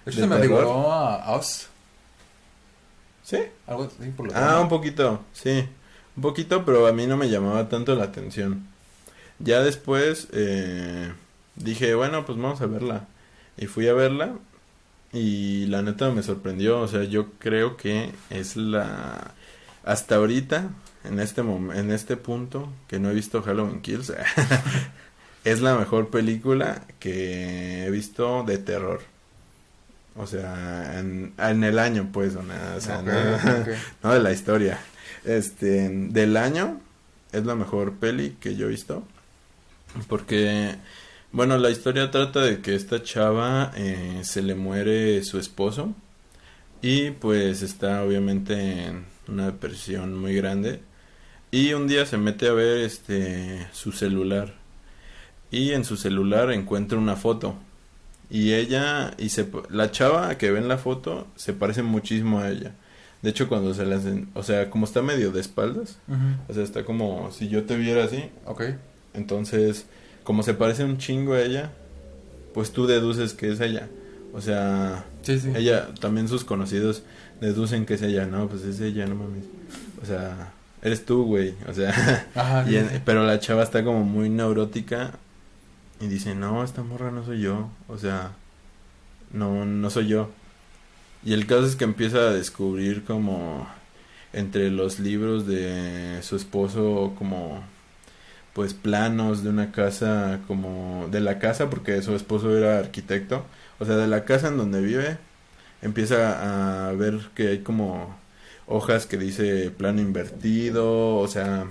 De 0.05 0.13
hecho, 0.13 0.21
se 0.21 0.27
me 0.29 0.39
figuró 0.39 0.93
a 0.93 1.37
Us. 1.37 1.67
Sí. 3.25 3.39
Algo 3.67 3.85
así 3.85 4.09
por 4.11 4.31
la 4.31 4.55
Ah, 4.57 4.61
un 4.61 4.69
poquito, 4.69 5.25
sí. 5.33 5.69
Un 6.17 6.23
poquito, 6.23 6.65
pero 6.65 6.87
a 6.87 6.93
mí 6.93 7.07
no 7.09 7.17
me 7.17 7.29
llamaba 7.29 7.69
tanto 7.69 7.97
la 7.97 8.05
atención. 8.05 8.69
Ya 9.41 9.63
después 9.63 10.29
eh, 10.33 11.13
dije, 11.57 11.95
bueno, 11.97 12.25
pues 12.25 12.39
vamos 12.39 12.61
a 12.61 12.67
verla. 12.67 13.07
Y 13.59 13.67
fui 13.67 13.89
a 13.89 13.95
verla 13.95 14.35
y 15.13 15.67
la 15.67 15.83
neta 15.83 16.11
me 16.11 16.23
sorprendió. 16.23 16.81
O 16.81 16.89
sea, 16.89 17.05
yo 17.05 17.31
creo 17.39 17.77
que 17.77 18.11
es 18.31 18.57
la... 18.57 19.33
Hasta 19.85 20.17
ahorita, 20.17 20.71
en 21.05 21.21
este, 21.21 21.43
mom- 21.43 21.75
en 21.75 21.93
este 21.93 22.17
punto, 22.17 22.69
que 22.89 22.99
no 22.99 23.11
he 23.11 23.15
visto 23.15 23.43
Halloween 23.43 23.81
Kills, 23.83 24.13
es 25.45 25.61
la 25.61 25.77
mejor 25.77 26.11
película 26.11 26.83
que 26.99 27.85
he 27.87 27.91
visto 27.91 28.43
de 28.45 28.59
terror. 28.59 29.01
O 30.17 30.27
sea, 30.27 30.99
en, 30.99 31.35
en 31.39 31.63
el 31.65 31.79
año, 31.79 32.09
pues, 32.13 32.35
o, 32.37 32.43
nada, 32.43 32.77
o 32.77 32.81
sea, 32.81 33.01
Ok, 33.01 33.07
no- 33.07 33.73
no 34.03 34.15
de 34.15 34.21
la 34.21 34.33
historia. 34.33 34.79
Este, 35.25 35.89
del 35.91 36.37
año 36.37 36.81
es 37.33 37.45
la 37.45 37.55
mejor 37.55 37.93
peli 37.95 38.37
que 38.41 38.57
yo 38.57 38.67
he 38.67 38.71
visto. 38.71 39.07
Porque, 40.09 40.75
bueno, 41.37 41.59
la 41.59 41.69
historia 41.69 42.11
trata 42.11 42.41
de 42.41 42.63
que 42.63 42.75
esta 42.75 43.03
chava 43.03 43.71
eh, 43.77 44.21
se 44.23 44.41
le 44.41 44.55
muere 44.55 45.23
su 45.23 45.39
esposo. 45.39 45.95
Y 46.81 47.11
pues 47.11 47.61
está 47.61 48.03
obviamente 48.03 48.87
en 48.87 49.05
una 49.29 49.45
depresión 49.45 50.19
muy 50.19 50.35
grande. 50.35 50.81
Y 51.51 51.75
un 51.75 51.89
día 51.89 52.07
se 52.07 52.17
mete 52.17 52.49
a 52.49 52.55
ver 52.55 52.79
este 52.79 53.69
su 53.73 53.93
celular. 53.93 54.55
Y 55.51 55.73
en 55.73 55.85
su 55.85 55.99
celular 55.99 56.51
encuentra 56.53 56.97
una 56.97 57.17
foto. 57.17 57.55
Y 58.31 58.55
ella, 58.55 59.13
y 59.19 59.29
se, 59.29 59.47
la 59.69 59.91
chava 59.91 60.39
que 60.39 60.51
ve 60.51 60.59
en 60.59 60.69
la 60.69 60.79
foto 60.79 61.27
se 61.37 61.53
parece 61.53 61.83
muchísimo 61.83 62.39
a 62.39 62.49
ella. 62.49 62.73
De 63.21 63.29
hecho, 63.29 63.47
cuando 63.47 63.75
se 63.75 63.85
la 63.85 63.97
hacen, 63.97 64.31
o 64.33 64.43
sea, 64.43 64.71
como 64.71 64.87
está 64.87 65.03
medio 65.03 65.33
de 65.33 65.43
espaldas, 65.43 65.99
o 66.49 66.55
sea, 66.55 66.63
está 66.63 66.87
como 66.87 67.31
si 67.31 67.49
yo 67.49 67.65
te 67.65 67.77
viera 67.77 68.05
así. 68.05 68.31
Ok. 68.47 68.63
Entonces, 69.13 69.85
como 70.27 70.43
se 70.43 70.53
parece 70.53 70.85
un 70.85 70.99
chingo 70.99 71.33
a 71.33 71.41
ella, 71.41 71.71
pues 72.53 72.73
tú 72.73 72.87
deduces 72.87 73.33
que 73.33 73.51
es 73.53 73.61
ella. 73.61 73.89
O 74.35 74.41
sea, 74.43 75.07
Sí, 75.23 75.39
sí. 75.41 75.53
ella, 75.57 75.89
también 76.01 76.29
sus 76.29 76.45
conocidos 76.45 77.03
deducen 77.41 77.87
que 77.87 77.95
es 77.95 78.03
ella, 78.03 78.27
no, 78.27 78.49
pues 78.49 78.63
es 78.65 78.81
ella, 78.81 79.07
no 79.07 79.15
mames. 79.15 79.45
O 80.03 80.05
sea, 80.05 80.53
eres 80.83 81.07
tú, 81.07 81.25
güey. 81.25 81.55
O 81.69 81.73
sea, 81.73 82.27
Ajá. 82.35 82.65
y 82.67 82.71
sí, 82.71 82.77
en- 82.77 82.91
sí. 82.91 82.97
pero 83.05 83.25
la 83.25 83.39
chava 83.41 83.63
está 83.63 83.83
como 83.85 84.05
muy 84.05 84.29
neurótica 84.29 85.13
y 86.01 86.09
dice, 86.09 86.35
no, 86.35 86.63
esta 86.65 86.83
morra 86.83 87.11
no 87.11 87.25
soy 87.25 87.41
yo. 87.41 87.71
O 87.89 87.97
sea, 87.97 88.33
no, 89.33 89.65
no 89.65 89.89
soy 89.91 90.09
yo. 90.09 90.29
Y 91.25 91.33
el 91.33 91.47
caso 91.47 91.65
es 91.67 91.77
que 91.77 91.85
empieza 91.85 92.19
a 92.19 92.33
descubrir 92.33 93.05
como 93.05 93.67
entre 94.33 94.71
los 94.71 94.99
libros 94.99 95.47
de 95.47 96.19
su 96.23 96.37
esposo 96.37 97.15
como 97.17 97.63
pues 98.57 98.75
planos 98.75 99.45
de 99.45 99.51
una 99.51 99.71
casa 99.73 100.41
como 100.49 101.09
de 101.13 101.21
la 101.21 101.39
casa 101.39 101.71
porque 101.71 102.03
su 102.03 102.17
esposo 102.17 102.57
era 102.59 102.81
arquitecto 102.81 103.45
o 103.79 103.85
sea 103.87 103.97
de 103.97 104.09
la 104.09 104.25
casa 104.25 104.49
en 104.49 104.57
donde 104.59 104.81
vive 104.83 105.19
empieza 105.83 106.89
a 106.89 106.93
ver 106.95 107.21
que 107.37 107.49
hay 107.49 107.59
como 107.61 108.17
hojas 108.67 109.07
que 109.07 109.19
dice 109.19 109.71
plano 109.71 110.01
invertido 110.01 111.17
o 111.19 111.29
sea 111.29 111.67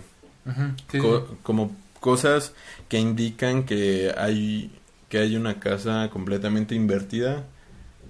Ujú, 0.45 0.61
sí, 0.91 0.99
co- 0.99 1.27
sí. 1.27 1.35
como 1.43 1.75
cosas 1.99 2.53
que 2.87 2.99
indican 2.99 3.65
que 3.65 4.13
hay 4.17 4.71
que 5.09 5.17
hay 5.19 5.35
una 5.37 5.59
casa 5.59 6.09
completamente 6.13 6.75
invertida 6.75 7.45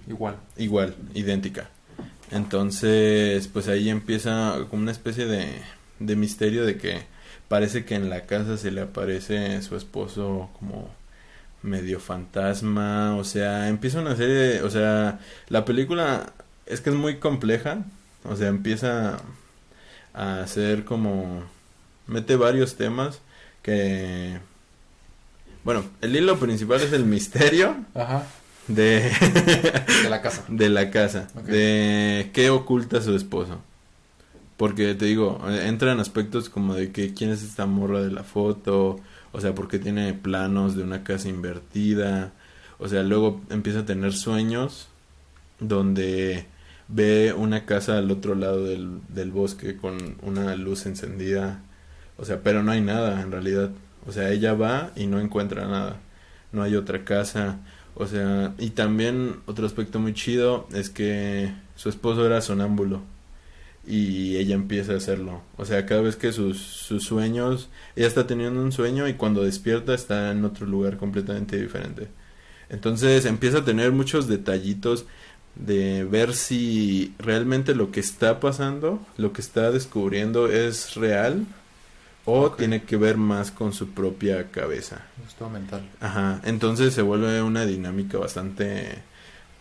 Igual. 0.08 0.36
igual, 0.58 0.96
idéntica. 1.16 1.70
Entonces, 2.32 3.48
pues 3.48 3.68
ahí 3.68 3.90
empieza 3.90 4.58
como 4.70 4.82
una 4.84 4.92
especie 4.92 5.26
de, 5.26 5.48
de 6.00 6.16
misterio 6.16 6.66
de 6.66 6.78
que 6.78 7.02
parece 7.48 7.86
que 7.86 7.96
en 7.96 8.10
la 8.10 8.26
casa 8.26 8.58
se 8.58 8.72
le 8.72 8.82
aparece 8.82 9.62
su 9.62 9.76
esposo 9.76 10.50
como 10.60 10.90
medio 11.64 12.00
fantasma, 12.00 13.16
o 13.16 13.24
sea, 13.24 13.68
empieza 13.70 14.00
una 14.00 14.16
serie, 14.16 14.36
de- 14.36 14.62
o 14.64 14.70
sea, 14.70 15.20
la 15.50 15.66
película 15.66 16.34
es 16.68 16.82
que 16.82 16.90
es 16.92 16.96
muy 16.96 17.18
compleja, 17.18 17.80
o 18.24 18.36
sea, 18.36 18.48
empieza 18.50 19.18
a 20.14 20.40
hacer 20.42 20.86
como 20.86 21.44
mete 22.08 22.36
varios 22.36 22.76
temas 22.76 23.20
que 23.64 24.38
bueno, 25.64 25.84
el 26.02 26.16
hilo 26.16 26.38
principal 26.40 26.80
es 26.82 26.94
el 26.94 27.06
misterio 27.06 27.76
Ajá. 27.96 28.24
de 28.68 29.12
De 30.04 30.10
la 30.10 30.22
casa. 30.22 30.44
de 30.48 30.70
la 30.70 30.92
casa, 30.92 31.28
de 31.48 32.30
qué 32.34 32.52
oculta 32.52 33.02
su 33.02 33.16
esposo. 33.16 33.60
Porque 34.58 34.96
te 34.96 35.06
digo, 35.06 35.42
eh, 35.50 35.68
entran 35.68 36.00
aspectos 36.00 36.50
como 36.50 36.76
de 36.76 36.92
que 36.92 37.14
quién 37.14 37.30
es 37.32 37.44
esta 37.44 37.66
morra 37.66 38.02
de 38.02 38.12
la 38.12 38.24
foto, 38.24 38.98
o 39.32 39.42
sea, 39.42 39.54
porque 39.54 39.80
tiene 39.80 40.14
planos 40.14 40.76
de 40.76 40.84
una 40.84 41.04
casa 41.04 41.28
invertida, 41.30 42.32
o 42.80 42.88
sea, 42.88 43.04
luego 43.04 43.42
empieza 43.50 43.80
a 43.80 43.86
tener 43.86 44.14
sueños 44.14 44.88
donde 45.60 46.46
ve 46.88 47.34
una 47.34 47.66
casa 47.66 47.98
al 47.98 48.12
otro 48.12 48.36
lado 48.36 48.64
del, 48.66 49.00
del 49.10 49.32
bosque 49.32 49.78
con 49.78 50.18
una 50.22 50.56
luz 50.56 50.86
encendida, 50.86 51.62
o 52.18 52.26
sea, 52.26 52.42
pero 52.42 52.64
no 52.64 52.72
hay 52.72 52.82
nada 52.82 53.22
en 53.22 53.32
realidad, 53.32 53.72
o 54.08 54.12
sea, 54.14 54.32
ella 54.32 54.54
va 54.54 54.92
y 54.96 55.08
no 55.08 55.20
encuentra 55.20 55.68
nada, 55.68 56.00
no 56.54 56.64
hay 56.64 56.76
otra 56.76 57.04
casa, 57.04 57.60
o 57.96 58.08
sea, 58.08 58.54
y 58.58 58.72
también 58.72 59.38
otro 59.48 59.66
aspecto 59.66 60.00
muy 60.00 60.14
chido 60.14 60.68
es 60.74 60.90
que 60.90 61.54
su 61.76 61.90
esposo 61.90 62.26
era 62.26 62.42
sonámbulo 62.42 63.02
y 63.88 64.38
ella 64.38 64.56
empieza 64.56 64.94
a 64.94 64.98
hacerlo. 64.98 65.42
O 65.58 65.66
sea, 65.66 65.86
cada 65.86 66.02
vez 66.02 66.16
que 66.16 66.32
sus, 66.32 66.60
sus 66.60 67.04
sueños, 67.04 67.70
ella 67.96 68.08
está 68.08 68.28
teniendo 68.28 68.62
un 68.62 68.72
sueño 68.72 69.08
y 69.08 69.14
cuando 69.14 69.44
despierta 69.44 69.94
está 69.94 70.32
en 70.32 70.44
otro 70.46 70.66
lugar 70.66 70.98
completamente 70.98 71.62
diferente. 71.62 72.08
Entonces 72.70 73.26
empieza 73.26 73.60
a 73.60 73.66
tener 73.66 73.92
muchos 73.92 74.28
detallitos 74.28 75.06
de 75.56 76.04
ver 76.04 76.34
si 76.34 77.14
realmente 77.18 77.76
lo 77.76 77.92
que 77.92 78.00
está 78.00 78.40
pasando, 78.40 79.06
lo 79.18 79.32
que 79.34 79.42
está 79.42 79.72
descubriendo 79.72 80.50
es 80.50 80.96
real 80.96 81.46
o 82.26 82.52
tiene 82.52 82.84
que 82.84 82.98
ver 82.98 83.18
más 83.18 83.52
con 83.52 83.72
su 83.72 83.90
propia 83.90 84.50
cabeza. 84.52 85.06
Gusto 85.24 85.50
mental. 85.50 85.88
Ajá, 86.02 86.42
entonces 86.44 86.94
se 86.94 87.02
vuelve 87.02 87.42
una 87.42 87.66
dinámica 87.66 88.18
bastante 88.18 89.04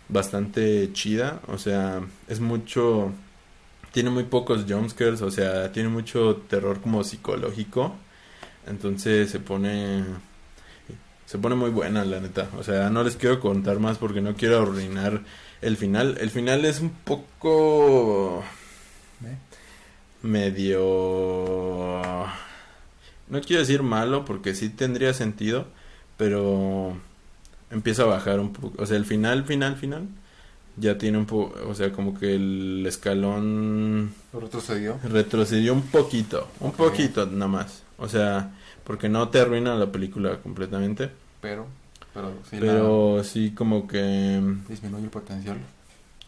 bastante 0.09 0.93
chida, 0.93 1.41
o 1.47 1.57
sea, 1.57 2.03
es 2.29 2.41
mucho 2.41 3.13
tiene 3.95 4.11
muy 4.11 4.25
pocos 4.25 4.65
jumpscares, 4.69 5.23
o 5.23 5.31
sea, 5.31 5.71
tiene 5.71 5.89
mucho 5.89 6.43
terror 6.49 6.81
como 6.81 7.05
psicológico. 7.05 7.95
Entonces 8.67 9.31
se 9.31 9.39
pone 9.39 10.03
se 11.27 11.39
pone 11.39 11.55
muy 11.55 11.71
buena, 11.71 12.05
la 12.05 12.19
neta. 12.19 12.51
O 12.59 12.65
sea, 12.65 12.91
no 12.91 13.05
les 13.05 13.17
quiero 13.17 13.39
contar 13.39 13.79
más 13.79 13.99
porque 13.99 14.21
no 14.21 14.35
quiero 14.35 14.63
arruinar 14.63 15.23
el 15.63 15.77
final. 15.77 16.19
El 16.21 16.31
final 16.31 16.65
es 16.65 16.81
un 16.81 16.91
poco 16.91 18.43
¿Ve? 19.21 19.37
medio 20.23 20.83
no 23.29 23.41
quiero 23.43 23.61
decir 23.61 23.85
malo 23.85 24.25
porque 24.25 24.55
sí 24.55 24.71
tendría 24.71 25.15
sentido, 25.15 25.69
pero 26.17 26.97
empieza 27.71 28.03
a 28.03 28.07
bajar 28.07 28.41
un 28.41 28.53
poco, 28.53 28.83
o 28.83 28.87
sea, 28.87 28.97
el 28.97 29.05
final 29.05 29.45
final 29.45 29.77
final 29.77 30.09
ya 30.77 30.99
tiene 30.99 31.19
un 31.19 31.27
poco, 31.27 31.55
o 31.69 31.75
sea, 31.75 31.93
como 31.93 32.19
que 32.19 32.35
el 32.35 32.85
escalón 32.87 34.13
retrocedió. 34.33 34.99
retrocedió 35.05 35.73
un 35.73 35.83
poquito, 35.83 36.49
un 36.61 36.73
poquito 36.73 37.27
nada 37.27 37.49
más. 37.49 37.83
O 37.99 38.09
sea, 38.09 38.53
porque 38.85 39.09
no 39.09 39.29
te 39.29 39.41
arruina 39.41 39.75
la 39.77 39.91
película 39.93 40.39
completamente, 40.39 41.11
Pero. 41.41 41.67
Pero 42.13 42.33
sí 42.49 42.57
pero 42.61 43.25
sí 43.25 43.51
como 43.51 43.89
que 43.89 43.99
la 44.41 44.69
disminuye 44.69 45.05
el 45.05 45.11
potencial. 45.11 45.57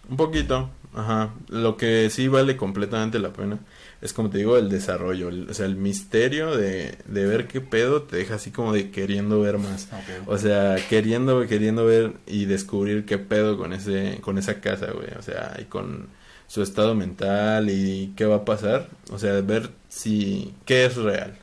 un 0.08 0.16
poquito, 0.16 0.68
ajá. 0.94 1.30
Lo 1.48 1.76
que 1.76 2.10
sí 2.10 2.26
vale 2.26 2.56
completamente 2.56 3.20
la 3.20 3.32
pena 3.32 3.58
es 4.02 4.12
como 4.12 4.30
te 4.30 4.38
digo 4.38 4.56
el 4.58 4.68
desarrollo, 4.68 5.28
el- 5.28 5.48
o 5.50 5.54
sea, 5.54 5.66
el 5.66 5.76
misterio 5.76 6.54
de, 6.56 6.96
de 7.06 7.26
ver 7.26 7.46
qué 7.48 7.60
pedo 7.60 8.02
te 8.02 8.16
deja 8.16 8.34
así 8.36 8.50
como 8.50 8.72
de 8.72 8.90
queriendo 8.90 9.40
ver 9.40 9.58
más. 9.58 9.88
O 10.26 10.38
sea, 10.38 10.76
queriendo, 10.88 11.46
queriendo 11.46 11.84
ver 11.86 12.12
y 12.26 12.44
descubrir 12.44 13.04
qué 13.06 13.18
pedo 13.18 13.56
con 13.56 13.72
ese, 13.72 14.18
con 14.20 14.38
esa 14.38 14.60
casa, 14.60 14.90
güey. 14.92 15.08
O 15.18 15.22
sea, 15.22 15.56
y 15.60 15.64
con 15.64 16.08
su 16.46 16.62
estado 16.62 16.94
mental 16.94 17.70
y 17.70 18.12
qué 18.16 18.24
va 18.26 18.36
a 18.36 18.44
pasar. 18.44 18.88
O 19.10 19.18
sea, 19.18 19.40
ver 19.40 19.70
si, 19.88 20.54
qué 20.64 20.84
es 20.86 20.96
real. 20.96 21.38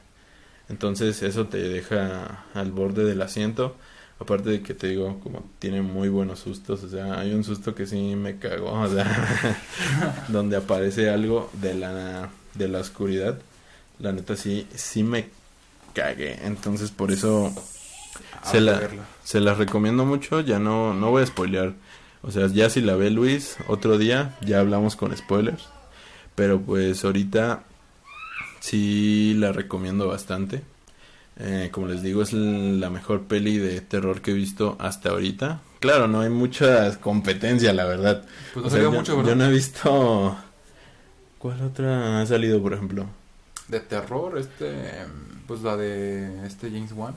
Entonces 0.70 1.22
eso 1.24 1.48
te 1.48 1.58
deja 1.58 2.46
al 2.54 2.72
borde 2.72 3.04
del 3.04 3.22
asiento. 3.22 3.76
Aparte 4.20 4.50
de 4.52 4.62
que 4.62 4.74
te 4.74 4.88
digo, 4.88 5.20
como 5.20 5.50
tiene 5.60 5.82
muy 5.82 6.08
buenos 6.08 6.40
sustos. 6.40 6.84
O 6.84 6.90
sea, 6.90 7.20
hay 7.20 7.34
un 7.34 7.44
susto 7.44 7.76
que 7.76 7.86
sí 7.86 8.16
me 8.16 8.38
cagó. 8.38 8.72
O 8.80 8.88
sea, 8.88 9.06
donde 10.30 10.56
aparece 10.56 11.10
algo 11.10 11.50
de 11.54 11.74
la, 11.74 12.30
de 12.56 12.68
la 12.68 12.80
oscuridad. 12.80 13.40
La 14.00 14.12
neta 14.12 14.36
sí, 14.36 14.68
sí 14.76 15.04
me 15.04 15.30
cagué. 15.94 16.40
Entonces 16.46 16.92
por 16.92 17.12
eso 17.12 17.54
se 18.44 18.58
Habrá 18.58 18.80
la- 18.82 18.90
se 19.24 19.40
las 19.40 19.58
recomiendo 19.58 20.06
mucho, 20.06 20.40
ya 20.42 20.60
no, 20.60 20.94
no 20.94 21.12
voy 21.12 21.24
a 21.24 21.26
spoilear. 21.26 21.74
O 22.22 22.32
sea, 22.32 22.48
ya 22.48 22.70
si 22.70 22.82
la 22.82 22.96
ve 22.96 23.10
Luis 23.10 23.58
otro 23.68 23.98
día, 23.98 24.38
ya 24.46 24.60
hablamos 24.60 24.96
con 24.96 25.16
spoilers. 25.16 25.68
Pero 26.36 26.60
pues 26.62 27.04
ahorita 27.06 27.64
sí 28.60 29.34
la 29.38 29.52
recomiendo 29.52 30.08
bastante. 30.08 30.62
Eh, 31.40 31.70
como 31.72 31.88
les 31.88 32.04
digo, 32.04 32.22
es 32.22 32.32
la 32.34 32.90
mejor 32.90 33.24
peli 33.24 33.58
de 33.58 33.82
terror 33.82 34.22
que 34.22 34.32
he 34.32 34.36
visto 34.36 34.78
hasta 34.80 35.10
ahorita. 35.10 35.62
Claro, 35.80 36.08
no 36.08 36.22
hay 36.22 36.30
mucha 36.30 37.00
competencia, 37.02 37.74
la 37.74 37.86
verdad. 37.86 38.24
Pues 38.54 38.64
no 38.64 38.68
O 38.68 38.70
sea, 38.70 38.78
salió 38.78 38.92
yo, 38.92 38.98
mucho, 38.98 39.12
yo 39.14 39.18
¿verdad? 39.24 39.36
no 39.36 39.46
he 39.46 39.52
visto... 39.52 40.38
¿Cuál 41.44 41.62
otra 41.62 42.22
ha 42.22 42.26
salido, 42.26 42.62
por 42.62 42.74
ejemplo? 42.74 43.06
De 43.68 43.82
terror, 43.82 44.38
este. 44.38 44.94
Pues 45.46 45.62
la 45.62 45.76
de 45.76 46.48
este 46.48 46.70
James 46.72 46.94
Wan. 46.94 47.16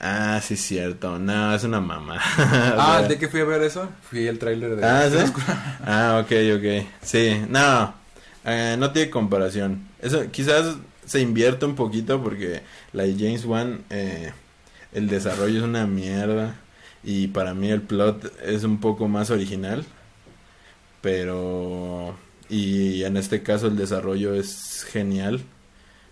Ah, 0.00 0.40
sí, 0.42 0.56
cierto. 0.56 1.18
No, 1.18 1.54
es 1.54 1.62
una 1.64 1.78
mamá. 1.78 2.18
ah, 2.38 3.04
¿de 3.06 3.18
qué 3.18 3.28
fui 3.28 3.40
a 3.40 3.44
ver 3.44 3.60
eso? 3.60 3.86
Fui 4.08 4.26
el 4.26 4.38
tráiler 4.38 4.76
de. 4.76 4.86
Ah, 4.86 5.10
¿sí? 5.10 5.30
Ah, 5.84 6.22
ok, 6.24 6.32
ok. 6.56 6.86
Sí, 7.02 7.38
no, 7.50 7.92
eh, 8.46 8.76
no 8.78 8.92
tiene 8.92 9.10
comparación. 9.10 9.86
Eso 10.00 10.30
quizás 10.30 10.78
se 11.04 11.20
invierte 11.20 11.66
un 11.66 11.74
poquito 11.74 12.22
porque 12.22 12.62
la 12.94 13.02
de 13.02 13.12
James 13.12 13.44
Wan, 13.44 13.84
eh, 13.90 14.32
el 14.94 15.06
desarrollo 15.06 15.58
es 15.58 15.64
una 15.64 15.86
mierda 15.86 16.54
y 17.04 17.26
para 17.26 17.52
mí 17.52 17.68
el 17.68 17.82
plot 17.82 18.40
es 18.42 18.64
un 18.64 18.80
poco 18.80 19.06
más 19.06 19.28
original, 19.28 19.84
pero 21.02 22.16
y 22.50 23.04
en 23.04 23.16
este 23.16 23.42
caso 23.42 23.68
el 23.68 23.76
desarrollo 23.76 24.34
es 24.34 24.84
genial 24.90 25.40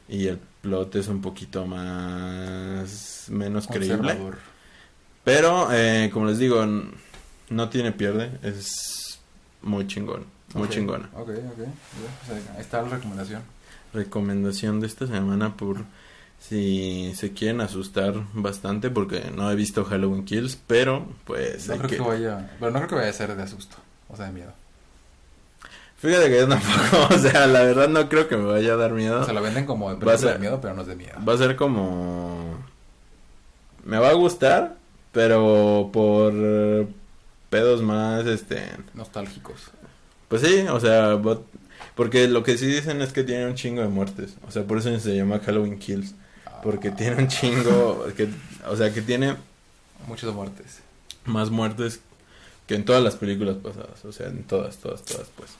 y 0.08 0.28
el 0.28 0.38
plot 0.62 0.96
es 0.96 1.08
un 1.08 1.20
poquito 1.20 1.66
más 1.66 3.26
menos 3.30 3.66
creíble. 3.66 4.16
Pero, 5.24 5.68
eh, 5.72 6.10
como 6.12 6.26
les 6.26 6.38
digo, 6.38 6.64
no 7.50 7.68
tiene 7.68 7.92
pierde, 7.92 8.30
es 8.42 9.18
muy 9.62 9.86
chingón, 9.86 10.24
muy 10.54 10.68
chingona. 10.68 11.10
Ok, 11.14 11.28
ok. 11.30 11.56
Pues 12.26 12.38
ahí- 12.38 12.60
está 12.60 12.82
la 12.82 12.88
recomendación. 12.88 13.42
Recomendación 13.92 14.80
de 14.80 14.86
esta 14.86 15.06
semana 15.06 15.56
por 15.56 15.84
si 16.40 17.12
se 17.16 17.32
quieren 17.32 17.60
asustar 17.60 18.14
bastante 18.32 18.90
porque 18.90 19.30
no 19.34 19.50
he 19.50 19.56
visto 19.56 19.84
Halloween 19.84 20.24
Kills, 20.24 20.56
pero 20.66 21.08
pues 21.24 21.66
No 21.68 21.76
creo 21.78 21.88
que... 21.90 21.96
que... 21.96 22.02
vaya... 22.02 22.50
Pero 22.60 22.70
no 22.70 22.78
creo 22.78 22.88
que 22.90 22.94
vaya 22.96 23.10
a 23.10 23.12
ser 23.14 23.34
de 23.34 23.42
asusto. 23.42 23.76
O 24.08 24.16
sea, 24.16 24.26
de 24.26 24.32
miedo. 24.32 24.52
Fíjate 25.98 26.28
que 26.30 26.36
yo 26.38 26.48
tampoco, 26.48 27.08
o 27.14 27.18
sea, 27.18 27.46
la 27.46 27.60
verdad 27.62 27.88
no 27.88 28.08
creo 28.08 28.28
que 28.28 28.36
me 28.36 28.44
vaya 28.44 28.74
a 28.74 28.76
dar 28.76 28.92
miedo. 28.92 29.20
O 29.20 29.24
sea, 29.24 29.34
lo 29.34 29.42
venden 29.42 29.66
como 29.66 29.94
de 29.94 30.04
Va 30.04 30.14
a 30.14 30.18
ser- 30.18 30.34
de 30.34 30.38
miedo, 30.38 30.60
pero 30.60 30.74
no 30.74 30.82
es 30.82 30.88
de 30.88 30.96
miedo. 30.96 31.14
Va 31.28 31.34
a 31.34 31.38
ser 31.38 31.56
como... 31.56 32.56
Me 33.84 33.98
va 33.98 34.10
a 34.10 34.14
gustar, 34.14 34.76
pero 35.12 35.90
por 35.92 36.32
pedos 37.50 37.82
más, 37.82 38.26
este... 38.26 38.62
Nostálgicos. 38.94 39.70
Pues 40.28 40.42
sí, 40.42 40.66
o 40.70 40.78
sea, 40.78 41.14
va- 41.16 41.40
porque 41.94 42.28
lo 42.28 42.42
que 42.44 42.56
sí 42.58 42.66
dicen 42.66 43.00
es 43.02 43.12
que 43.12 43.24
tiene 43.24 43.46
un 43.46 43.54
chingo 43.54 43.80
de 43.82 43.88
muertes. 43.88 44.34
O 44.46 44.52
sea, 44.52 44.62
por 44.64 44.78
eso 44.78 44.96
se 45.00 45.16
llama 45.16 45.40
Halloween 45.44 45.78
Kills. 45.78 46.14
Porque 46.62 46.88
Ah, 46.88 46.96
tiene 46.96 47.16
un 47.16 47.28
chingo, 47.28 48.06
que, 48.16 48.28
o 48.68 48.76
sea, 48.76 48.92
que 48.92 49.00
tiene 49.02 49.36
Muchas 50.06 50.32
muertes. 50.34 50.80
más 51.24 51.50
muertes 51.50 52.00
que 52.66 52.74
en 52.74 52.84
todas 52.84 53.02
las 53.02 53.16
películas 53.16 53.56
pasadas. 53.56 54.04
O 54.04 54.12
sea, 54.12 54.26
en 54.28 54.42
todas, 54.44 54.76
todas, 54.78 55.02
todas, 55.04 55.28
pues. 55.36 55.50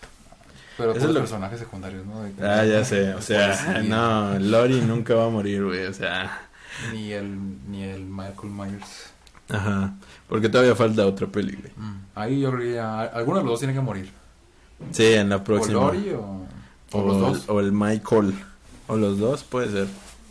Pero 0.78 0.92
Eso 0.92 1.08
es 1.08 1.12
lo- 1.14 1.20
personajes 1.20 1.58
secundarios, 1.58 2.06
¿no? 2.06 2.22
De- 2.22 2.32
Ah, 2.48 2.64
ya 2.64 2.84
sé, 2.84 3.12
o 3.14 3.20
sea, 3.20 3.82
no, 3.86 4.38
Lori 4.38 4.80
nunca 4.80 5.14
va 5.14 5.26
a 5.26 5.28
morir, 5.28 5.64
güey, 5.64 5.84
o 5.86 5.92
sea... 5.92 6.42
Ni 6.92 7.12
el, 7.12 7.36
ni 7.68 7.82
el 7.82 8.04
Michael 8.04 8.50
Myers. 8.52 9.10
Ajá, 9.50 9.94
porque 10.28 10.48
todavía 10.48 10.76
falta 10.76 11.04
otra 11.04 11.26
peli, 11.26 11.56
güey. 11.56 11.72
Ahí 12.14 12.40
yo 12.40 12.56
ya... 12.60 13.02
Alguno 13.02 13.38
de 13.38 13.44
los 13.44 13.52
dos 13.52 13.58
tiene 13.60 13.74
que 13.74 13.80
morir. 13.80 14.10
Sí, 14.92 15.06
en 15.14 15.28
la 15.30 15.42
próxima. 15.42 15.80
O 15.80 15.84
Lori 15.92 16.10
o... 16.10 16.46
O 16.92 16.98
O, 17.00 17.06
los 17.06 17.18
dos. 17.20 17.44
o 17.48 17.60
el 17.60 17.72
Michael. 17.72 18.32
O 18.86 18.96
los 18.96 19.18
dos, 19.18 19.42
puede 19.44 19.70
ser. 19.72 19.86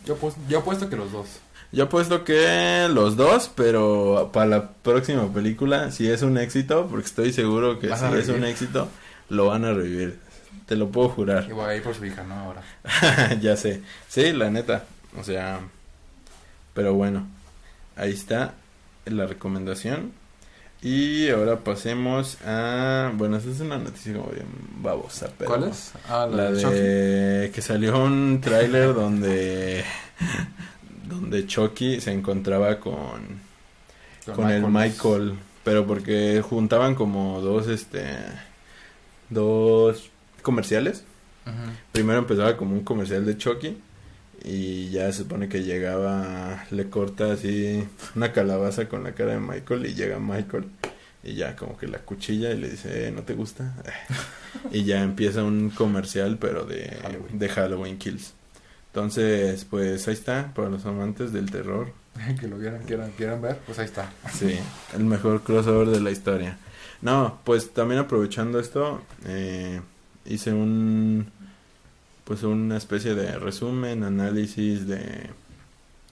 Yo, 0.06 0.16
pues, 0.16 0.34
yo 0.48 0.60
apuesto 0.60 0.88
que 0.88 0.96
los 0.96 1.12
dos. 1.12 1.26
Yo 1.70 1.84
apuesto 1.84 2.24
que 2.24 2.88
los 2.90 3.16
dos, 3.16 3.50
pero 3.54 4.30
para 4.32 4.46
la 4.46 4.68
próxima 4.72 5.30
película, 5.32 5.90
si 5.90 6.08
es 6.08 6.22
un 6.22 6.38
éxito, 6.38 6.86
porque 6.90 7.04
estoy 7.06 7.32
seguro 7.34 7.78
que 7.78 7.88
si 7.88 7.92
a 7.92 7.96
es 7.96 8.02
un 8.02 8.12
revivir. 8.36 8.44
éxito, 8.46 8.88
lo 9.28 9.46
van 9.48 9.66
a 9.66 9.72
revivir. 9.74 10.18
Te 10.66 10.76
lo 10.76 10.88
puedo 10.88 11.08
jurar. 11.08 11.46
Y 11.48 11.52
voy 11.52 11.70
a 11.70 11.74
ir 11.76 11.82
por 11.82 11.94
su 11.94 12.04
hija, 12.04 12.24
¿no? 12.24 12.34
Ahora. 12.34 12.62
ya 13.40 13.56
sé. 13.56 13.82
Sí, 14.08 14.32
la 14.32 14.50
neta. 14.50 14.84
O 15.18 15.24
sea, 15.24 15.60
pero 16.74 16.94
bueno, 16.94 17.26
ahí 17.96 18.12
está 18.12 18.54
la 19.06 19.26
recomendación. 19.26 20.12
Y 20.80 21.28
ahora 21.30 21.58
pasemos 21.58 22.38
a... 22.46 23.10
Bueno, 23.14 23.36
esta 23.36 23.50
es 23.50 23.60
una 23.60 23.78
noticia 23.78 24.12
como 24.12 24.30
bien 24.30 24.46
babosa, 24.80 25.28
pero... 25.36 25.50
¿Cuál 25.50 25.64
es? 25.70 25.92
Ah, 26.08 26.26
la, 26.30 26.36
La 26.44 26.50
de 26.52 26.62
Chucky. 26.62 26.74
de 26.76 27.50
que 27.52 27.62
salió 27.62 28.04
un 28.04 28.40
tráiler 28.40 28.94
donde 28.94 29.84
donde 31.08 31.46
Chucky 31.46 32.00
se 32.00 32.12
encontraba 32.12 32.78
con 32.78 33.48
con 34.34 34.50
el 34.50 34.62
Michael, 34.66 35.34
pero 35.64 35.86
porque 35.86 36.42
juntaban 36.48 36.94
como 36.94 37.40
dos 37.40 37.66
este 37.66 38.04
dos 39.30 40.10
comerciales. 40.48 41.04
Primero 41.92 42.20
empezaba 42.20 42.56
como 42.56 42.72
un 42.72 42.82
comercial 42.82 43.26
de 43.26 43.36
Chucky 43.36 43.76
y 44.42 44.88
ya 44.88 45.12
se 45.12 45.18
supone 45.24 45.46
que 45.50 45.62
llegaba 45.62 46.64
le 46.70 46.88
corta 46.88 47.32
así 47.32 47.86
una 48.14 48.32
calabaza 48.32 48.88
con 48.88 49.04
la 49.04 49.12
cara 49.12 49.32
de 49.32 49.40
Michael 49.40 49.84
y 49.84 49.94
llega 49.94 50.18
Michael 50.18 50.70
y 51.22 51.34
ya 51.34 51.54
como 51.54 51.76
que 51.76 51.86
la 51.86 51.98
cuchilla 51.98 52.50
y 52.50 52.56
le 52.56 52.70
dice, 52.70 53.08
"Eh, 53.08 53.10
¿no 53.10 53.24
te 53.24 53.34
gusta?" 53.34 53.74
y 54.72 54.84
ya 54.84 55.02
empieza 55.02 55.44
un 55.44 55.68
comercial 55.68 56.38
pero 56.40 56.64
de 56.64 56.96
Halloween. 57.02 57.38
de 57.38 57.48
Halloween 57.50 57.98
Kills. 57.98 58.32
Entonces, 58.94 59.66
pues 59.66 60.08
ahí 60.08 60.14
está 60.14 60.52
para 60.54 60.70
los 60.70 60.86
amantes 60.86 61.30
del 61.34 61.50
terror. 61.50 61.92
que 62.40 62.48
lo 62.48 62.56
quieran, 62.56 62.84
quieran, 62.84 63.10
quieran 63.18 63.42
ver, 63.42 63.58
pues 63.66 63.78
ahí 63.78 63.84
está. 63.84 64.10
Sí, 64.32 64.58
el 64.96 65.04
mejor 65.04 65.42
crossover 65.42 65.88
de 65.88 66.00
la 66.00 66.10
historia. 66.10 66.56
No, 67.02 67.38
pues 67.44 67.70
también 67.74 68.00
aprovechando 68.00 68.58
esto, 68.58 69.02
eh, 69.26 69.80
hice 70.28 70.52
un, 70.52 71.26
pues 72.24 72.42
una 72.44 72.76
especie 72.76 73.14
de 73.14 73.38
resumen, 73.38 74.04
análisis 74.04 74.86
de 74.86 75.30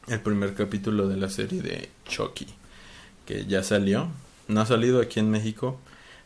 el 0.08 0.20
primer 0.20 0.54
capítulo 0.54 1.08
de 1.08 1.16
la 1.16 1.28
serie 1.30 1.62
de 1.62 1.88
Chucky, 2.08 2.46
que 3.26 3.46
ya 3.46 3.62
salió. 3.62 4.08
No 4.48 4.60
ha 4.60 4.66
salido 4.66 5.00
aquí 5.00 5.18
en 5.20 5.30
México, 5.30 5.78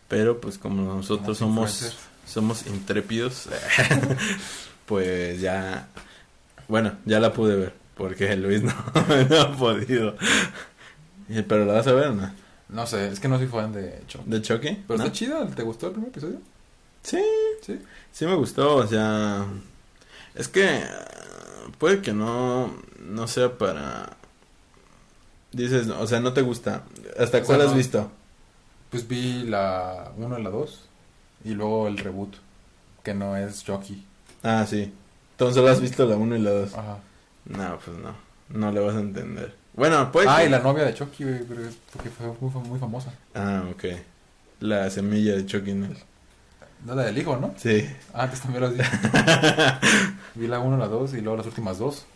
pero 0.08 0.40
pues 0.40 0.58
como 0.58 0.82
nosotros 0.94 1.38
somos, 1.38 1.96
somos 2.26 2.66
intrépidos, 2.66 3.48
pues 4.86 5.40
ya, 5.40 5.88
bueno, 6.68 6.92
ya 7.06 7.20
la 7.20 7.32
pude 7.32 7.56
ver, 7.56 7.74
porque 7.96 8.36
Luis 8.36 8.62
no, 8.62 8.72
no 9.30 9.40
ha 9.40 9.56
podido. 9.56 10.16
Y- 11.28 11.42
Pero 11.42 11.64
la 11.64 11.74
vas 11.74 11.86
a 11.86 11.92
ver 11.92 12.08
o 12.08 12.14
no? 12.14 12.30
No 12.68 12.86
sé, 12.86 13.08
es 13.08 13.18
que 13.18 13.28
no 13.28 13.38
soy 13.38 13.46
fan 13.48 13.72
de 13.72 14.00
Chucky. 14.06 14.30
¿De 14.30 14.42
Chucky? 14.42 14.78
Pero 14.86 14.98
¿No? 14.98 15.04
está 15.04 15.12
chido, 15.12 15.46
¿te 15.48 15.62
gustó 15.62 15.86
el 15.88 15.92
primer 15.92 16.10
episodio? 16.10 16.38
Sí, 17.02 17.22
Sí. 17.62 17.78
sí 18.12 18.26
me 18.26 18.34
gustó, 18.34 18.76
o 18.76 18.86
sea, 18.86 19.44
es 20.34 20.48
que 20.48 20.64
eh, 20.78 20.84
puede 21.78 22.00
que 22.02 22.12
no, 22.12 22.72
no 22.98 23.26
sea 23.28 23.56
para... 23.58 24.16
Dices, 25.52 25.88
o 25.88 26.06
sea, 26.06 26.20
no 26.20 26.32
te 26.32 26.42
gusta. 26.42 26.84
¿Hasta 27.18 27.24
O 27.24 27.26
sea, 27.40 27.42
cuál 27.42 27.60
has 27.62 27.70
no. 27.70 27.76
visto? 27.76 28.10
Pues 28.90 29.06
vi 29.08 29.44
la 29.44 30.12
1 30.16 30.38
y 30.38 30.42
la 30.42 30.50
2 30.50 30.88
y 31.44 31.50
luego 31.54 31.88
el 31.88 31.98
reboot, 31.98 32.36
que 33.02 33.14
no 33.14 33.36
es 33.36 33.64
Chucky. 33.64 34.04
Ah, 34.42 34.64
sí. 34.68 34.92
Entonces 35.32 35.64
has 35.64 35.80
visto 35.80 36.06
la 36.06 36.16
1 36.16 36.36
y 36.36 36.40
la 36.40 36.50
2. 36.50 36.74
Ajá. 36.74 36.98
No, 37.46 37.78
pues 37.84 37.96
no, 37.98 38.14
no 38.50 38.72
le 38.72 38.80
vas 38.80 38.94
a 38.94 39.00
entender. 39.00 39.54
Bueno, 39.74 40.10
pues... 40.12 40.26
Ah, 40.28 40.44
y 40.44 40.48
la 40.48 40.58
novia 40.60 40.84
de 40.84 40.94
Chucky, 40.94 41.24
porque 41.92 42.10
fue 42.10 42.26
muy, 42.40 42.68
muy 42.68 42.78
famosa. 42.78 43.12
Ah, 43.34 43.64
ok. 43.72 43.84
La 44.60 44.90
semilla 44.90 45.34
de 45.34 45.46
Chucky 45.46 45.72
Nell. 45.72 45.96
No 46.86 46.94
la 46.94 47.04
del 47.04 47.18
hijo, 47.18 47.36
¿no? 47.36 47.52
Sí. 47.58 47.86
Ah, 48.14 48.22
antes 48.24 48.40
también 48.40 48.62
lo 48.62 48.70
vi. 48.70 48.80
vi 50.34 50.46
la 50.46 50.58
1, 50.60 50.76
la 50.78 50.86
2 50.88 51.14
y 51.14 51.20
luego 51.20 51.36
las 51.36 51.46
últimas 51.46 51.78
dos. 51.78 52.06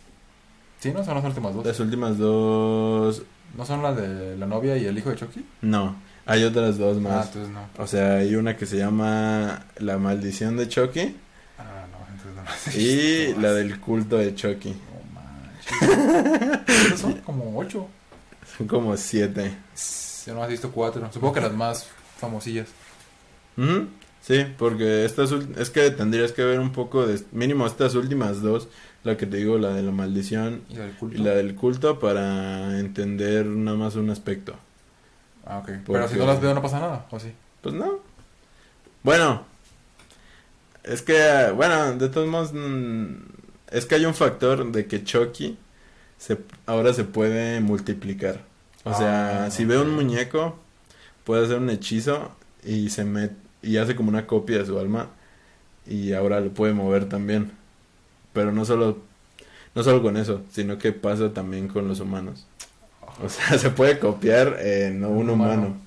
Sí, 0.79 0.91
¿no? 0.91 1.03
Son 1.03 1.15
las 1.15 1.23
últimas 1.23 1.53
dos. 1.53 1.65
Las 1.65 1.79
últimas 1.79 2.17
dos... 2.17 3.21
¿No 3.57 3.65
son 3.65 3.81
las 3.83 3.95
de 3.95 4.35
la 4.37 4.45
novia 4.47 4.75
y 4.77 4.85
el 4.85 4.97
hijo 4.97 5.09
de 5.11 5.15
Chucky? 5.15 5.45
No, 5.61 5.95
hay 6.25 6.43
otras 6.43 6.77
dos 6.77 6.97
Ah, 6.97 6.99
más. 6.99 7.27
entonces 7.27 7.53
no. 7.53 7.61
O 7.81 7.87
sea, 7.87 8.15
hay 8.15 8.35
una 8.35 8.57
que 8.57 8.65
se 8.65 8.77
llama 8.77 9.65
La 9.77 9.97
maldición 9.97 10.57
de 10.57 10.67
Chucky 10.67 11.15
Ah, 11.57 11.85
no, 11.91 11.99
entonces 12.11 12.35
no. 12.35 12.71
he 12.73 12.83
y 12.83 13.25
visto 13.27 13.41
la 13.41 13.47
más. 13.49 13.55
del 13.57 13.79
culto 13.79 14.17
de 14.17 14.35
Chucky. 14.35 14.75
No 16.91 16.97
son 16.97 17.13
como 17.21 17.57
ocho. 17.57 17.87
Son 18.57 18.67
como 18.67 18.95
siete. 18.97 19.53
Yo 20.25 20.33
no 20.35 20.43
he 20.43 20.47
visto 20.47 20.71
cuatro. 20.71 21.07
Supongo 21.13 21.33
que 21.33 21.41
las 21.41 21.53
más 21.53 21.87
famosillas. 22.17 22.67
Ujú, 23.57 23.87
Sí, 24.25 24.43
porque 24.57 25.05
estas 25.05 25.31
es 25.31 25.69
que 25.69 25.91
tendrías 25.91 26.31
que 26.31 26.43
ver 26.43 26.59
un 26.59 26.71
poco 26.71 27.05
de 27.05 27.21
mínimo 27.31 27.67
estas 27.67 27.93
últimas 27.93 28.41
dos, 28.41 28.67
la 29.03 29.17
que 29.17 29.27
te 29.27 29.37
digo, 29.37 29.59
la 29.59 29.69
de 29.73 29.83
la 29.83 29.91
maldición 29.91 30.63
Y 30.67 30.75
la 30.75 30.83
del 30.85 30.95
culto. 30.95 31.15
y 31.15 31.21
la 31.23 31.31
del 31.35 31.53
culto 31.53 31.99
para 31.99 32.79
entender 32.79 33.45
nada 33.45 33.77
más 33.77 33.95
un 33.95 34.09
aspecto. 34.09 34.55
Ah, 35.45 35.59
ok. 35.59 35.69
Pero 35.85 36.07
si 36.07 36.17
no 36.17 36.25
las 36.25 36.41
veo 36.41 36.55
no 36.55 36.61
pasa 36.63 36.79
nada, 36.79 37.05
¿o 37.11 37.19
sí? 37.19 37.31
Pues 37.61 37.75
no. 37.75 37.99
Bueno, 39.03 39.45
es 40.83 41.03
que, 41.03 41.51
bueno, 41.55 41.93
de 41.95 42.09
todos 42.09 42.27
modos, 42.27 42.51
mm, 42.51 43.13
es 43.69 43.85
que 43.85 43.93
hay 43.93 44.05
un 44.05 44.15
factor 44.15 44.71
de 44.71 44.87
que 44.87 45.03
Chucky 45.03 45.55
se, 46.17 46.39
ahora 46.65 46.93
se 46.93 47.03
puede 47.03 47.59
multiplicar. 47.59 48.41
O 48.85 48.93
sea, 48.95 49.45
Ah, 49.45 49.51
si 49.51 49.65
ve 49.65 49.77
un 49.77 49.93
muñeco, 49.93 50.57
puede 51.25 51.45
hacer 51.45 51.57
un 51.59 51.69
hechizo 51.69 52.31
y 52.63 52.89
se 52.89 53.03
mete 53.05 53.35
y 53.65 53.77
hace 53.77 53.95
como 53.95 54.09
una 54.09 54.27
copia 54.27 54.59
de 54.59 54.65
su 54.65 54.77
alma 54.79 55.09
y 55.87 56.13
ahora 56.13 56.39
lo 56.39 56.51
puede 56.51 56.73
mover 56.73 57.09
también. 57.09 57.51
Pero 58.33 58.51
no 58.51 58.65
solo 58.65 58.99
no 59.75 59.83
solo 59.83 60.01
con 60.01 60.15
eso, 60.17 60.41
sino 60.51 60.77
que 60.77 60.91
pasa 60.93 61.33
también 61.33 61.67
con 61.67 61.87
los 61.87 61.99
humanos. 61.99 62.45
O 63.23 63.27
sea, 63.29 63.57
se 63.57 63.69
puede 63.71 63.99
copiar 63.99 64.57
en 64.61 65.03
un 65.03 65.17
Un 65.17 65.29
humano. 65.31 65.77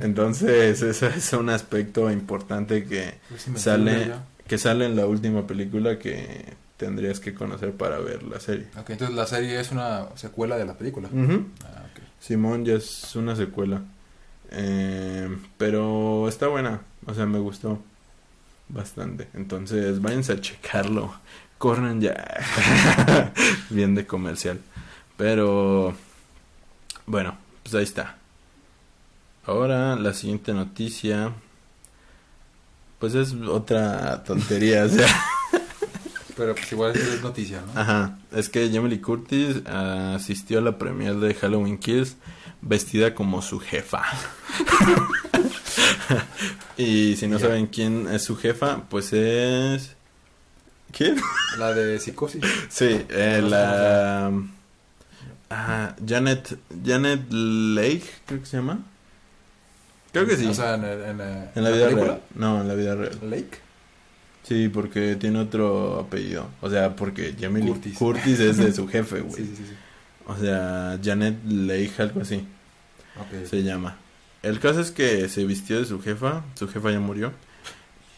Entonces, 0.00 0.80
eso 0.82 1.06
es 1.08 1.32
un 1.34 1.50
aspecto 1.50 2.10
importante 2.10 2.84
que, 2.84 3.14
Pues 3.28 3.42
Sale- 3.56 4.12
que 4.46 4.56
sale 4.58 4.86
en 4.86 4.96
la 4.96 5.06
última 5.06 5.46
película 5.46 5.98
que 5.98 6.54
tendrías 6.78 7.20
que 7.20 7.34
conocer 7.34 7.72
para 7.72 7.98
ver 7.98 8.22
la 8.22 8.40
serie. 8.40 8.66
Ok, 8.78 8.90
entonces 8.90 9.14
la 9.16 9.26
serie 9.26 9.60
es 9.60 9.70
una 9.72 10.06
secuela 10.14 10.56
de 10.56 10.64
la 10.64 10.74
película. 10.74 11.08
Ah. 11.64 11.84
Simón 12.20 12.64
ya 12.64 12.74
es 12.74 13.14
una 13.14 13.36
secuela. 13.36 13.82
Eh, 14.50 15.36
pero 15.56 16.28
está 16.28 16.48
buena. 16.48 16.82
O 17.06 17.14
sea, 17.14 17.26
me 17.26 17.38
gustó 17.38 17.82
bastante. 18.68 19.28
Entonces, 19.34 20.00
váyanse 20.00 20.32
a 20.32 20.40
checarlo. 20.40 21.14
Corren 21.58 22.00
ya. 22.00 22.14
Bien 23.70 23.94
de 23.94 24.06
comercial. 24.06 24.60
Pero, 25.16 25.94
bueno, 27.06 27.36
pues 27.62 27.74
ahí 27.74 27.84
está. 27.84 28.16
Ahora 29.44 29.96
la 29.96 30.12
siguiente 30.12 30.52
noticia, 30.52 31.32
pues 32.98 33.14
es 33.14 33.32
otra 33.32 34.22
tontería, 34.22 34.84
o 34.84 34.88
sea, 34.90 35.06
Pero 36.38 36.54
pues 36.54 36.72
igual 36.72 36.96
es 36.96 37.22
noticia, 37.22 37.60
¿no? 37.62 37.78
ajá, 37.78 38.18
es 38.32 38.48
que 38.48 38.70
Jamie 38.72 39.00
Curtis 39.02 39.56
asistió 39.66 40.60
a 40.60 40.62
la 40.62 40.78
premier 40.78 41.16
de 41.16 41.34
Halloween 41.34 41.76
Kills 41.78 42.16
vestida 42.62 43.14
como 43.14 43.42
su 43.42 43.60
jefa. 43.60 44.02
y 46.76 47.16
si 47.16 47.26
no 47.26 47.38
saben 47.38 47.66
quién 47.66 48.06
es 48.08 48.24
su 48.24 48.36
jefa, 48.36 48.82
pues 48.88 49.12
es... 49.12 49.94
¿Quién? 50.92 51.16
La 51.58 51.72
de 51.74 51.98
psicosis. 52.00 52.42
Sí, 52.70 53.04
eh, 53.10 53.42
la... 53.44 54.32
ah, 55.50 55.94
Janet, 56.06 56.58
Janet 56.84 57.26
Lake, 57.30 58.04
creo 58.26 58.40
que 58.40 58.46
se 58.46 58.56
llama. 58.56 58.78
Creo 60.12 60.26
que 60.26 60.36
sí. 60.36 60.46
O 60.46 60.54
sea, 60.54 60.74
en, 60.76 60.84
el- 60.84 61.02
en 61.02 61.18
la, 61.18 61.52
en 61.54 61.64
la 61.64 61.70
vida 61.70 61.84
película, 61.84 62.06
real. 62.06 62.20
No, 62.34 62.60
en 62.62 62.68
la 62.68 62.74
vida 62.74 62.94
real. 62.94 63.18
Lake. 63.22 63.58
Sí, 64.48 64.68
porque 64.68 65.16
tiene 65.16 65.38
otro 65.40 66.00
apellido. 66.00 66.48
O 66.62 66.70
sea, 66.70 66.96
porque 66.96 67.34
Jamie 67.38 67.66
Curtis. 67.66 67.98
Curtis. 67.98 68.40
es 68.40 68.56
de 68.56 68.72
su 68.72 68.88
jefe, 68.88 69.20
güey. 69.20 69.34
Sí, 69.34 69.44
sí, 69.44 69.56
sí. 69.56 69.64
sí. 69.68 69.74
O 70.26 70.36
sea, 70.36 70.98
Janet 71.02 71.36
Lake, 71.44 71.92
algo 71.98 72.22
así 72.22 72.46
se 73.44 73.62
llama. 73.62 73.96
El 74.42 74.60
caso 74.60 74.80
es 74.80 74.90
que 74.90 75.28
se 75.28 75.44
vistió 75.44 75.78
de 75.78 75.84
su 75.84 76.00
jefa. 76.00 76.44
Su 76.54 76.68
jefa 76.68 76.90
ya 76.90 77.00
murió. 77.00 77.32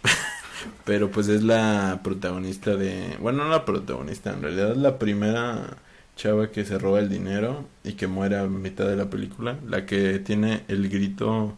Pero 0.84 1.10
pues 1.10 1.28
es 1.28 1.42
la 1.42 2.00
protagonista 2.02 2.76
de... 2.76 3.16
Bueno, 3.20 3.44
no 3.44 3.50
la 3.50 3.64
protagonista, 3.64 4.32
en 4.32 4.42
realidad 4.42 4.72
es 4.72 4.76
la 4.76 4.98
primera 4.98 5.78
chava 6.16 6.50
que 6.50 6.64
se 6.64 6.78
roba 6.78 7.00
el 7.00 7.08
dinero 7.08 7.64
y 7.82 7.94
que 7.94 8.06
muere 8.06 8.38
a 8.38 8.46
mitad 8.46 8.86
de 8.86 8.96
la 8.96 9.08
película. 9.08 9.56
La 9.66 9.86
que 9.86 10.18
tiene 10.18 10.64
el 10.68 10.88
grito, 10.88 11.56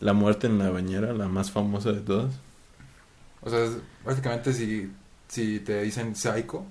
la 0.00 0.14
muerte 0.14 0.46
en 0.46 0.58
la 0.58 0.70
bañera, 0.70 1.12
la 1.12 1.28
más 1.28 1.50
famosa 1.50 1.92
de 1.92 2.00
todas. 2.00 2.40
O 3.42 3.50
sea, 3.50 3.64
es- 3.64 3.76
básicamente 4.04 4.52
si, 4.52 4.90
si 5.28 5.60
te 5.60 5.82
dicen 5.82 6.14
psycho, 6.16 6.64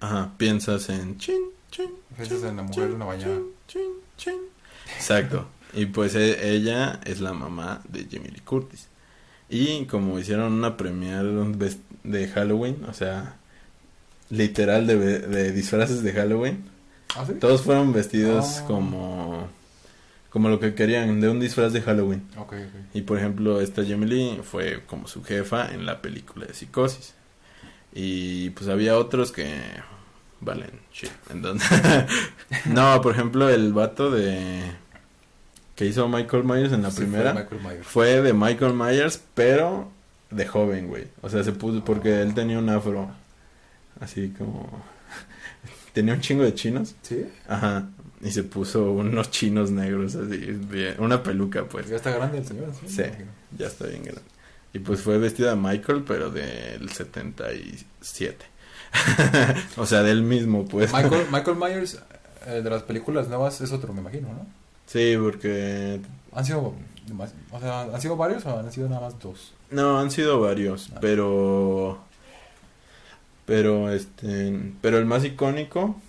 Ajá, 0.00 0.32
piensas 0.38 0.88
en 0.88 1.18
chin, 1.18 1.40
chin, 1.70 1.90
piensas 2.16 2.42
en 2.44 2.56
la 2.56 2.62
mujer 2.62 2.88
de 2.88 2.94
una 2.94 3.04
bañera. 3.04 3.38
chin, 3.68 3.82
chin. 4.16 4.34
Exacto. 4.96 5.46
Y 5.74 5.86
pues 5.86 6.14
e- 6.14 6.52
ella 6.54 7.00
es 7.04 7.20
la 7.20 7.32
mamá 7.32 7.82
de 7.88 8.06
Jamie 8.10 8.30
Lee 8.30 8.40
Curtis. 8.40 8.88
Y 9.48 9.84
como 9.86 10.18
hicieron 10.18 10.52
una 10.54 10.76
premiere 10.76 11.28
de 12.04 12.28
Halloween, 12.28 12.84
o 12.88 12.94
sea, 12.94 13.36
literal 14.30 14.86
de, 14.86 14.96
de 14.96 15.52
disfraces 15.52 16.02
de 16.02 16.12
Halloween, 16.12 16.64
¿Ah, 17.16 17.24
sí? 17.26 17.34
todos 17.34 17.62
fueron 17.62 17.92
vestidos 17.92 18.58
Ah. 18.60 18.64
como 18.66 19.48
como 20.30 20.48
lo 20.48 20.58
que 20.60 20.74
querían 20.74 21.20
de 21.20 21.28
un 21.28 21.40
disfraz 21.40 21.72
de 21.72 21.82
Halloween. 21.82 22.26
Y 22.94 23.02
por 23.02 23.18
ejemplo, 23.18 23.60
esta 23.60 23.82
Jamie 23.84 24.08
Lee 24.08 24.40
fue 24.42 24.82
como 24.86 25.06
su 25.06 25.22
jefa 25.22 25.72
en 25.72 25.84
la 25.86 26.00
película 26.00 26.46
de 26.46 26.54
Psicosis. 26.54 27.14
Y 27.92 28.50
pues 28.50 28.68
había 28.68 28.96
otros 28.96 29.32
que 29.32 29.60
valen 30.40 30.70
shit. 30.92 31.10
Entonces, 31.30 31.68
no, 32.66 33.00
por 33.02 33.12
ejemplo, 33.12 33.48
el 33.50 33.72
vato 33.72 34.10
de 34.10 34.60
que 35.74 35.86
hizo 35.86 36.08
Michael 36.08 36.44
Myers 36.44 36.72
en 36.72 36.82
la 36.82 36.90
Sí, 36.90 36.98
fue 36.98 37.06
primera 37.06 37.34
Michael 37.34 37.60
Myers. 37.62 37.86
fue 37.86 38.22
de 38.22 38.32
Michael 38.32 38.74
Myers, 38.74 39.22
pero 39.34 39.90
de 40.30 40.46
joven, 40.46 40.86
güey. 40.88 41.08
O 41.22 41.28
sea, 41.28 41.42
se 41.42 41.52
puso 41.52 41.84
porque 41.84 42.22
él 42.22 42.34
tenía 42.34 42.58
un 42.58 42.68
afro 42.68 43.10
así 44.00 44.28
como 44.36 44.68
tenía 45.92 46.14
un 46.14 46.20
chingo 46.20 46.42
de 46.44 46.54
chinos. 46.54 46.94
¿Sí? 47.02 47.26
Ajá. 47.48 47.88
Y 48.22 48.30
se 48.30 48.42
puso 48.44 48.92
unos 48.92 49.30
chinos 49.30 49.70
negros 49.70 50.14
así, 50.14 50.58
una 50.98 51.22
peluca 51.22 51.64
pues. 51.64 51.88
Ya 51.88 51.96
está 51.96 52.10
grande 52.10 52.38
el 52.38 52.46
señor, 52.46 52.68
¿sí? 52.78 52.88
Sí. 52.88 53.02
Ya 53.56 53.66
está 53.66 53.86
bien 53.86 54.02
grande. 54.02 54.22
Y 54.72 54.78
pues 54.80 55.00
fue 55.00 55.18
vestida 55.18 55.50
de 55.50 55.56
Michael, 55.56 56.04
pero 56.06 56.30
del 56.30 56.90
77. 56.90 58.44
o 59.76 59.86
sea, 59.86 60.02
del 60.02 60.22
mismo, 60.22 60.64
pues. 60.66 60.92
Michael, 60.92 61.26
Michael 61.32 61.56
Myers, 61.56 61.98
eh, 62.46 62.60
de 62.62 62.70
las 62.70 62.82
películas 62.82 63.28
nuevas, 63.28 63.60
es 63.60 63.72
otro, 63.72 63.92
me 63.92 64.00
imagino, 64.00 64.28
¿no? 64.28 64.46
Sí, 64.86 65.16
porque... 65.20 66.00
¿Han 66.32 66.44
sido, 66.44 66.74
o 67.52 67.60
sea, 67.60 67.82
¿han 67.82 68.00
sido 68.00 68.16
varios 68.16 68.44
o 68.46 68.58
han 68.58 68.70
sido 68.72 68.88
nada 68.88 69.00
más 69.02 69.18
dos? 69.18 69.54
No, 69.70 69.98
han 70.00 70.10
sido 70.10 70.40
varios, 70.40 70.90
Ah. 70.94 70.98
pero... 71.00 72.04
Pero, 73.50 73.90
este... 73.92 74.60
Pero 74.80 74.98
el 74.98 75.06
más 75.06 75.24
icónico 75.24 76.00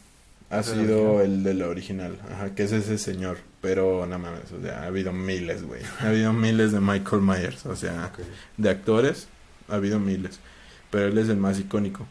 ha 0.51 0.59
¿Es 0.59 0.67
el 0.67 0.81
sido 0.85 1.13
original? 1.13 1.25
el 1.25 1.43
de 1.43 1.53
la 1.55 1.67
original. 1.69 2.19
Ajá, 2.31 2.53
que 2.53 2.61
es 2.61 2.71
ese 2.71 2.99
señor. 2.99 3.39
Pero, 3.61 4.05
no 4.05 4.19
mames, 4.19 4.51
o 4.51 4.61
sea, 4.61 4.83
ha 4.83 4.85
habido 4.85 5.11
miles, 5.11 5.63
güey. 5.63 5.81
Ha 6.01 6.09
habido 6.09 6.33
miles 6.33 6.71
de 6.71 6.79
Michael 6.79 7.23
Myers, 7.23 7.65
o 7.65 7.75
sea... 7.75 8.11
De 8.57 8.69
actores, 8.69 9.27
ha 9.69 9.75
habido 9.77 9.99
miles. 9.99 10.37
Pero 10.91 11.07
él 11.07 11.17
es 11.17 11.29
el 11.29 11.37
más 11.37 11.57
icónico. 11.59 12.03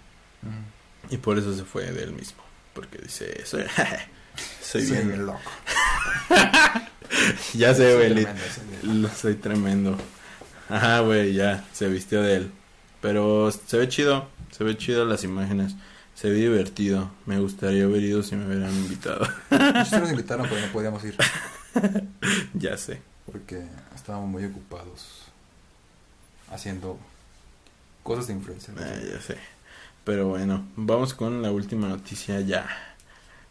Mm. 0.43 1.15
Y 1.15 1.19
por 1.19 1.39
eso 1.39 1.57
se 1.57 1.63
fue 1.63 1.93
de 1.93 2.03
él 2.03 2.13
mismo. 2.13 2.43
Porque 2.75 2.99
dice, 2.99 3.45
soy, 3.47 3.63
soy 4.61 4.85
Soy 4.85 4.97
bien. 5.05 5.27
loco. 5.27 5.41
Ya 7.55 7.73
sé, 7.75 7.95
güey. 7.95 8.15
tremendo, 8.25 9.09
soy 9.09 9.11
Soy 9.17 9.35
tremendo. 9.37 9.97
Ajá, 10.69 11.01
güey, 11.01 11.35
ya. 11.35 11.65
Se 11.73 11.89
vistió 11.89 12.21
de 12.21 12.35
él. 12.35 12.51
Pero 13.01 13.51
se 13.51 13.77
ve 13.79 13.89
chido. 13.89 14.29
Se 14.51 14.65
ve 14.65 14.77
chido 14.77 15.05
las 15.05 15.25
imágenes. 15.25 15.75
Se 16.15 16.29
ve 16.29 16.37
divertido. 16.37 17.11
Me 17.27 17.39
gustaría 17.39 17.85
haber 17.85 18.03
ido 18.03 18.23
si 18.23 18.37
me 18.37 18.47
hubieran 18.47 18.75
invitado. 18.75 19.27
Muchos 19.51 19.93
nos 19.93 20.11
invitaron, 20.11 20.47
pero 20.49 20.61
no 20.61 20.73
podíamos 20.73 21.05
ir. 21.05 21.17
ya 22.55 22.77
sé. 22.77 23.01
Porque 23.31 23.63
estábamos 23.95 24.29
muy 24.29 24.45
ocupados 24.45 25.23
haciendo 26.51 26.99
cosas 28.03 28.27
de 28.27 28.35
influencer. 28.35 28.75
Ah, 28.79 28.99
ya 29.13 29.21
sé. 29.21 29.39
Pero 30.05 30.29
bueno, 30.29 30.67
vamos 30.77 31.15
con 31.15 31.43
la 31.43 31.51
última 31.51 31.89
noticia 31.89 32.41
ya. 32.41 32.67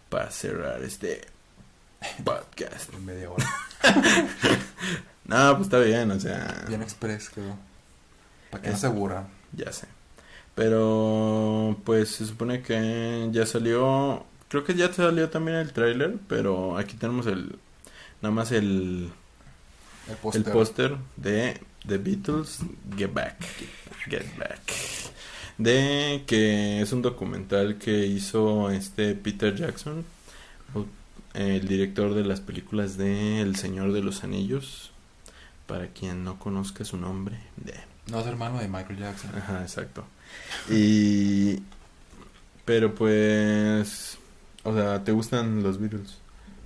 Para 0.09 0.29
cerrar 0.31 0.83
este 0.83 1.21
podcast. 2.23 2.93
En 2.93 3.05
media 3.05 3.31
hora. 3.31 3.45
No, 5.29 5.51
pues 5.57 5.67
está 5.67 5.77
bien, 5.77 6.09
o 6.09 6.19
sea. 6.19 6.65
Bien 6.67 6.81
express 6.81 7.29
quedó. 7.29 7.55
Para 8.49 8.63
que 8.63 8.69
no 8.71 8.77
se. 8.77 8.87
Ya 9.53 9.71
sé. 9.71 9.87
Pero 10.55 11.77
pues 11.85 12.09
se 12.09 12.25
supone 12.25 12.61
que 12.61 13.29
ya 13.31 13.45
salió, 13.45 14.25
creo 14.49 14.63
que 14.63 14.75
ya 14.75 14.91
salió 14.91 15.29
también 15.29 15.57
el 15.57 15.71
tráiler, 15.73 16.17
pero 16.27 16.77
aquí 16.77 16.95
tenemos 16.97 17.27
el 17.27 17.57
nada 18.21 18.33
más 18.35 18.51
el 18.51 19.09
El 20.33 20.43
póster. 20.43 20.97
de 21.15 21.59
The 21.87 21.97
Beatles 21.97 22.59
Get 22.97 23.13
Back. 23.13 23.37
Get 24.09 24.37
Back. 24.37 24.73
De 25.57 26.23
que 26.27 26.81
es 26.81 26.91
un 26.93 27.01
documental 27.01 27.77
que 27.77 28.05
hizo 28.07 28.69
este 28.71 29.15
Peter 29.15 29.55
Jackson, 29.55 30.05
el 31.33 31.67
director 31.67 32.13
de 32.13 32.23
las 32.23 32.41
películas 32.41 32.97
de 32.97 33.41
El 33.41 33.55
Señor 33.55 33.91
de 33.93 34.01
los 34.01 34.23
Anillos. 34.23 34.91
Para 35.67 35.87
quien 35.87 36.23
no 36.23 36.39
conozca 36.39 36.83
su 36.83 36.97
nombre, 36.97 37.37
de 37.57 37.75
No 38.11 38.19
es 38.19 38.27
hermano 38.27 38.59
de 38.59 38.67
Michael 38.67 38.97
Jackson. 38.97 39.31
Ajá, 39.35 39.61
exacto. 39.61 40.05
Y. 40.69 41.59
Pero 42.65 42.93
pues. 42.93 44.17
O 44.63 44.73
sea, 44.73 45.03
¿te 45.03 45.11
gustan 45.11 45.63
los 45.63 45.79
Beatles? 45.79 46.17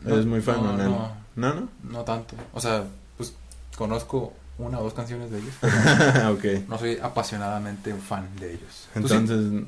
¿Eres 0.06 0.26
muy 0.26 0.42
fan 0.42 0.64
no, 0.64 0.70
o 0.70 0.78
no? 0.78 0.84
no, 0.84 1.12
¿No, 1.36 1.54
no? 1.54 1.70
no 1.84 2.04
tanto. 2.04 2.36
O 2.54 2.60
sea, 2.60 2.86
pues 3.18 3.34
conozco 3.78 4.34
una 4.58 4.80
o 4.80 4.84
dos 4.84 4.94
canciones 4.94 5.32
de 5.32 5.40
ellos, 5.40 5.54
pero 5.62 6.32
ok. 6.34 6.68
no 6.68 6.78
soy 6.78 7.00
apasionadamente 7.02 7.94
fan 7.96 8.28
de 8.40 8.54
ellos. 8.54 8.88
Entonces. 8.96 9.64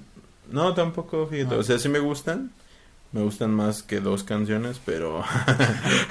No, 0.52 0.74
tampoco, 0.74 1.28
fíjate. 1.28 1.56
Ah. 1.56 1.60
O 1.60 1.64
sea, 1.64 1.80
sí 1.80 1.90
me 1.90 2.00
gustan. 2.00 2.52
Me 3.12 3.22
gustan 3.22 3.52
más 3.52 3.82
que 3.82 4.00
dos 4.00 4.24
canciones, 4.24 4.80
pero. 4.86 5.24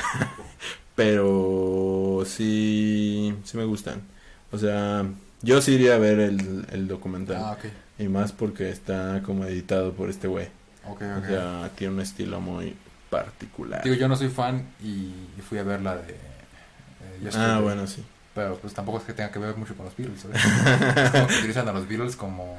pero 0.95 2.23
sí. 2.25 3.35
Sí 3.45 3.57
me 3.57 3.65
gustan. 3.65 4.03
O 4.51 4.59
sea, 4.59 5.05
yo 5.45 5.61
sí 5.63 5.73
iría 5.75 5.95
a 5.95 5.99
ver 5.99 6.19
el, 6.21 6.67
el 6.73 6.89
documental. 6.89 7.37
Ah, 7.43 7.53
ok. 7.53 7.65
Y 7.99 8.09
más 8.09 8.33
porque 8.33 8.71
está 8.71 9.23
como 9.25 9.45
editado 9.45 9.93
por 9.93 10.11
este 10.11 10.27
güey. 10.27 10.49
Ok, 10.87 11.03
O 11.03 11.19
ok. 11.19 11.27
sea, 11.27 11.71
tiene 11.77 11.95
un 11.95 12.01
estilo 12.01 12.41
muy 12.41 12.77
particular. 13.11 13.83
Digo, 13.85 13.95
yo 13.97 14.09
no 14.09 14.17
soy 14.17 14.29
fan 14.29 14.67
y 14.83 15.13
y 15.39 15.41
fui 15.49 15.59
a 15.59 15.63
ver 15.63 15.81
la 15.83 15.97
de... 15.97 16.13
eh, 16.13 17.31
ah, 17.35 17.61
bueno, 17.63 17.87
sí. 17.87 18.03
Pero 18.35 18.57
pues 18.59 18.75
tampoco 18.75 18.99
es 18.99 19.05
que 19.05 19.13
tenga 19.13 19.31
que 19.31 19.39
ver 19.39 19.57
mucho 19.57 19.77
con 19.77 19.85
los 19.87 19.97
Beatles, 19.97 20.21
¿sabes? 20.23 20.41
Es 21.05 21.11
como 21.11 21.27
que 21.29 21.35
utilizan 21.39 21.69
a 21.69 21.73
los 21.73 21.87
Beatles 21.87 22.17
como, 22.17 22.57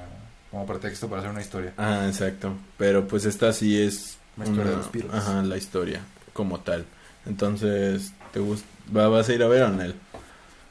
como 0.51 0.65
pretexto 0.65 1.07
para 1.09 1.19
hacer 1.19 1.31
una 1.31 1.41
historia. 1.41 1.73
Ah, 1.77 2.05
exacto. 2.07 2.53
Pero 2.77 3.07
pues 3.07 3.25
esta 3.25 3.51
sí 3.51 3.81
es 3.81 4.17
Una 4.37 4.45
historia 4.45 4.71
de 4.71 4.77
los 4.77 4.91
Beatles. 4.91 5.13
Ajá, 5.13 5.41
la 5.43 5.57
historia 5.57 5.99
como 6.33 6.59
tal. 6.61 6.85
Entonces, 7.25 8.13
¿te 8.31 8.39
gusta? 8.39 8.65
¿Va- 8.95 9.09
¿Vas 9.09 9.27
a 9.27 9.33
ir 9.33 9.43
a 9.43 9.47
ver 9.47 9.63
a 9.63 9.85
él? 9.85 9.95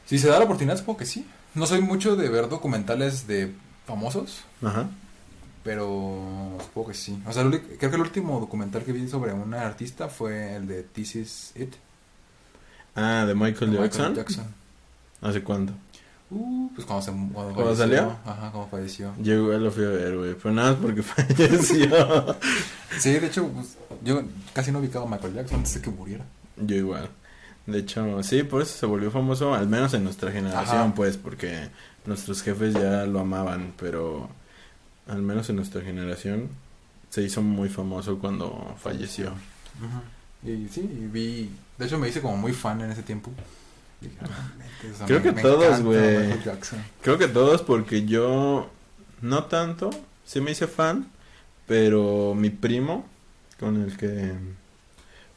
Si 0.05 0.17
se 0.17 0.27
da 0.27 0.39
la 0.39 0.45
oportunidad, 0.45 0.77
supongo 0.77 0.97
que 0.99 1.05
sí. 1.05 1.25
No 1.55 1.65
soy 1.65 1.81
mucho 1.81 2.15
de 2.15 2.29
ver 2.29 2.49
documentales 2.49 3.27
de 3.27 3.53
famosos, 3.87 4.43
Ajá. 4.61 4.87
pero 5.63 6.57
supongo 6.61 6.89
que 6.89 6.93
sí. 6.93 7.17
O 7.25 7.31
sea, 7.31 7.43
creo 7.49 7.89
que 7.89 7.95
el 7.95 8.01
último 8.01 8.39
documental 8.39 8.83
que 8.83 8.91
vi 8.91 9.07
sobre 9.07 9.33
una 9.33 9.61
artista 9.65 10.09
fue 10.09 10.55
el 10.55 10.67
de 10.67 10.83
This 10.83 11.15
Is 11.15 11.51
It. 11.55 11.73
Ah, 12.95 13.25
de 13.25 13.35
Michael, 13.35 13.71
de 13.71 13.77
Jackson. 13.77 14.15
Jackson. 14.15 14.45
¿Hace 15.21 15.43
cuánto? 15.43 15.73
Uh, 16.31 16.69
pues 16.73 16.85
cuando, 16.87 17.05
se, 17.05 17.11
cuando, 17.11 17.33
¿Cuándo 17.53 17.75
falleció. 17.75 17.77
salió? 17.77 18.17
Ajá, 18.25 18.51
cuando 18.51 18.67
falleció. 18.69 19.13
Yo 19.19 19.33
igual 19.35 19.63
lo 19.63 19.71
fui 19.71 19.85
a 19.85 19.89
ver, 19.89 20.17
güey. 20.17 20.33
Pero 20.33 20.53
nada 20.53 20.71
más 20.71 20.79
porque 20.81 21.03
falleció. 21.03 22.35
Sí, 22.99 23.11
de 23.13 23.27
hecho, 23.27 23.47
pues, 23.49 23.77
yo 24.03 24.23
casi 24.53 24.71
no 24.71 24.79
ubicaba 24.79 25.05
a 25.05 25.09
Michael 25.09 25.35
Jackson 25.35 25.57
antes 25.57 25.75
de 25.75 25.81
que 25.81 25.89
muriera. 25.91 26.25
Yo 26.57 26.75
igual. 26.75 27.09
De 27.65 27.79
hecho, 27.79 28.21
sí, 28.23 28.43
por 28.43 28.61
eso 28.61 28.77
se 28.77 28.85
volvió 28.85 29.09
famoso, 29.09 29.53
al 29.55 29.67
menos 29.67 29.93
en 29.95 30.03
nuestra 30.03 30.31
generación, 30.31 30.77
Ajá. 30.77 30.93
pues, 30.95 31.17
porque 31.17 31.69
nuestros 32.05 32.43
jefes 32.43 32.73
ya 32.75 33.05
lo 33.05 33.19
amaban, 33.21 33.73
pero 33.79 34.29
al 35.07 35.21
menos 35.23 35.49
en 35.49 35.55
nuestra 35.55 35.81
generación 35.81 36.49
se 37.09 37.23
hizo 37.23 37.41
muy 37.41 37.69
famoso 37.69 38.19
cuando 38.19 38.75
falleció. 38.79 39.31
Y 40.43 40.67
sí, 40.69 40.81
y 40.81 41.05
vi. 41.07 41.49
De 41.77 41.85
hecho, 41.87 41.97
me 41.97 42.07
hice 42.09 42.21
como 42.21 42.37
muy 42.37 42.53
fan 42.53 42.81
en 42.81 42.91
ese 42.91 43.01
tiempo. 43.03 43.31
"Ah, 44.21 44.51
neta, 44.59 44.93
o 44.93 44.97
sea, 44.97 45.07
Creo 45.07 45.19
me- 45.19 45.23
que 45.23 45.31
me 45.31 45.41
todos, 45.41 45.81
güey. 45.81 46.33
Creo 47.01 47.17
que 47.17 47.27
todos 47.27 47.61
porque 47.63 48.05
yo 48.05 48.69
no 49.21 49.45
tanto, 49.45 49.89
sí 50.23 50.39
me 50.41 50.51
hice 50.51 50.67
fan, 50.67 51.07
pero 51.65 52.35
mi 52.35 52.51
primo, 52.51 53.05
con 53.59 53.81
el 53.81 53.97
que 53.97 54.33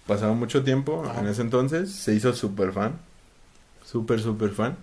pasaba 0.09 0.33
mucho 0.33 0.65
tiempo 0.65 1.05
Ajá. 1.07 1.21
en 1.21 1.29
ese 1.29 1.43
entonces, 1.43 1.93
se 1.93 2.15
hizo 2.15 2.33
súper 2.33 2.73
fan, 2.73 2.99
súper, 3.85 4.21
súper 4.21 4.51
fan. 4.51 4.77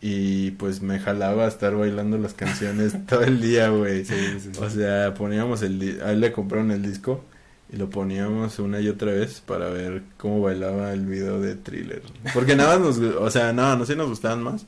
Y 0.00 0.50
pues 0.52 0.82
me 0.82 0.98
jalaba 0.98 1.44
a 1.44 1.48
estar 1.48 1.74
bailando 1.76 2.18
las 2.18 2.34
canciones 2.34 2.94
todo 3.06 3.22
el 3.22 3.40
día, 3.40 3.68
güey. 3.68 4.04
Sí, 4.04 4.14
sí, 4.38 4.50
sí. 4.52 4.60
O 4.60 4.68
sea, 4.68 5.14
poníamos 5.14 5.62
el... 5.62 6.02
A 6.04 6.12
él 6.12 6.20
le 6.20 6.30
compraron 6.30 6.70
el 6.72 6.82
disco 6.82 7.24
y 7.72 7.76
lo 7.76 7.88
poníamos 7.88 8.58
una 8.58 8.80
y 8.80 8.88
otra 8.88 9.12
vez 9.12 9.40
para 9.40 9.70
ver 9.70 10.02
cómo 10.18 10.42
bailaba 10.42 10.92
el 10.92 11.06
video 11.06 11.40
de 11.40 11.54
Thriller. 11.54 12.02
Porque 12.34 12.54
nada 12.54 12.78
más 12.78 12.98
nos... 12.98 13.16
O 13.16 13.30
sea, 13.30 13.54
no, 13.54 13.76
no 13.76 13.86
sé, 13.86 13.96
nos 13.96 14.08
gustaban 14.10 14.42
más. 14.42 14.66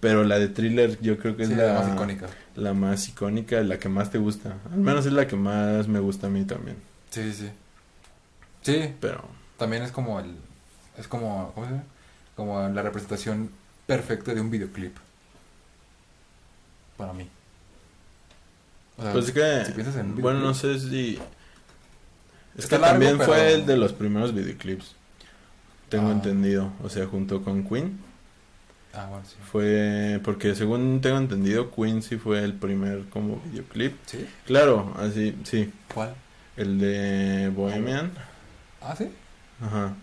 Pero 0.00 0.24
la 0.24 0.38
de 0.38 0.48
Thriller 0.48 0.98
yo 1.02 1.18
creo 1.18 1.36
que 1.36 1.42
es 1.42 1.50
la 1.50 1.74
más 1.74 1.92
icónica. 1.92 2.26
la 2.54 2.72
más 2.72 3.08
icónica, 3.08 3.60
la 3.62 3.78
que 3.78 3.90
más 3.90 4.10
te 4.10 4.16
gusta. 4.16 4.56
Al 4.72 4.78
menos 4.78 5.04
es 5.04 5.12
la 5.12 5.26
que 5.26 5.36
más 5.36 5.86
me 5.86 6.00
gusta 6.00 6.28
a 6.28 6.30
mí 6.30 6.44
también. 6.44 6.76
Sí, 7.10 7.32
sí. 7.32 7.50
Sí, 8.62 8.94
Pero... 9.00 9.37
también 9.58 9.82
es 9.82 9.92
como 9.92 10.20
el. 10.20 10.34
Es 10.96 11.06
como. 11.08 11.52
¿Cómo 11.54 11.66
se 11.66 11.72
llama? 11.72 11.84
Como 12.36 12.68
la 12.68 12.82
representación 12.82 13.50
perfecta 13.86 14.32
de 14.34 14.40
un 14.40 14.50
videoclip. 14.50 14.96
Para 16.96 17.12
mí. 17.12 17.28
O 18.96 19.02
sea, 19.02 19.12
Pues 19.12 19.26
es 19.28 19.32
que... 19.32 19.64
si 19.66 19.72
piensas 19.72 19.96
en 19.96 20.06
un 20.12 20.20
bueno, 20.20 20.40
no 20.40 20.54
sé 20.54 20.78
si... 20.80 21.18
Es 22.56 22.64
Está 22.64 22.76
que 22.76 22.82
largo, 22.82 22.92
también 22.94 23.18
pero- 23.18 23.30
fue 23.32 23.52
el 23.54 23.66
de 23.66 23.76
los 23.76 23.92
primeros 23.92 24.34
videoclips. 24.34 24.94
Tengo 25.88 26.08
Ah. 26.08 26.12
entendido. 26.12 26.72
O 26.82 26.88
sea, 26.88 27.06
junto 27.06 27.42
con 27.44 27.62
Queen. 27.68 28.00
Ah, 28.92 29.06
bueno, 29.08 29.24
sí. 29.24 29.36
Fue 29.52 30.20
porque 30.24 30.54
según 30.56 31.00
tengo 31.00 31.18
entendido 31.18 31.70
Queen 31.70 32.02
sí 32.02 32.16
fue 32.16 32.42
el 32.42 32.54
primer 32.54 33.04
como 33.10 33.40
videoclip. 33.46 33.96
¿Sí? 34.06 34.28
Claro, 34.46 34.92
así, 34.98 35.36
sí. 35.44 35.72
¿Cuál? 35.94 36.14
El 36.56 36.80
de 36.80 37.50
Bohemian. 37.54 38.10
Ah, 38.80 38.96
sí. 38.96 39.08
Ajá. 39.60 39.94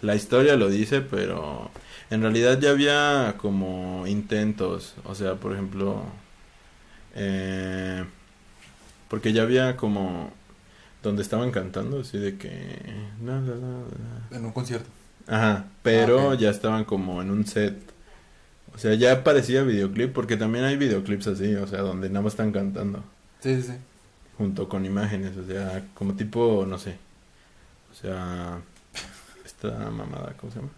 La 0.00 0.14
historia 0.16 0.56
lo 0.56 0.68
dice, 0.68 1.00
pero 1.02 1.70
en 2.10 2.22
realidad 2.22 2.58
ya 2.58 2.70
había 2.70 3.34
como 3.38 4.06
intentos. 4.06 4.94
O 5.04 5.14
sea, 5.14 5.36
por 5.36 5.52
ejemplo, 5.52 6.02
eh, 7.14 8.04
porque 9.08 9.32
ya 9.32 9.42
había 9.42 9.76
como 9.76 10.32
donde 11.02 11.22
estaban 11.22 11.50
cantando, 11.50 12.00
así 12.00 12.18
de 12.18 12.36
que... 12.36 12.78
la. 13.24 13.42
En 14.36 14.44
un 14.44 14.52
concierto. 14.52 14.88
Ajá, 15.26 15.66
pero 15.82 16.32
Ah, 16.32 16.34
ya 16.34 16.50
estaban 16.50 16.84
como 16.84 17.22
en 17.22 17.30
un 17.30 17.46
set. 17.46 17.76
O 18.74 18.78
sea, 18.78 18.94
ya 18.94 19.22
parecía 19.22 19.62
videoclip, 19.62 20.12
porque 20.12 20.36
también 20.36 20.64
hay 20.64 20.76
videoclips 20.76 21.26
así, 21.28 21.54
o 21.56 21.66
sea, 21.66 21.80
donde 21.82 22.08
nada 22.08 22.22
más 22.22 22.32
están 22.32 22.52
cantando, 22.52 23.04
Sí, 23.40 23.56
sí, 23.56 23.62
sí. 23.62 23.72
junto 24.38 24.68
con 24.68 24.86
imágenes, 24.86 25.36
o 25.36 25.46
sea, 25.46 25.84
como 25.94 26.14
tipo, 26.14 26.64
no 26.66 26.78
sé. 26.78 26.96
Sea, 28.02 28.58
esta 29.44 29.70
mamada, 29.90 30.34
¿cómo 30.40 30.52
se 30.52 30.58
llama? 30.58 30.70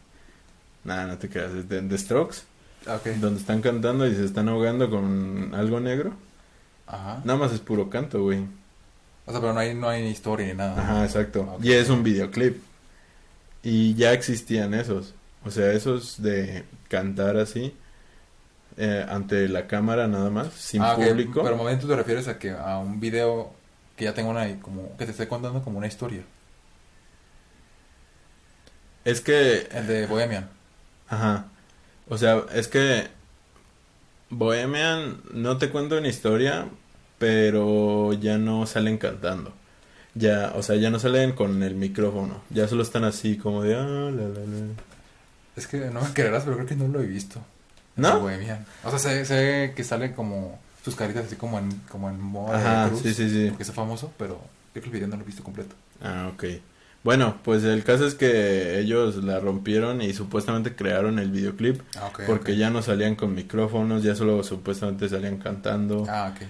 Nada, 0.85 1.07
no 1.07 1.19
te 1.19 1.29
creas, 1.29 1.53
es 1.53 1.69
de 1.69 1.81
The 1.83 1.99
Strokes, 1.99 2.39
Ah, 2.87 2.97
Ok. 2.97 3.07
donde 3.17 3.41
están 3.41 3.63
cantando 3.63 4.07
y 4.07 4.15
se 4.15 4.25
están 4.27 4.49
ahogando 4.51 4.91
con 4.91 5.55
algo 5.55 5.81
negro. 5.81 6.13
Ajá. 6.87 7.23
Nada 7.25 7.39
más 7.39 7.53
es 7.53 7.61
puro 7.61 7.89
canto, 7.89 8.23
güey. 8.23 8.41
O 9.25 9.31
sea, 9.33 9.41
pero 9.41 9.55
no 9.55 9.61
hay, 9.61 9.75
no 9.75 9.89
hay 9.89 10.03
ni 10.03 10.11
historia 10.11 10.47
ni 10.49 10.53
nada. 10.55 10.79
Ajá, 10.83 11.05
exacto. 11.05 11.57
Y 11.63 11.73
es 11.73 11.89
un 11.89 12.03
videoclip. 12.03 12.63
Y 13.63 13.95
ya 13.95 14.13
existían 14.13 14.75
esos. 14.75 15.15
O 15.47 15.51
sea, 15.51 15.73
esos 15.73 16.21
de 16.23 16.65
cantar 16.89 17.39
así 17.39 17.75
eh, 18.77 19.07
ante 19.09 19.49
la 19.49 19.67
cámara 19.67 20.07
nada 20.09 20.29
más, 20.29 20.53
sin 20.53 20.83
Ah, 20.83 20.95
público. 20.97 21.43
Pero 21.43 21.57
momento 21.57 21.87
te 21.89 21.97
refieres 21.97 22.29
a 22.29 22.39
que 22.39 22.51
a 22.51 22.77
un 22.79 23.01
video 23.01 23.51
que 23.97 24.05
ya 24.05 24.13
tenga 24.13 24.29
una 24.29 24.61
como 24.61 24.95
que 24.99 25.07
te 25.07 25.13
esté 25.13 25.27
contando 25.27 25.63
como 25.63 25.79
una 25.79 25.87
historia. 25.87 26.23
Es 29.05 29.21
que, 29.21 29.69
El 29.73 29.87
de 29.87 30.07
Bohemian. 30.07 30.49
ajá. 31.09 31.47
O 32.09 32.19
sea, 32.19 32.43
es 32.55 32.69
que 32.69 33.09
Bohemian 34.31 35.21
no 35.33 35.57
te 35.59 35.71
cuenta 35.71 35.97
una 35.97 36.09
historia, 36.09 36.67
pero 37.19 38.13
ya 38.13 38.37
no 38.39 38.67
salen 38.67 38.99
cantando. 38.99 39.53
Ya, 40.15 40.53
o 40.55 40.63
sea, 40.63 40.77
ya 40.77 40.91
no 40.91 40.99
salen 40.99 41.33
con 41.33 41.63
el 41.63 41.75
micrófono. 41.75 42.43
Ya 42.51 42.69
solo 42.69 42.83
están 42.83 43.05
así 43.05 43.37
como 43.37 43.63
de... 43.63 43.75
Ah, 43.75 44.11
la, 44.15 44.29
la, 44.29 44.41
la. 44.41 44.73
Es 45.57 45.67
que 45.67 45.79
no 45.91 46.01
me 46.03 46.13
creerás, 46.13 46.45
pero 46.45 46.57
creo 46.57 46.69
que 46.69 46.77
no 46.77 46.89
lo 46.89 47.01
he 47.01 47.07
visto. 47.07 47.41
¿No? 47.97 48.15
de 48.17 48.21
Bohemian. 48.21 48.67
O 48.85 48.91
sea, 48.91 48.99
sé, 48.99 49.25
sé 49.25 49.73
que 49.75 49.83
salen 49.85 50.13
como 50.13 50.61
sus 50.85 50.95
caritas 50.97 51.27
así 51.27 51.37
como 51.37 51.59
en 51.59 51.71
como 51.89 52.11
en 52.11 52.21
modo 52.21 52.53
de 52.53 52.59
Ajá, 52.59 52.89
cruz, 52.89 53.01
sí, 53.03 53.15
sí, 53.15 53.31
sí. 53.31 53.47
Porque 53.49 53.63
es 53.63 53.73
famoso, 53.73 54.13
pero 54.19 54.41
creo 54.73 54.83
que 54.83 54.89
el 54.91 54.93
video 54.95 55.09
no 55.09 55.17
lo 55.17 55.23
he 55.23 55.27
visto 55.27 55.43
completo. 55.43 55.75
Ah, 56.03 56.31
ok. 56.35 56.45
Bueno, 57.05 57.37
pues 57.45 57.63
el 57.65 57.85
caso 57.85 58.07
es 58.07 58.15
que 58.15 58.79
ellos 58.81 59.17
la 59.23 59.39
rompieron 59.39 60.01
y 60.03 60.15
supuestamente 60.15 60.75
crearon 60.75 61.19
el 61.19 61.31
videoclip 61.31 61.81
Ah, 61.97 62.11
porque 62.27 62.57
ya 62.57 62.71
no 62.71 62.83
salían 62.83 63.15
con 63.15 63.35
micrófonos, 63.35 64.03
ya 64.03 64.15
solo 64.15 64.43
supuestamente 64.43 65.09
salían 65.09 65.37
cantando. 65.37 66.07
Ah, 66.09 66.33
ok. 66.35 66.41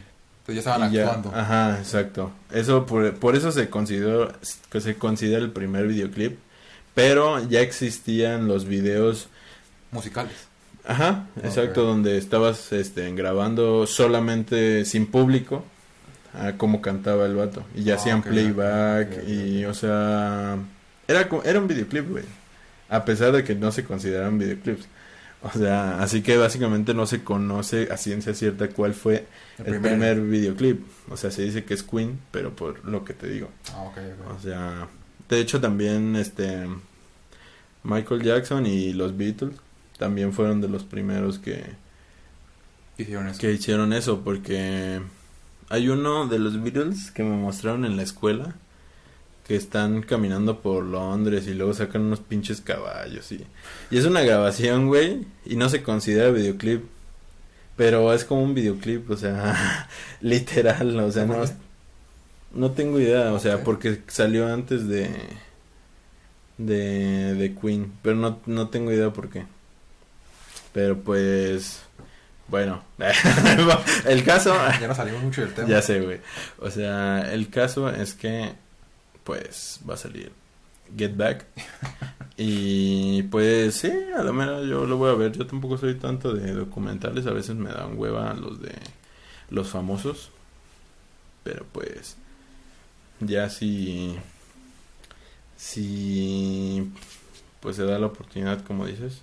Entonces 0.46 0.54
ya 0.64 0.70
estaban 0.70 0.92
ya- 0.92 1.06
actuando. 1.06 1.36
Ajá, 1.36 1.78
exacto. 1.78 2.30
Eso 2.52 2.86
por, 2.86 3.14
por 3.16 3.34
eso 3.34 3.50
se 3.50 3.68
consideró 3.68 4.32
que 4.70 4.80
se 4.80 4.94
considera 4.96 5.38
el 5.42 5.50
primer 5.50 5.88
videoclip, 5.88 6.38
pero 6.94 7.42
ya 7.48 7.60
existían 7.60 8.46
los 8.46 8.64
videos 8.66 9.26
Musicales. 9.90 10.34
Ajá, 10.86 11.26
Ok. 11.36 11.44
exacto, 11.46 11.82
donde 11.84 12.18
estabas 12.18 12.72
este, 12.72 13.10
grabando 13.12 13.86
solamente 13.86 14.84
sin 14.84 15.06
público 15.06 15.64
a 16.34 16.52
cómo 16.56 16.80
cantaba 16.80 17.26
el 17.26 17.34
vato. 17.34 17.64
Y 17.74 17.84
ya 17.84 17.94
Ah, 17.94 17.96
hacían 17.96 18.22
playback 18.22 19.26
y, 19.26 19.64
o 19.64 19.74
sea, 19.74 20.58
era, 21.06 21.28
era 21.44 21.60
un 21.60 21.68
videoclip, 21.68 22.10
güey. 22.10 22.24
A 22.88 23.04
pesar 23.04 23.32
de 23.32 23.44
que 23.44 23.54
no 23.54 23.72
se 23.72 23.84
consideran 23.84 24.38
videoclips. 24.38 24.86
O 25.42 25.50
sea, 25.50 26.02
así 26.02 26.22
que 26.22 26.38
básicamente 26.38 26.94
no 26.94 27.06
se 27.06 27.22
conoce 27.22 27.88
a 27.92 27.98
ciencia 27.98 28.32
cierta 28.32 28.68
cuál 28.68 28.94
fue 28.94 29.26
el, 29.58 29.78
primer 29.80 30.20
videoclip. 30.22 30.80
O 31.10 31.18
sea, 31.18 31.30
se 31.30 31.42
dice 31.42 31.64
que 31.64 31.74
es 31.74 31.82
Queen, 31.82 32.18
pero 32.30 32.56
por 32.56 32.82
lo 32.86 33.04
que 33.04 33.12
te 33.12 33.28
digo. 33.28 33.50
Ah. 33.74 33.90
O 34.34 34.40
sea, 34.40 34.88
de 35.28 35.40
hecho 35.40 35.60
también 35.60 36.16
este 36.16 36.66
Michael 37.82 38.22
Jackson 38.22 38.64
y 38.66 38.94
los 38.94 39.16
Beatles 39.16 39.56
también 39.98 40.32
fueron 40.32 40.62
de 40.62 40.68
los 40.68 40.84
primeros 40.84 41.38
que, 41.38 41.62
Hicieron 42.96 43.28
eso. 43.28 43.40
que 43.40 43.52
hicieron 43.52 43.92
eso 43.92 44.22
porque 44.22 45.00
hay 45.68 45.88
uno 45.88 46.26
de 46.26 46.38
los 46.38 46.62
Beatles 46.62 47.10
que 47.10 47.22
me 47.22 47.36
mostraron 47.36 47.84
en 47.84 47.96
la 47.96 48.02
escuela 48.02 48.54
que 49.46 49.56
están 49.56 50.02
caminando 50.02 50.60
por 50.60 50.84
Londres 50.84 51.46
y 51.46 51.54
luego 51.54 51.74
sacan 51.74 52.02
unos 52.02 52.20
pinches 52.20 52.60
caballos 52.62 53.30
y, 53.32 53.44
y 53.90 53.98
es 53.98 54.06
una 54.06 54.22
grabación, 54.22 54.86
güey, 54.86 55.26
y 55.44 55.56
no 55.56 55.68
se 55.68 55.82
considera 55.82 56.30
videoclip. 56.30 56.84
Pero 57.76 58.12
es 58.12 58.24
como 58.24 58.42
un 58.42 58.54
videoclip, 58.54 59.10
o 59.10 59.16
sea, 59.16 59.88
literal, 60.20 60.98
o 61.00 61.10
sea, 61.10 61.26
no, 61.26 61.44
no 62.54 62.70
tengo 62.70 63.00
idea, 63.00 63.32
o 63.32 63.38
sea, 63.40 63.64
porque 63.64 64.00
salió 64.06 64.52
antes 64.52 64.86
de 64.88 65.10
de, 66.58 67.34
de 67.34 67.54
Queen, 67.54 67.92
pero 68.02 68.16
no, 68.16 68.40
no 68.46 68.68
tengo 68.68 68.92
idea 68.92 69.12
por 69.12 69.30
qué. 69.30 69.46
Pero 70.72 71.00
pues, 71.00 71.82
bueno, 72.48 72.82
el 74.06 74.24
caso, 74.24 74.54
Ya 74.80 74.86
no 74.88 74.94
salimos 74.94 75.22
mucho 75.22 75.40
del 75.42 75.54
tema. 75.54 75.68
ya 75.68 75.82
sé, 75.82 76.00
güey. 76.00 76.20
O 76.58 76.70
sea, 76.70 77.32
el 77.32 77.48
caso 77.50 77.88
es 77.90 78.14
que, 78.14 78.52
pues, 79.24 79.80
va 79.88 79.94
a 79.94 79.96
salir 79.98 80.32
Get 80.96 81.16
Back. 81.16 81.46
Y 82.36 83.22
pues, 83.24 83.76
sí, 83.76 83.92
a 84.16 84.24
lo 84.24 84.32
menos 84.32 84.66
yo 84.68 84.86
lo 84.86 84.96
voy 84.96 85.08
a 85.12 85.14
ver. 85.14 85.30
Yo 85.30 85.46
tampoco 85.46 85.78
soy 85.78 85.94
tanto 85.94 86.34
de 86.34 86.52
documentales. 86.52 87.28
A 87.28 87.30
veces 87.32 87.54
me 87.54 87.70
dan 87.70 87.96
hueva 87.96 88.34
los 88.34 88.60
de 88.60 88.72
los 89.50 89.68
famosos. 89.68 90.30
Pero 91.44 91.64
pues, 91.70 92.16
ya 93.20 93.48
si. 93.50 94.18
Si. 95.56 96.90
pues 97.60 97.76
se 97.76 97.84
da 97.84 98.00
la 98.00 98.06
oportunidad, 98.06 98.64
como 98.64 98.84
dices, 98.86 99.22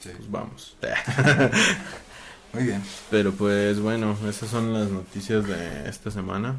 Sí. 0.00 0.10
pues 0.14 0.30
vamos. 0.30 0.76
Muy 2.52 2.64
bien. 2.64 2.82
Pero 3.10 3.32
pues 3.32 3.80
bueno, 3.80 4.16
esas 4.28 4.50
son 4.50 4.72
las 4.74 4.88
noticias 4.90 5.46
de 5.46 5.88
esta 5.88 6.10
semana. 6.10 6.56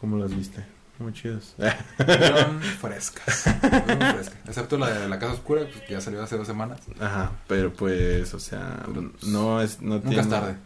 ¿Cómo 0.00 0.16
las 0.18 0.34
viste? 0.34 0.64
Muy 0.98 1.12
chidas. 1.14 1.54
Fueron 1.96 2.60
frescas. 2.80 3.42
Fueron 3.60 4.14
frescas. 4.14 4.36
Excepto 4.46 4.78
la 4.78 4.90
de 4.90 5.08
la 5.08 5.18
Casa 5.18 5.32
Oscura, 5.34 5.62
pues, 5.62 5.84
que 5.86 5.92
ya 5.94 6.00
salió 6.00 6.22
hace 6.22 6.36
dos 6.36 6.46
semanas. 6.46 6.80
Ajá, 7.00 7.32
pero 7.46 7.72
pues, 7.72 8.32
o 8.34 8.38
sea, 8.38 8.82
Pero, 8.86 9.10
pues, 9.12 9.24
no 9.24 9.60
es, 9.62 9.80
no 9.80 9.94
Nunca 9.94 10.08
tiene... 10.08 10.22
es 10.22 10.28
tarde. 10.28 10.56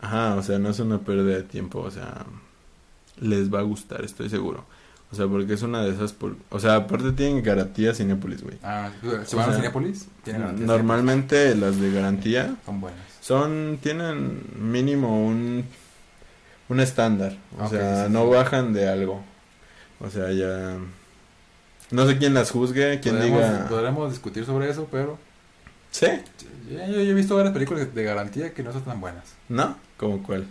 Ajá, 0.00 0.34
o 0.36 0.42
sea, 0.42 0.58
no 0.58 0.70
es 0.70 0.78
una 0.80 0.98
pérdida 0.98 1.36
de 1.36 1.42
tiempo, 1.42 1.80
o 1.80 1.90
sea, 1.90 2.26
les 3.20 3.52
va 3.52 3.60
a 3.60 3.62
gustar, 3.62 4.04
estoy 4.04 4.28
seguro. 4.28 4.64
O 5.12 5.16
sea, 5.16 5.26
porque 5.28 5.52
es 5.54 5.62
una 5.62 5.82
de 5.82 5.90
esas, 5.90 6.12
pol- 6.12 6.36
o 6.50 6.58
sea, 6.58 6.76
aparte 6.76 7.12
tienen 7.12 7.42
garantía 7.42 7.94
Cinépolis, 7.94 8.42
güey. 8.42 8.58
Ah, 8.62 8.90
¿se 9.24 9.36
O 9.36 9.38
van 9.38 9.50
a? 9.52 9.72
Tienen 10.24 10.42
garantía. 10.42 10.66
Normalmente 10.66 11.54
las 11.54 11.78
de 11.80 11.92
garantía. 11.92 12.56
Son 12.66 12.80
buenas. 12.80 13.00
Son, 13.24 13.78
tienen 13.82 14.42
mínimo 14.58 15.24
un, 15.26 15.64
un 16.68 16.80
estándar, 16.80 17.38
o 17.58 17.68
sea, 17.68 18.04
sí, 18.06 18.12
no 18.12 18.24
sí. 18.24 18.30
bajan 18.30 18.74
de 18.74 18.86
algo. 18.88 19.22
O 20.00 20.10
sea, 20.10 20.30
ya... 20.30 20.76
No 21.90 22.06
sé 22.06 22.18
quién 22.18 22.34
las 22.34 22.50
juzgue, 22.50 23.00
quién 23.00 23.16
Podremos, 23.16 23.42
diga... 23.42 23.68
podremos 23.68 24.10
discutir 24.10 24.44
sobre 24.44 24.68
eso, 24.68 24.88
pero 24.90 25.16
¿Sí? 25.90 26.06
yo, 26.68 26.76
yo 26.86 27.00
he 27.00 27.14
visto 27.14 27.36
varias 27.36 27.54
películas 27.54 27.94
de 27.94 28.04
garantía 28.04 28.52
que 28.52 28.62
no 28.62 28.72
son 28.72 28.82
tan 28.82 29.00
buenas. 29.00 29.24
¿No? 29.48 29.76
¿Cómo 29.96 30.22
cuál? 30.22 30.42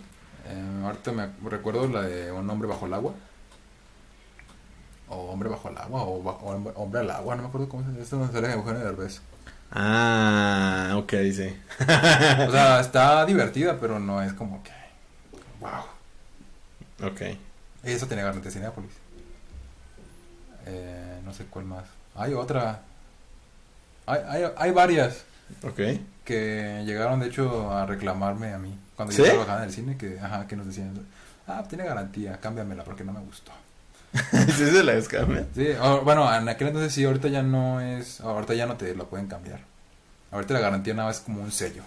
Eh, 0.46 0.82
ahorita 0.84 1.12
me 1.12 1.28
recuerdo 1.48 1.86
la 1.88 2.02
de 2.02 2.32
Un 2.32 2.48
hombre 2.50 2.66
bajo 2.68 2.86
el 2.86 2.94
agua. 2.94 3.14
O 5.08 5.30
Hombre 5.30 5.48
bajo 5.48 5.68
el 5.68 5.76
agua, 5.78 6.02
o, 6.02 6.72
Hombre- 6.76 7.00
al 7.00 7.10
agua, 7.10 7.36
no 7.36 7.42
me 7.42 7.48
acuerdo 7.48 7.68
cómo 7.68 7.84
se 7.94 8.00
Esto 8.02 8.16
no 8.16 8.32
sale 8.32 8.48
de 8.48 8.54
Eugenio 8.54 8.80
Derbez. 8.80 9.20
Ah, 9.74 10.94
ok, 10.96 11.10
sí. 11.32 11.56
O 12.46 12.50
sea, 12.52 12.80
está 12.80 13.24
divertida, 13.26 13.78
pero 13.80 13.98
no 13.98 14.22
es 14.22 14.32
como 14.32 14.62
que. 14.62 14.70
¡Wow! 15.60 17.10
Ok. 17.10 17.20
Eso 17.82 18.06
tiene 18.06 18.22
garantía 18.22 18.50
Cinepolis. 18.50 18.92
Eh, 20.66 21.20
no 21.24 21.32
sé 21.34 21.44
cuál 21.46 21.64
más. 21.66 21.84
Hay 22.14 22.32
otra. 22.34 22.80
Hay, 24.06 24.20
hay, 24.28 24.44
hay 24.56 24.70
varias 24.70 25.24
Ok. 25.62 25.80
que 26.24 26.82
llegaron, 26.86 27.20
de 27.20 27.26
hecho, 27.26 27.70
a 27.72 27.84
reclamarme 27.86 28.52
a 28.54 28.58
mí. 28.58 28.78
Cuando 28.96 29.12
¿Sí? 29.12 29.18
yo 29.22 29.28
trabajaba 29.28 29.58
en 29.58 29.64
el 29.64 29.72
cine, 29.72 29.96
que, 29.96 30.18
ajá, 30.20 30.46
que 30.46 30.56
nos 30.56 30.66
decían: 30.66 30.94
Ah, 31.48 31.64
tiene 31.68 31.84
garantía, 31.84 32.38
cámbiamela 32.40 32.84
porque 32.84 33.02
no 33.04 33.12
me 33.12 33.20
gustó. 33.20 33.52
¿Sí 34.56 34.66
se 34.70 34.82
la 34.84 34.92
descambia? 34.94 35.46
Sí, 35.54 35.68
o- 35.80 36.02
bueno, 36.02 36.32
en 36.34 36.48
aquel 36.48 36.68
entonces 36.68 36.92
sí, 36.92 37.04
ahorita 37.04 37.28
ya 37.28 37.42
no 37.42 37.80
es. 37.80 38.20
Ahorita 38.20 38.54
ya 38.54 38.66
no 38.66 38.76
te 38.76 38.94
la 38.94 39.04
pueden 39.04 39.26
cambiar. 39.26 39.60
Ahorita 40.30 40.54
la 40.54 40.60
garantía 40.60 40.94
nada 40.94 41.08
más 41.08 41.18
es 41.18 41.22
como 41.22 41.42
un 41.42 41.50
sello. 41.52 41.82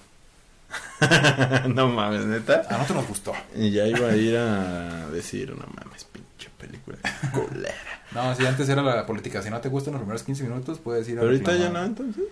no 1.73 1.87
mames, 1.87 2.25
neta. 2.25 2.63
A 2.69 2.73
nosotros 2.73 2.97
nos 2.97 3.07
gustó. 3.07 3.33
Y 3.55 3.71
ya 3.71 3.85
iba 3.87 4.09
a 4.09 4.15
ir 4.15 4.35
a 4.37 5.07
decir, 5.11 5.49
no 5.51 5.65
mames, 5.75 6.03
pinche 6.05 6.49
película 6.57 6.97
culera. 7.31 7.73
No, 8.13 8.33
si 8.35 8.45
antes 8.45 8.69
era 8.69 8.81
la 8.81 9.05
política, 9.05 9.41
si 9.41 9.49
no 9.49 9.59
te 9.59 9.67
gustan 9.67 9.91
los 9.93 9.99
primeros 10.01 10.23
15 10.23 10.43
minutos, 10.43 10.79
puedes 10.79 11.07
ir 11.09 11.17
a 11.17 11.21
Pero 11.21 11.31
ahorita 11.33 11.55
ya 11.57 11.69
no, 11.69 11.83
entonces. 11.83 12.23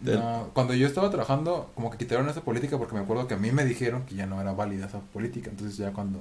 Del- 0.00 0.18
No, 0.18 0.50
cuando 0.52 0.74
yo 0.74 0.88
estaba 0.88 1.08
trabajando, 1.08 1.70
como 1.76 1.88
que 1.90 1.98
quitaron 1.98 2.28
esa 2.28 2.40
política 2.40 2.76
porque 2.78 2.94
me 2.96 3.00
acuerdo 3.00 3.28
que 3.28 3.34
a 3.34 3.36
mí 3.36 3.52
me 3.52 3.64
dijeron 3.64 4.04
que 4.06 4.16
ya 4.16 4.26
no 4.26 4.40
era 4.40 4.52
válida 4.52 4.86
esa 4.86 4.98
política. 4.98 5.48
Entonces 5.50 5.76
ya 5.76 5.92
cuando 5.92 6.18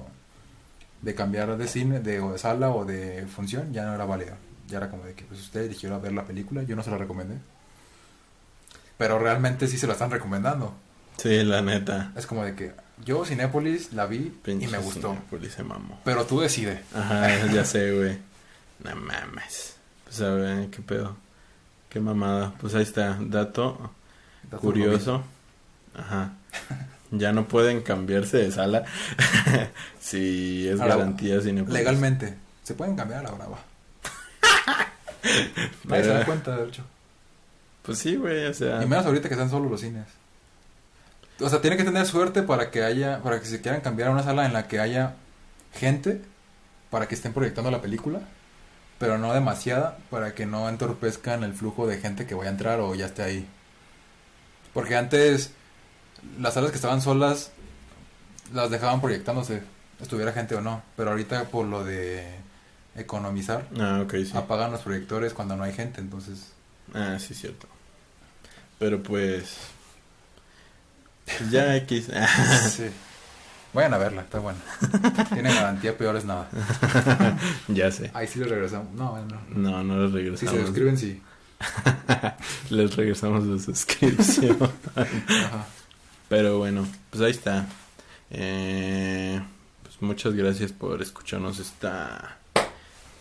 de 1.01 1.15
cambiar 1.15 1.57
de 1.57 1.67
cine, 1.67 1.99
de, 1.99 2.19
o 2.19 2.31
de 2.33 2.37
sala 2.37 2.69
o 2.71 2.85
de 2.85 3.25
función, 3.27 3.71
ya 3.73 3.85
no 3.85 3.95
era 3.95 4.05
válida. 4.05 4.37
Ya 4.67 4.77
era 4.77 4.89
como 4.89 5.03
de 5.05 5.13
que 5.13 5.23
pues 5.25 5.39
usted 5.39 5.61
eligió 5.61 5.93
a 5.93 5.99
ver 5.99 6.13
la 6.13 6.25
película, 6.25 6.63
yo 6.63 6.75
no 6.75 6.83
se 6.83 6.91
la 6.91 6.97
recomendé. 6.97 7.35
Pero 8.97 9.17
realmente 9.17 9.67
sí 9.67 9.77
se 9.77 9.87
la 9.87 9.93
están 9.93 10.11
recomendando. 10.11 10.73
Sí, 11.17 11.43
la 11.43 11.61
neta. 11.61 12.11
Es 12.15 12.25
como 12.25 12.43
de 12.43 12.55
que 12.55 12.73
yo 13.03 13.25
Cinépolis 13.25 13.93
la 13.93 14.05
vi 14.05 14.31
Pinche 14.43 14.65
y 14.65 14.69
me 14.69 14.77
gustó. 14.77 15.09
Cinépolis 15.13 15.53
se 15.53 15.63
mamó. 15.63 15.99
Pero 16.03 16.25
tú 16.25 16.39
decide. 16.39 16.83
Ajá, 16.93 17.47
ya 17.47 17.65
sé, 17.65 17.93
güey. 17.93 18.17
No 18.83 18.95
mames. 18.95 19.75
Pues 20.03 20.21
a 20.21 20.31
ver, 20.31 20.69
qué 20.69 20.81
pedo. 20.81 21.17
Qué 21.89 21.99
mamada. 21.99 22.53
Pues 22.59 22.75
ahí 22.75 22.83
está, 22.83 23.17
dato 23.19 23.91
Dato 24.43 24.61
curioso. 24.61 25.23
Ajá. 25.95 26.33
Ya 27.11 27.31
no 27.31 27.47
pueden 27.47 27.81
cambiarse 27.81 28.37
de 28.37 28.51
sala 28.51 28.85
si 29.99 30.67
es 30.67 30.79
Ahora, 30.79 30.95
garantía 30.95 31.41
Cinépolis. 31.41 31.73
Legalmente, 31.73 32.35
se 32.63 32.75
pueden 32.75 32.95
cambiar 32.95 33.21
a 33.21 33.23
la 33.23 33.31
brava. 33.31 33.59
Nadie 35.85 36.03
se 36.03 36.09
da 36.09 36.25
cuenta, 36.25 36.55
de 36.55 36.67
hecho. 36.67 36.83
Pues 37.81 37.97
sí, 37.97 38.15
güey, 38.15 38.45
o 38.45 38.53
sea. 38.53 38.83
Y 38.83 38.85
menos 38.85 39.05
ahorita 39.05 39.27
que 39.27 39.33
están 39.33 39.49
solo 39.49 39.69
los 39.69 39.81
cines. 39.81 40.05
O 41.41 41.49
sea, 41.49 41.61
tiene 41.61 41.77
que 41.77 41.83
tener 41.83 42.05
suerte 42.05 42.43
para 42.43 42.69
que 42.69 42.83
haya, 42.83 43.21
para 43.23 43.39
que 43.39 43.45
se 43.45 43.61
quieran 43.61 43.81
cambiar 43.81 44.09
a 44.09 44.11
una 44.11 44.23
sala 44.23 44.45
en 44.45 44.53
la 44.53 44.67
que 44.67 44.79
haya 44.79 45.15
gente 45.73 46.21
para 46.89 47.07
que 47.07 47.15
estén 47.15 47.33
proyectando 47.33 47.71
la 47.71 47.81
película, 47.81 48.21
pero 48.97 49.17
no 49.17 49.33
demasiada 49.33 49.97
para 50.09 50.33
que 50.33 50.45
no 50.45 50.67
entorpezcan 50.67 51.43
el 51.43 51.53
flujo 51.53 51.87
de 51.87 51.97
gente 51.97 52.25
que 52.25 52.35
vaya 52.35 52.49
a 52.49 52.53
entrar 52.53 52.79
o 52.79 52.95
ya 52.95 53.05
esté 53.05 53.23
ahí. 53.23 53.47
Porque 54.73 54.95
antes 54.95 55.51
las 56.39 56.53
salas 56.53 56.71
que 56.71 56.75
estaban 56.77 57.01
solas 57.01 57.51
las 58.53 58.69
dejaban 58.71 58.99
proyectándose, 59.01 59.61
estuviera 60.01 60.31
gente 60.31 60.55
o 60.55 60.61
no, 60.61 60.81
pero 60.97 61.11
ahorita 61.11 61.45
por 61.49 61.65
lo 61.65 61.83
de 61.83 62.27
economizar 62.95 63.67
Ah, 63.79 64.03
sí. 64.09 64.31
apagan 64.33 64.71
los 64.71 64.81
proyectores 64.81 65.33
cuando 65.33 65.55
no 65.55 65.63
hay 65.63 65.73
gente, 65.73 66.01
entonces 66.01 66.51
Ah, 66.93 67.17
sí, 67.19 67.33
cierto. 67.35 67.67
Pero 68.79 69.03
pues. 69.03 69.57
pues 71.25 71.51
ya 71.51 71.75
X. 71.75 72.07
Sí. 72.71 72.85
Vayan 73.71 73.93
a 73.93 73.97
verla, 73.99 74.21
está 74.23 74.39
buena. 74.39 74.57
Tiene 75.33 75.53
garantía, 75.53 75.95
peor 75.95 76.15
es 76.15 76.25
nada. 76.25 76.47
ya 77.67 77.91
sé. 77.91 78.09
Ahí 78.15 78.25
sí 78.25 78.39
le 78.39 78.45
regresamos. 78.45 78.91
No, 78.95 79.15
no. 79.25 79.39
No, 79.49 79.83
no 79.83 80.07
les 80.07 80.09
Si 80.11 80.17
regresamos. 80.17 80.55
se 80.55 80.65
suscriben, 80.65 80.97
sí. 80.97 81.21
les 82.71 82.95
regresamos 82.95 83.45
la 83.45 83.59
suscripción. 83.61 84.57
Ajá. 84.95 85.67
Pero 86.29 86.59
bueno, 86.59 86.87
pues 87.09 87.23
ahí 87.23 87.31
está. 87.31 87.67
Eh, 88.29 89.41
pues 89.83 90.01
muchas 90.01 90.35
gracias 90.35 90.71
por 90.71 91.01
escucharnos 91.01 91.59
esta 91.59 92.37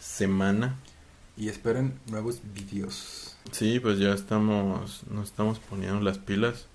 semana. 0.00 0.76
Y 1.36 1.48
esperen 1.48 1.98
nuevos 2.06 2.40
videos. 2.54 3.36
Sí, 3.52 3.80
pues 3.80 3.98
ya 3.98 4.12
estamos, 4.12 5.02
nos 5.10 5.28
estamos 5.28 5.58
poniendo 5.58 6.00
las 6.00 6.18
pilas 6.18 6.66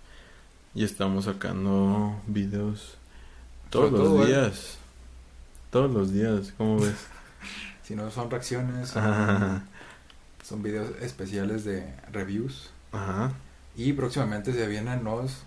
y 0.73 0.83
estamos 0.83 1.25
sacando 1.25 2.19
videos 2.25 2.97
todos 3.69 3.91
los 3.91 4.01
todo, 4.01 4.23
¿eh? 4.23 4.27
días. 4.27 4.77
Todos 5.69 5.91
los 5.91 6.11
días, 6.13 6.53
¿cómo 6.57 6.79
ves? 6.79 6.95
Si 7.83 7.95
no 7.95 8.09
son 8.11 8.31
reacciones, 8.31 8.91
son, 8.91 9.03
Ajá. 9.03 9.63
son 10.41 10.63
videos 10.63 10.89
especiales 11.01 11.65
de 11.65 11.93
reviews. 12.13 12.69
Ajá. 12.93 13.33
Y 13.75 13.91
próximamente 13.91 14.53
se 14.53 14.65
vienen 14.67 15.03
los 15.03 15.43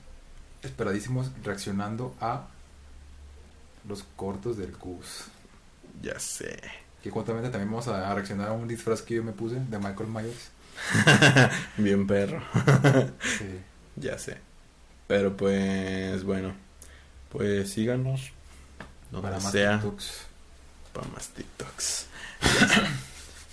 esperadísimos 0.67 1.31
reaccionando 1.43 2.15
a 2.21 2.47
los 3.89 4.05
cortos 4.17 4.57
del 4.57 4.73
Cus. 4.73 5.25
Ya 6.03 6.19
sé. 6.21 6.61
Que 7.03 7.11
justamente 7.11 7.49
también 7.51 7.71
vamos 7.71 7.89
a 7.89 8.13
reaccionar 8.15 8.49
a 8.49 8.53
un 8.53 8.67
disfraz 8.69 9.01
que 9.03 9.15
yo 9.15 9.23
me 9.25 9.33
puse 9.33 9.57
de 9.57 9.79
Michael 9.79 10.09
Myers. 10.09 10.51
Bien 11.79 12.07
perro. 12.07 12.43
Sí. 13.39 13.61
Ya 13.97 14.19
sé. 14.19 14.39
Pero 15.07 15.37
pues 15.37 16.23
bueno, 16.25 16.53
pues 17.31 17.71
síganos 17.73 18.33
donde 19.11 19.29
Para 19.29 19.41
más 19.41 19.53
sea 19.53 19.79
TikToks. 19.81 20.21
para 20.93 21.09
más 21.09 21.29
TikToks. 21.29 22.07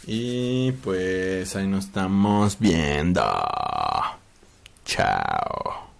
y 0.07 0.71
pues 0.73 1.55
ahí 1.55 1.67
nos 1.67 1.85
estamos 1.85 2.57
viendo. 2.59 3.21
Chao. 4.85 5.92